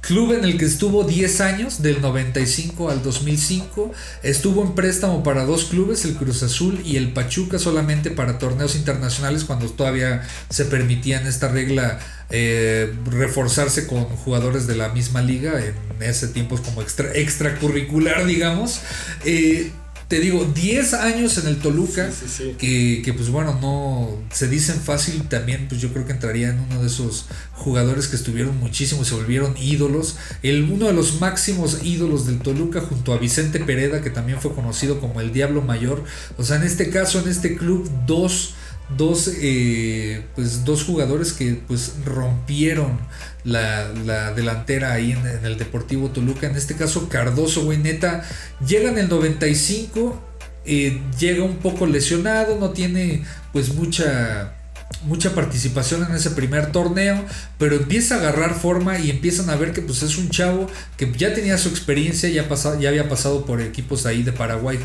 Club 0.00 0.32
en 0.32 0.44
el 0.44 0.56
que 0.56 0.64
estuvo 0.64 1.04
10 1.04 1.40
años, 1.42 1.82
del 1.82 2.00
95 2.00 2.90
al 2.90 3.02
2005. 3.02 3.92
Estuvo 4.22 4.62
en 4.62 4.74
préstamo 4.74 5.22
para 5.22 5.44
dos 5.44 5.66
clubes, 5.66 6.04
el 6.04 6.14
Cruz 6.14 6.42
Azul 6.42 6.80
y 6.84 6.96
el 6.96 7.12
Pachuca, 7.12 7.58
solamente 7.58 8.10
para 8.10 8.38
torneos 8.38 8.76
internacionales, 8.76 9.44
cuando 9.44 9.66
todavía 9.66 10.26
se 10.48 10.64
permitía 10.64 11.20
en 11.20 11.26
esta 11.26 11.48
regla 11.48 11.98
eh, 12.30 12.94
reforzarse 13.06 13.86
con 13.86 14.04
jugadores 14.04 14.66
de 14.66 14.76
la 14.76 14.88
misma 14.88 15.20
liga, 15.20 15.60
en 15.60 16.02
ese 16.02 16.28
tiempo 16.28 16.56
como 16.62 16.80
extra, 16.80 17.12
extracurricular, 17.12 18.24
digamos. 18.24 18.80
Eh, 19.24 19.70
te 20.10 20.18
digo, 20.18 20.44
10 20.44 20.94
años 20.94 21.38
en 21.38 21.46
el 21.46 21.58
Toluca, 21.58 22.10
Sí, 22.10 22.26
sí, 22.26 22.34
sí. 22.36 22.54
que, 22.58 23.00
que, 23.04 23.12
pues 23.14 23.28
bueno, 23.30 23.56
no 23.62 24.18
se 24.34 24.48
dicen 24.48 24.80
fácil 24.80 25.22
también, 25.28 25.68
pues 25.68 25.80
yo 25.80 25.92
creo 25.92 26.04
que 26.04 26.10
entraría 26.10 26.50
en 26.50 26.58
uno 26.58 26.80
de 26.80 26.88
esos 26.88 27.26
jugadores 27.54 28.08
que 28.08 28.16
estuvieron 28.16 28.58
muchísimo 28.58 29.02
y 29.02 29.04
se 29.04 29.14
volvieron 29.14 29.56
ídolos. 29.56 30.16
El, 30.42 30.64
uno 30.64 30.88
de 30.88 30.94
los 30.94 31.20
máximos 31.20 31.78
ídolos 31.84 32.26
del 32.26 32.40
Toluca 32.40 32.80
junto 32.80 33.12
a 33.12 33.18
Vicente 33.18 33.60
Pereda, 33.60 34.02
que 34.02 34.10
también 34.10 34.40
fue 34.40 34.52
conocido 34.52 35.00
como 35.00 35.20
el 35.20 35.32
Diablo 35.32 35.62
Mayor. 35.62 36.02
O 36.38 36.42
sea, 36.42 36.56
en 36.56 36.64
este 36.64 36.90
caso, 36.90 37.20
en 37.20 37.28
este 37.28 37.56
club, 37.56 37.88
dos, 38.04 38.54
dos, 38.96 39.30
eh, 39.40 40.24
pues, 40.34 40.64
dos 40.64 40.84
jugadores 40.84 41.32
que 41.32 41.60
pues 41.66 41.94
rompieron 42.04 42.98
la, 43.44 43.88
la 44.04 44.32
delantera 44.32 44.92
ahí 44.92 45.12
en, 45.12 45.44
el 45.44 45.58
Deportivo 45.58 46.10
Toluca. 46.10 46.46
En 46.46 46.56
este 46.56 46.76
caso, 46.76 47.08
Cardoso, 47.08 47.64
güey, 47.64 47.78
neta, 47.78 48.22
llega 48.66 48.90
en 48.90 48.98
el 48.98 49.08
95. 49.08 50.26
eh, 50.66 51.00
llega 51.18 51.42
un 51.42 51.56
poco 51.56 51.86
lesionado, 51.86 52.58
no 52.58 52.70
tiene 52.70 53.24
pues 53.52 53.74
mucha 53.74 54.56
mucha 55.04 55.34
participación 55.34 56.04
en 56.04 56.14
ese 56.14 56.30
primer 56.30 56.72
torneo, 56.72 57.24
pero 57.58 57.76
empieza 57.76 58.16
a 58.16 58.18
agarrar 58.18 58.54
forma 58.54 58.98
y 58.98 59.10
empiezan 59.10 59.48
a 59.48 59.56
ver 59.56 59.72
que 59.72 59.80
pues 59.80 60.02
es 60.02 60.18
un 60.18 60.28
chavo 60.28 60.66
que 60.96 61.10
ya 61.16 61.32
tenía 61.32 61.56
su 61.58 61.68
experiencia, 61.68 62.28
ya, 62.28 62.46
ya 62.78 62.88
había 62.88 63.08
pasado 63.08 63.46
por 63.46 63.60
equipos 63.60 64.04
ahí 64.04 64.22
de 64.22 64.32
Paraguay 64.32 64.78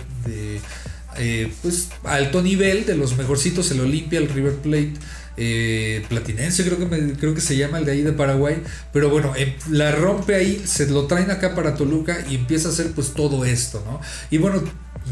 eh, 1.18 1.52
pues 1.62 1.90
alto 2.04 2.42
nivel, 2.42 2.86
de 2.86 2.96
los 2.96 3.18
mejorcitos, 3.18 3.72
el 3.72 3.82
Olimpia, 3.82 4.20
el 4.20 4.30
River 4.30 4.56
Plate, 4.56 4.94
eh, 5.38 6.06
Platinense 6.08 6.64
creo 6.64 6.78
que, 6.78 7.14
creo 7.14 7.34
que 7.34 7.42
se 7.42 7.58
llama 7.58 7.80
el 7.80 7.86
de 7.86 7.92
ahí 7.92 8.02
de 8.02 8.14
Paraguay, 8.14 8.62
pero 8.94 9.10
bueno, 9.10 9.34
em- 9.36 9.54
la 9.70 9.92
rompe 9.92 10.36
ahí, 10.36 10.62
se 10.66 10.88
lo 10.88 11.08
traen 11.08 11.30
acá 11.32 11.56
para 11.56 11.76
Toluca 11.76 12.26
y 12.30 12.36
empieza 12.36 12.70
a 12.70 12.72
hacer 12.72 12.92
pues 12.92 13.14
todo 13.14 13.44
esto, 13.46 13.84
¿no? 13.86 14.00
Y 14.32 14.38
bueno, 14.38 14.64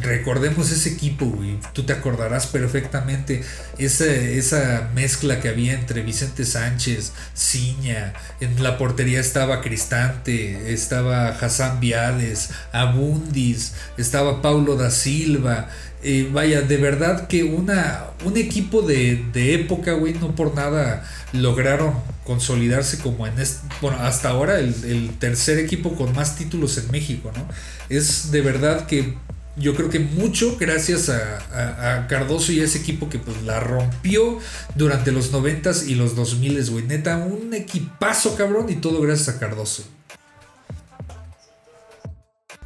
recordemos 0.02 0.72
ese 0.72 0.90
equipo, 0.90 1.26
güey, 1.26 1.60
tú 1.74 1.84
te 1.84 1.94
acordarás 1.94 2.48
perfectamente 2.48 3.44
esa, 3.78 4.06
esa 4.06 4.90
mezcla 4.96 5.40
que 5.40 5.50
había 5.50 5.74
entre 5.74 6.02
Vicente 6.02 6.46
Sánchez, 6.46 7.14
Ciña, 7.36 8.14
en 8.40 8.62
la 8.64 8.78
portería 8.78 9.20
estaba 9.20 9.62
Cristante, 9.62 10.74
estaba 10.74 11.30
Hassan 11.30 11.80
Viades, 11.80 12.50
Abundis, 12.72 13.74
estaba 13.98 14.42
Paulo 14.42 14.76
da 14.76 14.90
Silva, 14.90 15.70
eh, 16.06 16.30
vaya, 16.34 16.62
de 16.62 16.78
verdad 16.78 17.28
que 17.28 17.46
una, 17.46 18.08
un 18.26 18.36
equipo 18.36 18.82
de, 18.82 19.24
de 19.32 19.54
época, 19.54 19.94
güey, 19.94 20.14
no 20.14 20.36
por 20.36 20.54
nada 20.54 21.10
lograron 21.32 21.94
consolidarse 22.26 22.98
como 22.98 23.26
en 23.26 23.40
este, 23.40 23.66
bueno, 23.82 23.98
hasta 24.00 24.30
ahora 24.30 24.60
el, 24.60 24.76
el 24.84 25.18
tercer 25.18 25.60
equipo 25.60 25.96
con 25.96 26.14
más 26.14 26.36
títulos 26.36 26.78
en 26.78 26.92
México, 26.92 27.32
¿no? 27.34 27.48
Es 27.90 28.32
de 28.32 28.42
verdad 28.42 28.86
que 28.86 29.14
yo 29.56 29.76
creo 29.76 29.90
que 29.90 30.00
mucho 30.00 30.58
gracias 30.60 31.10
a, 31.10 32.08
Cardoso 32.08 32.52
y 32.52 32.62
a 32.62 32.64
ese 32.64 32.80
equipo 32.80 33.10
que 33.10 33.20
pues 33.20 33.44
la 33.44 33.60
rompió 33.60 34.40
durante 34.76 35.12
los 35.12 35.32
90s 35.32 35.88
y 35.88 35.96
los 35.96 36.16
2000s, 36.16 36.72
güey. 36.72 36.86
Neta, 36.86 37.18
un 37.18 37.54
equipazo, 37.54 38.36
cabrón, 38.36 38.70
y 38.70 38.76
todo 38.76 39.02
gracias 39.02 39.30
a 39.30 39.40
Cardoso. 39.40 39.84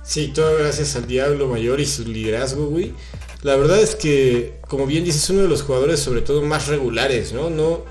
Sí, 0.03 0.31
todo 0.33 0.57
gracias 0.57 0.95
al 0.95 1.05
Diablo 1.05 1.49
Mayor 1.49 1.81
y 1.81 1.85
su 1.85 2.05
liderazgo, 2.05 2.67
güey. 2.67 2.93
La 3.43 3.55
verdad 3.57 3.79
es 3.79 3.95
que, 3.95 4.59
como 4.67 4.87
bien 4.87 5.03
dices, 5.03 5.29
uno 5.29 5.41
de 5.41 5.49
los 5.49 5.61
jugadores 5.61 5.99
sobre 5.99 6.21
todo 6.21 6.41
más 6.41 6.67
regulares, 6.67 7.33
¿no? 7.33 7.49
No 7.49 7.83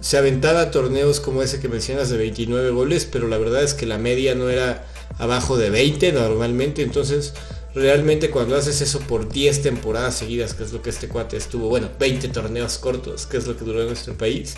se 0.00 0.18
aventaba 0.18 0.70
torneos 0.70 1.20
como 1.20 1.42
ese 1.42 1.60
que 1.60 1.68
mencionas 1.68 2.10
de 2.10 2.18
29 2.18 2.70
goles, 2.70 3.08
pero 3.10 3.28
la 3.28 3.38
verdad 3.38 3.62
es 3.62 3.72
que 3.72 3.86
la 3.86 3.96
media 3.96 4.34
no 4.34 4.50
era 4.50 4.84
abajo 5.18 5.56
de 5.56 5.70
20 5.70 6.12
normalmente, 6.12 6.82
entonces 6.82 7.32
realmente 7.74 8.30
cuando 8.30 8.56
haces 8.56 8.80
eso 8.80 9.00
por 9.00 9.28
10 9.28 9.62
temporadas 9.62 10.14
seguidas, 10.16 10.54
que 10.54 10.64
es 10.64 10.72
lo 10.72 10.82
que 10.82 10.90
este 10.90 11.08
cuate 11.08 11.36
estuvo, 11.36 11.68
bueno, 11.68 11.90
20 11.98 12.28
torneos 12.28 12.78
cortos, 12.78 13.26
que 13.26 13.36
es 13.36 13.46
lo 13.46 13.56
que 13.56 13.64
duró 13.64 13.80
en 13.80 13.88
nuestro 13.88 14.14
país, 14.14 14.54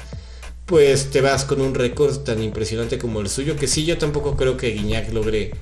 pues 0.66 1.10
te 1.10 1.20
vas 1.20 1.44
con 1.44 1.60
un 1.60 1.74
récord 1.74 2.18
tan 2.18 2.42
impresionante 2.42 2.98
como 2.98 3.20
el 3.20 3.28
suyo, 3.28 3.56
que 3.56 3.66
sí, 3.66 3.84
yo 3.84 3.98
tampoco 3.98 4.36
creo 4.36 4.56
que 4.56 4.70
Guiñac 4.70 5.12
logre 5.12 5.52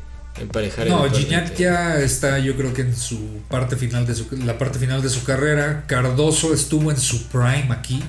emparejar. 0.40 0.86
No, 0.86 1.08
Gignac 1.10 1.56
ya 1.56 2.00
está, 2.00 2.38
yo 2.38 2.56
creo 2.56 2.72
que 2.74 2.82
en 2.82 2.96
su 2.96 3.18
parte 3.48 3.76
final 3.76 4.06
de 4.06 4.14
su, 4.14 4.26
la 4.44 4.58
parte 4.58 4.78
final 4.78 5.02
de 5.02 5.10
su 5.10 5.24
carrera. 5.24 5.84
Cardoso 5.86 6.52
estuvo 6.52 6.90
en 6.90 6.96
su 6.96 7.28
prime 7.28 7.68
aquí. 7.70 8.02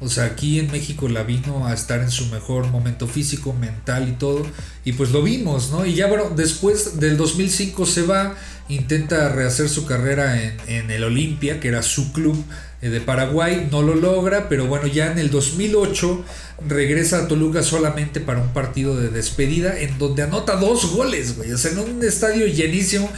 O 0.00 0.08
sea, 0.08 0.24
aquí 0.24 0.58
en 0.58 0.70
México 0.70 1.08
la 1.08 1.22
vino 1.22 1.66
a 1.66 1.72
estar 1.72 2.00
en 2.00 2.10
su 2.10 2.26
mejor 2.26 2.66
momento 2.68 3.06
físico, 3.06 3.52
mental 3.52 4.08
y 4.08 4.12
todo. 4.12 4.46
Y 4.84 4.92
pues 4.92 5.10
lo 5.10 5.22
vimos, 5.22 5.70
¿no? 5.70 5.84
Y 5.86 5.94
ya 5.94 6.06
bueno, 6.06 6.30
después 6.34 6.98
del 6.98 7.16
2005 7.16 7.86
se 7.86 8.02
va, 8.02 8.34
intenta 8.68 9.28
rehacer 9.28 9.68
su 9.68 9.86
carrera 9.86 10.42
en, 10.42 10.56
en 10.66 10.90
el 10.90 11.04
Olimpia, 11.04 11.60
que 11.60 11.68
era 11.68 11.82
su 11.82 12.12
club 12.12 12.44
de 12.88 13.00
Paraguay, 13.00 13.68
no 13.70 13.80
lo 13.80 13.94
logra, 13.94 14.48
pero 14.48 14.66
bueno, 14.66 14.88
ya 14.88 15.12
en 15.12 15.18
el 15.18 15.30
2008 15.30 16.24
regresa 16.68 17.18
a 17.18 17.28
Toluca 17.28 17.62
solamente 17.62 18.20
para 18.20 18.40
un 18.40 18.52
partido 18.52 18.96
de 18.96 19.08
despedida 19.08 19.78
en 19.78 19.98
donde 19.98 20.22
anota 20.22 20.56
dos 20.56 20.92
goles, 20.92 21.36
güey. 21.36 21.52
O 21.52 21.58
sea, 21.58 21.72
en 21.72 21.78
un 21.78 22.04
estadio 22.04 22.46
llenísimo 22.46 23.10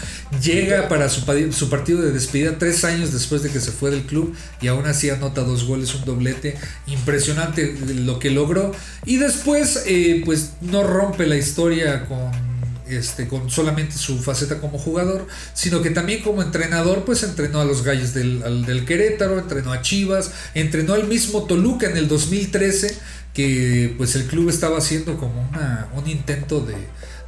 llega 0.42 0.88
para 0.88 1.08
su, 1.08 1.22
su, 1.52 1.70
partido 1.70 2.02
de 2.02 2.12
despedida 2.12 2.58
tres 2.58 2.84
años 2.84 3.12
después 3.12 3.42
de 3.42 3.50
que 3.50 3.60
se 3.60 3.72
fue 3.72 3.90
del 3.90 4.02
club 4.02 4.34
y 4.60 4.68
aún 4.68 4.86
así 4.86 5.10
anota 5.10 5.42
dos 5.42 5.64
goles, 5.64 5.94
un 5.94 6.04
doblete. 6.04 6.56
Impresionante 6.86 7.74
lo 7.94 8.18
que 8.18 8.30
logró. 8.30 8.72
Y 9.06 9.16
después, 9.16 9.84
eh, 9.86 10.22
pues 10.24 10.52
no 10.60 10.82
rompe 10.82 11.26
la 11.26 11.36
historia 11.36 12.06
con 12.06 12.53
este, 12.88 13.28
con 13.28 13.50
solamente 13.50 13.96
su 13.96 14.18
faceta 14.18 14.60
como 14.60 14.78
jugador, 14.78 15.26
sino 15.54 15.82
que 15.82 15.90
también 15.90 16.22
como 16.22 16.42
entrenador, 16.42 17.04
pues 17.04 17.22
entrenó 17.22 17.60
a 17.60 17.64
los 17.64 17.82
Gallos 17.82 18.14
del, 18.14 18.84
Querétaro, 18.86 19.38
entrenó 19.38 19.72
a 19.72 19.82
Chivas, 19.82 20.32
entrenó 20.54 20.94
al 20.94 21.06
mismo 21.06 21.44
Toluca 21.44 21.86
en 21.88 21.96
el 21.96 22.08
2013, 22.08 22.96
que 23.32 23.94
pues 23.96 24.14
el 24.14 24.26
club 24.26 24.48
estaba 24.48 24.78
haciendo 24.78 25.16
como 25.18 25.48
una, 25.50 25.88
un 25.96 26.08
intento 26.08 26.60
de, 26.60 26.74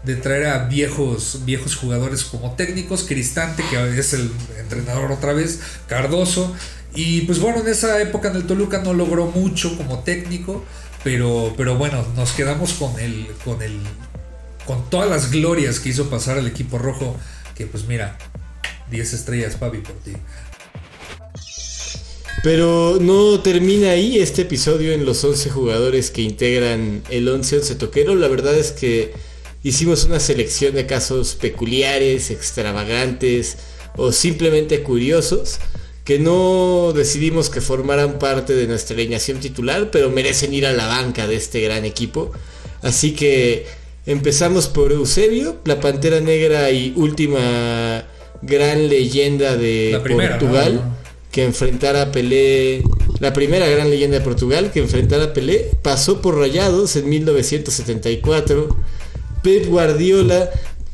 de 0.05 0.17
traer 0.17 0.47
a 0.47 0.67
viejos, 0.67 1.41
viejos 1.45 1.75
jugadores 1.75 2.25
como 2.25 2.55
técnicos, 2.55 3.05
Cristante, 3.05 3.65
que 3.69 3.99
es 3.99 4.13
el 4.13 4.31
entrenador 4.61 5.11
otra 5.11 5.33
vez, 5.33 5.61
Cardoso, 5.89 6.55
y 6.95 7.23
pues 7.23 7.41
bueno, 7.41 7.61
en 7.61 7.69
esa 7.69 8.01
época 8.01 8.29
en 8.29 8.37
el 8.37 8.47
Toluca 8.47 8.81
no 8.83 8.95
logró 8.95 9.27
mucho 9.27 9.77
como 9.77 9.99
técnico, 10.01 10.65
pero, 11.05 11.55
pero 11.57 11.77
bueno, 11.77 12.05
nos 12.17 12.33
quedamos 12.33 12.73
con 12.73 12.99
el, 12.99 13.29
con 13.45 13.61
el 13.63 13.79
con 14.67 14.91
todas 14.91 15.09
las 15.09 15.31
glorias 15.31 15.81
que 15.81 15.91
hizo 15.91 16.11
pasar 16.11 16.39
al 16.39 16.47
equipo 16.47 16.79
rojo, 16.79 17.17
que 17.55 17.67
pues 17.67 17.85
mira, 17.87 18.19
10 18.91 19.15
estrellas, 19.15 19.57
Papi, 19.57 19.79
por 19.79 19.95
ti. 19.97 20.13
Pero 22.43 22.99
no 23.01 23.41
termina 23.41 23.91
ahí 23.91 24.19
este 24.19 24.43
episodio 24.43 24.93
en 24.93 25.05
los 25.05 25.25
11 25.25 25.51
jugadores 25.51 26.11
que 26.11 26.23
integran 26.23 27.03
el 27.11 27.27
11-11 27.29 27.77
toquero. 27.77 28.15
La 28.15 28.29
verdad 28.29 28.55
es 28.55 28.73
que 28.73 29.15
hicimos 29.63 30.05
una 30.05 30.21
selección 30.21 30.75
de 30.75 30.87
casos 30.87 31.35
peculiares, 31.35 32.31
extravagantes 32.31 33.57
o 33.97 34.13
simplemente 34.13 34.83
curiosos 34.83 35.59
que 36.05 36.21
no 36.21 36.93
decidimos 36.95 37.51
que 37.51 37.61
formaran 37.61 38.21
parte 38.21 38.55
de 38.55 38.69
nuestra 38.69 38.95
alineación 38.95 39.41
titular, 39.41 39.91
pero 39.91 40.09
merecen 40.11 40.55
ir 40.55 40.67
a 40.67 40.73
la 40.73 40.87
banca 40.87 41.27
de 41.27 41.35
este 41.35 41.61
gran 41.63 41.85
equipo. 41.85 42.31
Así 42.81 43.13
que 43.13 43.67
Empezamos 44.07 44.69
por 44.69 44.93
Eusebio, 44.93 45.57
la 45.65 45.81
Pantera 45.81 46.21
Negra 46.21 46.71
y 46.71 46.93
última 46.95 48.05
gran 48.41 48.89
leyenda 48.89 49.57
de 49.57 50.01
Portugal, 50.01 50.97
que 51.33 51.43
enfrentara 51.43 52.03
a 52.03 52.13
Pelé, 52.13 52.85
la 53.19 53.33
primera 53.33 53.69
gran 53.69 53.91
leyenda 53.91 54.19
de 54.19 54.25
Portugal 54.25 54.71
que 54.73 54.79
enfrentara 54.79 55.25
a 55.25 55.33
Pelé, 55.33 55.73
pasó 55.83 56.23
por 56.23 56.39
Rayados 56.39 56.95
en 56.95 57.09
1974. 57.09 58.77
Pep 59.43 59.67
Guardiola, 59.67 60.51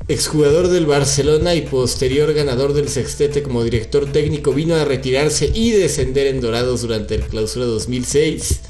exjugador 0.09 0.69
del 0.69 0.87
Barcelona 0.87 1.55
y 1.55 1.63
posterior 1.63 2.33
ganador 2.33 2.73
del 2.73 2.89
sextete 2.89 3.43
como 3.43 3.63
director 3.63 4.11
técnico, 4.11 4.55
vino 4.55 4.75
a 4.75 4.87
retirarse 4.87 5.51
y 5.53 5.73
descender 5.73 6.29
en 6.29 6.41
Dorados 6.41 6.81
durante 6.81 7.17
el 7.17 7.23
clausura 7.23 7.67
2006. 7.67 8.61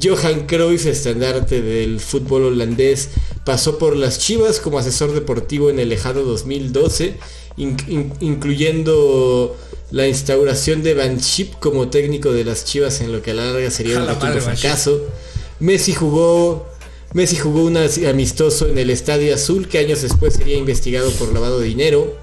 Johan 0.00 0.46
Cruyff, 0.46 0.86
estandarte 0.86 1.60
del 1.60 2.00
fútbol 2.00 2.44
holandés, 2.44 3.10
pasó 3.44 3.78
por 3.78 3.96
las 3.96 4.18
Chivas 4.18 4.60
como 4.60 4.78
asesor 4.78 5.12
deportivo 5.12 5.70
en 5.70 5.78
el 5.78 5.88
lejano 5.88 6.22
2012, 6.22 7.16
incluyendo 7.56 9.56
la 9.90 10.08
instauración 10.08 10.82
de 10.82 10.94
Van 10.94 11.20
Schip 11.20 11.54
como 11.54 11.88
técnico 11.88 12.32
de 12.32 12.44
las 12.44 12.64
Chivas 12.64 13.00
en 13.00 13.12
lo 13.12 13.22
que 13.22 13.32
a 13.32 13.34
la 13.34 13.46
larga 13.46 13.70
sería 13.70 13.98
un 13.98 14.06
rotundo 14.06 14.40
fracaso. 14.40 15.02
Messi 15.60 15.92
jugó 15.92 16.66
Messi 17.14 17.36
jugó 17.36 17.64
un 17.64 17.76
amistoso 17.76 18.68
en 18.68 18.78
el 18.78 18.88
Estadio 18.88 19.34
Azul 19.34 19.68
que 19.68 19.78
años 19.78 20.00
después 20.00 20.32
sería 20.32 20.56
investigado 20.56 21.10
por 21.12 21.32
lavado 21.32 21.60
de 21.60 21.66
dinero. 21.66 22.16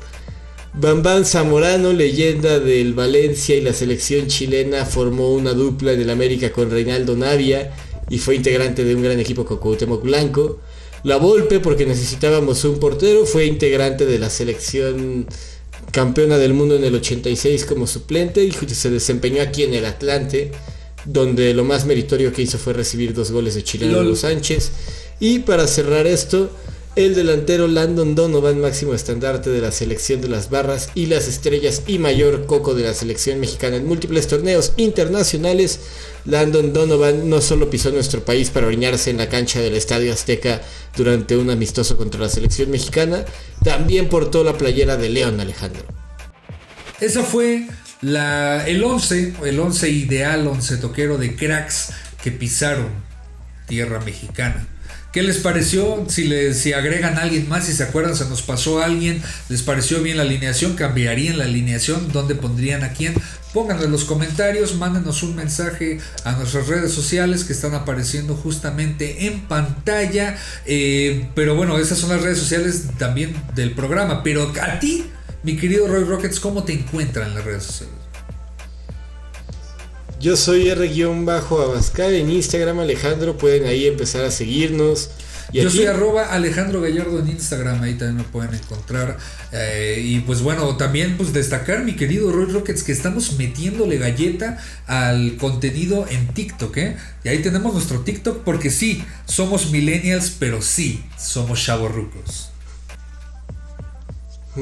Bambán 0.74 1.26
Zamorano, 1.26 1.94
leyenda 1.94 2.60
del 2.60 2.96
Valencia 2.96 3.56
y 3.56 3.62
la 3.62 3.74
selección 3.74 4.28
chilena, 4.28 4.86
formó 4.86 5.32
una 5.34 5.54
dupla 5.54 5.92
en 5.92 6.02
el 6.02 6.10
América 6.10 6.52
con 6.52 6.72
Reinaldo 6.72 7.16
Navia 7.16 7.72
y 8.10 8.18
fue 8.18 8.36
integrante 8.36 8.84
de 8.84 8.96
un 8.96 9.04
gran 9.04 9.20
equipo 9.20 9.46
con 9.46 9.58
Cuauhtémoc 9.58 10.02
Blanco. 10.02 10.60
La 11.04 11.18
Volpe, 11.18 11.60
porque 11.60 11.86
necesitábamos 11.86 12.64
un 12.66 12.80
portero, 12.80 13.26
fue 13.26 13.46
integrante 13.46 14.06
de 14.06 14.20
la 14.20 14.30
selección 14.30 15.28
campeona 15.92 16.38
del 16.38 16.54
mundo 16.54 16.76
en 16.76 16.84
el 16.84 16.96
86 16.96 17.66
como 17.66 17.88
suplente 17.88 18.44
y 18.44 18.52
se 18.52 18.90
desempeñó 18.90 19.42
aquí 19.42 19.64
en 19.64 19.74
el 19.74 19.86
Atlante, 19.86 20.52
donde 21.06 21.54
lo 21.54 21.64
más 21.64 21.86
meritorio 21.86 22.32
que 22.32 22.42
hizo 22.42 22.58
fue 22.58 22.74
recibir 22.74 23.14
dos 23.14 23.32
goles 23.32 23.56
de 23.56 23.64
Chileno 23.64 24.16
Sánchez. 24.16 24.72
Y 25.20 25.40
para 25.40 25.68
cerrar 25.68 26.08
esto, 26.08 26.50
el 27.06 27.16
delantero 27.16 27.70
Landon 27.70 28.14
Donovan, 28.14 28.60
máximo 28.60 28.94
estandarte 28.94 29.50
de 29.50 29.62
la 29.62 29.72
selección 29.72 30.20
de 30.20 30.28
las 30.28 30.50
barras 30.50 30.90
y 30.96 31.06
las 31.06 31.30
estrellas 31.30 31.84
y 31.88 31.98
mayor 31.98 32.46
coco 32.46 32.74
de 32.74 32.84
la 32.84 32.94
selección 32.94 33.40
mexicana 33.40 33.78
en 33.78 33.88
múltiples 33.88 34.28
torneos 34.28 34.74
internacionales. 34.76 35.80
Landon 36.26 36.74
Donovan 36.74 37.30
no 37.30 37.40
solo 37.40 37.70
pisó 37.70 37.92
nuestro 37.92 38.26
país 38.26 38.50
para 38.50 38.68
oriñarse 38.68 39.12
en 39.12 39.18
la 39.18 39.30
cancha 39.30 39.62
del 39.62 39.76
Estadio 39.76 40.12
Azteca 40.12 40.62
durante 40.98 41.38
un 41.38 41.50
amistoso 41.50 41.96
contra 41.96 42.20
la 42.20 42.28
selección 42.28 42.70
mexicana, 42.70 43.24
también 43.64 44.10
portó 44.10 44.44
la 44.44 44.58
playera 44.58 44.98
de 44.98 45.08
León 45.08 45.40
Alejandro. 45.40 45.84
Esa 47.00 47.24
fue 47.24 47.66
la, 48.02 48.68
el 48.68 48.84
11, 48.84 49.36
el 49.46 49.58
11 49.58 49.90
ideal, 49.90 50.46
11 50.46 50.76
toquero 50.78 51.18
de 51.18 51.38
cracks 51.38 51.94
que 52.22 52.32
pisaron 52.32 52.90
tierra 53.68 54.02
mexicana. 54.02 54.68
¿Qué 55.12 55.24
les 55.24 55.38
pareció? 55.38 56.06
Si, 56.08 56.26
les, 56.26 56.60
si 56.60 56.74
agregan 56.74 57.18
a 57.18 57.24
alguien 57.24 57.50
más, 57.50 57.66
si 57.66 57.74
se 57.74 57.82
acuerdan, 57.84 58.16
se 58.16 58.30
nos 58.30 58.44
pasó 58.44 58.84
alguien, 58.84 59.24
les 59.50 59.64
pareció 59.64 60.04
bien 60.04 60.18
la 60.18 60.24
alineación, 60.24 60.76
cambiarían 60.76 61.40
la 61.40 61.46
alineación, 61.46 62.12
¿dónde 62.12 62.36
pondrían 62.36 62.84
a 62.84 62.94
quién? 62.94 63.16
Pónganlo 63.52 63.86
en 63.86 63.92
los 63.92 64.06
comentarios, 64.06 64.76
mándenos 64.76 65.24
un 65.24 65.36
mensaje 65.36 66.00
a 66.24 66.34
nuestras 66.34 66.68
redes 66.68 66.92
sociales 66.92 67.44
que 67.44 67.54
están 67.54 67.74
apareciendo 67.74 68.36
justamente 68.36 69.26
en 69.26 69.42
pantalla. 69.48 70.38
Eh, 70.68 71.28
pero 71.34 71.56
bueno, 71.56 71.80
esas 71.80 71.98
son 71.98 72.12
las 72.12 72.22
redes 72.22 72.38
sociales 72.38 72.84
también 73.00 73.36
del 73.56 73.72
programa. 73.72 74.22
Pero 74.22 74.54
a 74.62 74.80
ti, 74.80 75.06
mi 75.42 75.58
querido 75.58 75.88
Roy 75.88 76.04
Rockets, 76.04 76.40
¿cómo 76.40 76.64
te 76.64 76.74
encuentran 76.74 77.30
en 77.30 77.36
las 77.36 77.46
redes 77.46 77.64
sociales? 77.64 78.09
Yo 80.20 80.36
soy 80.36 80.68
R-Abascal 80.68 82.14
en 82.14 82.30
Instagram, 82.30 82.80
Alejandro. 82.80 83.38
Pueden 83.38 83.66
ahí 83.66 83.88
empezar 83.88 84.26
a 84.26 84.32
seguirnos. 84.32 85.12
Yo 85.54 85.70
soy 85.70 85.86
arroba 85.86 86.26
Alejandro 86.26 86.82
Gallardo 86.82 87.20
en 87.20 87.30
Instagram, 87.30 87.82
ahí 87.82 87.94
también 87.94 88.18
me 88.18 88.24
pueden 88.24 88.54
encontrar. 88.54 89.18
Eh, 89.52 90.02
y 90.04 90.20
pues 90.20 90.42
bueno, 90.42 90.76
también 90.78 91.18
pues 91.18 91.34
destacar, 91.34 91.84
mi 91.84 91.96
querido 91.96 92.32
Roy 92.32 92.52
Rockets, 92.52 92.84
que 92.84 92.92
estamos 92.92 93.34
metiéndole 93.38 93.98
galleta 93.98 94.58
al 94.86 95.38
contenido 95.38 96.06
en 96.08 96.28
TikTok, 96.28 96.78
¿eh? 96.78 96.98
Y 97.24 97.30
ahí 97.30 97.42
tenemos 97.42 97.74
nuestro 97.74 98.02
TikTok, 98.02 98.44
porque 98.44 98.70
sí, 98.70 99.04
somos 99.26 99.72
millennials, 99.72 100.36
pero 100.38 100.62
sí, 100.62 101.04
somos 101.18 101.64
chavos 101.64 101.94
rucos. 101.96 102.49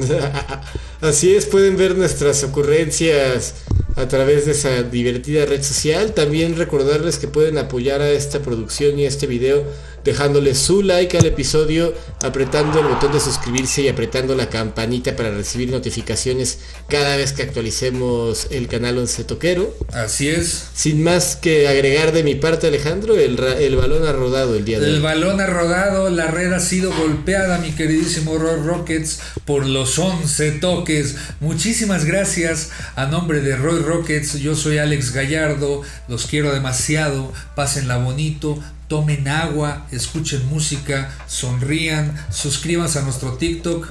Así 1.02 1.36
es, 1.36 1.46
pueden 1.46 1.78
ver 1.78 1.96
nuestras 1.96 2.44
ocurrencias 2.44 3.56
a 3.96 4.08
través 4.08 4.46
de 4.46 4.52
esa 4.52 4.84
divertida 4.84 5.46
red 5.46 5.64
social. 5.64 6.14
También 6.14 6.56
recordarles 6.56 7.18
que 7.18 7.28
pueden 7.28 7.58
apoyar 7.58 8.02
a 8.02 8.10
esta 8.10 8.40
producción 8.40 8.98
y 9.00 9.06
a 9.06 9.08
este 9.08 9.28
video 9.28 9.64
dejándole 10.08 10.56
su 10.56 10.82
like 10.82 11.18
al 11.18 11.26
episodio, 11.26 11.94
apretando 12.24 12.80
el 12.80 12.88
botón 12.88 13.12
de 13.12 13.20
suscribirse 13.20 13.82
y 13.84 13.90
apretando 13.90 14.36
la 14.36 14.50
campanita 14.50 15.16
para 15.16 15.32
recibir 15.32 15.70
notificaciones 15.70 16.60
cada 16.88 17.16
vez 17.18 17.34
que 17.34 17.44
actualicemos 17.44 18.48
el 18.50 18.68
canal 18.68 18.98
Once 18.98 19.24
Toquero. 19.26 19.76
Así 19.94 20.30
es. 20.30 20.70
Sin 20.74 21.04
más 21.04 21.36
que 21.36 21.68
agregar 21.68 22.14
de 22.14 22.24
mi 22.24 22.36
parte, 22.36 22.68
Alejandro, 22.68 23.16
el, 23.18 23.38
el 23.38 23.76
balón 23.76 24.08
ha 24.08 24.14
rodado 24.14 24.56
el 24.56 24.66
día 24.66 24.80
de 24.80 24.86
el 24.86 24.92
hoy. 24.92 24.98
El 24.98 25.04
balón 25.04 25.42
ha 25.42 25.46
rodado, 25.46 26.10
la 26.10 26.28
red 26.28 26.54
ha 26.54 26.60
sido 26.60 26.92
golpeada, 26.94 27.58
mi 27.60 27.72
queridísimo 27.72 28.38
Roy 28.38 28.62
Rockets, 28.66 29.20
por 29.46 29.66
los 29.66 30.00
11 30.00 30.52
toques. 30.54 31.16
Muchísimas 31.42 32.06
gracias 32.06 32.70
a 32.96 33.06
nombre 33.06 33.42
de 33.42 33.58
Roy 33.58 33.82
Rockets. 33.82 34.40
Yo 34.40 34.56
soy 34.56 34.78
Alex 34.78 35.12
Gallardo, 35.12 35.82
los 36.08 36.26
quiero 36.26 36.54
demasiado, 36.54 37.34
pásenla 37.56 37.98
bonito, 37.98 38.58
tomen 38.88 39.28
agua, 39.28 39.86
escuchen 39.92 40.48
música, 40.50 41.14
sonrían, 41.28 42.16
suscríbanse 42.32 43.00
a 43.00 43.02
nuestro 43.02 43.34
TikTok 43.34 43.90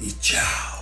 y 0.00 0.12
chao. 0.20 0.77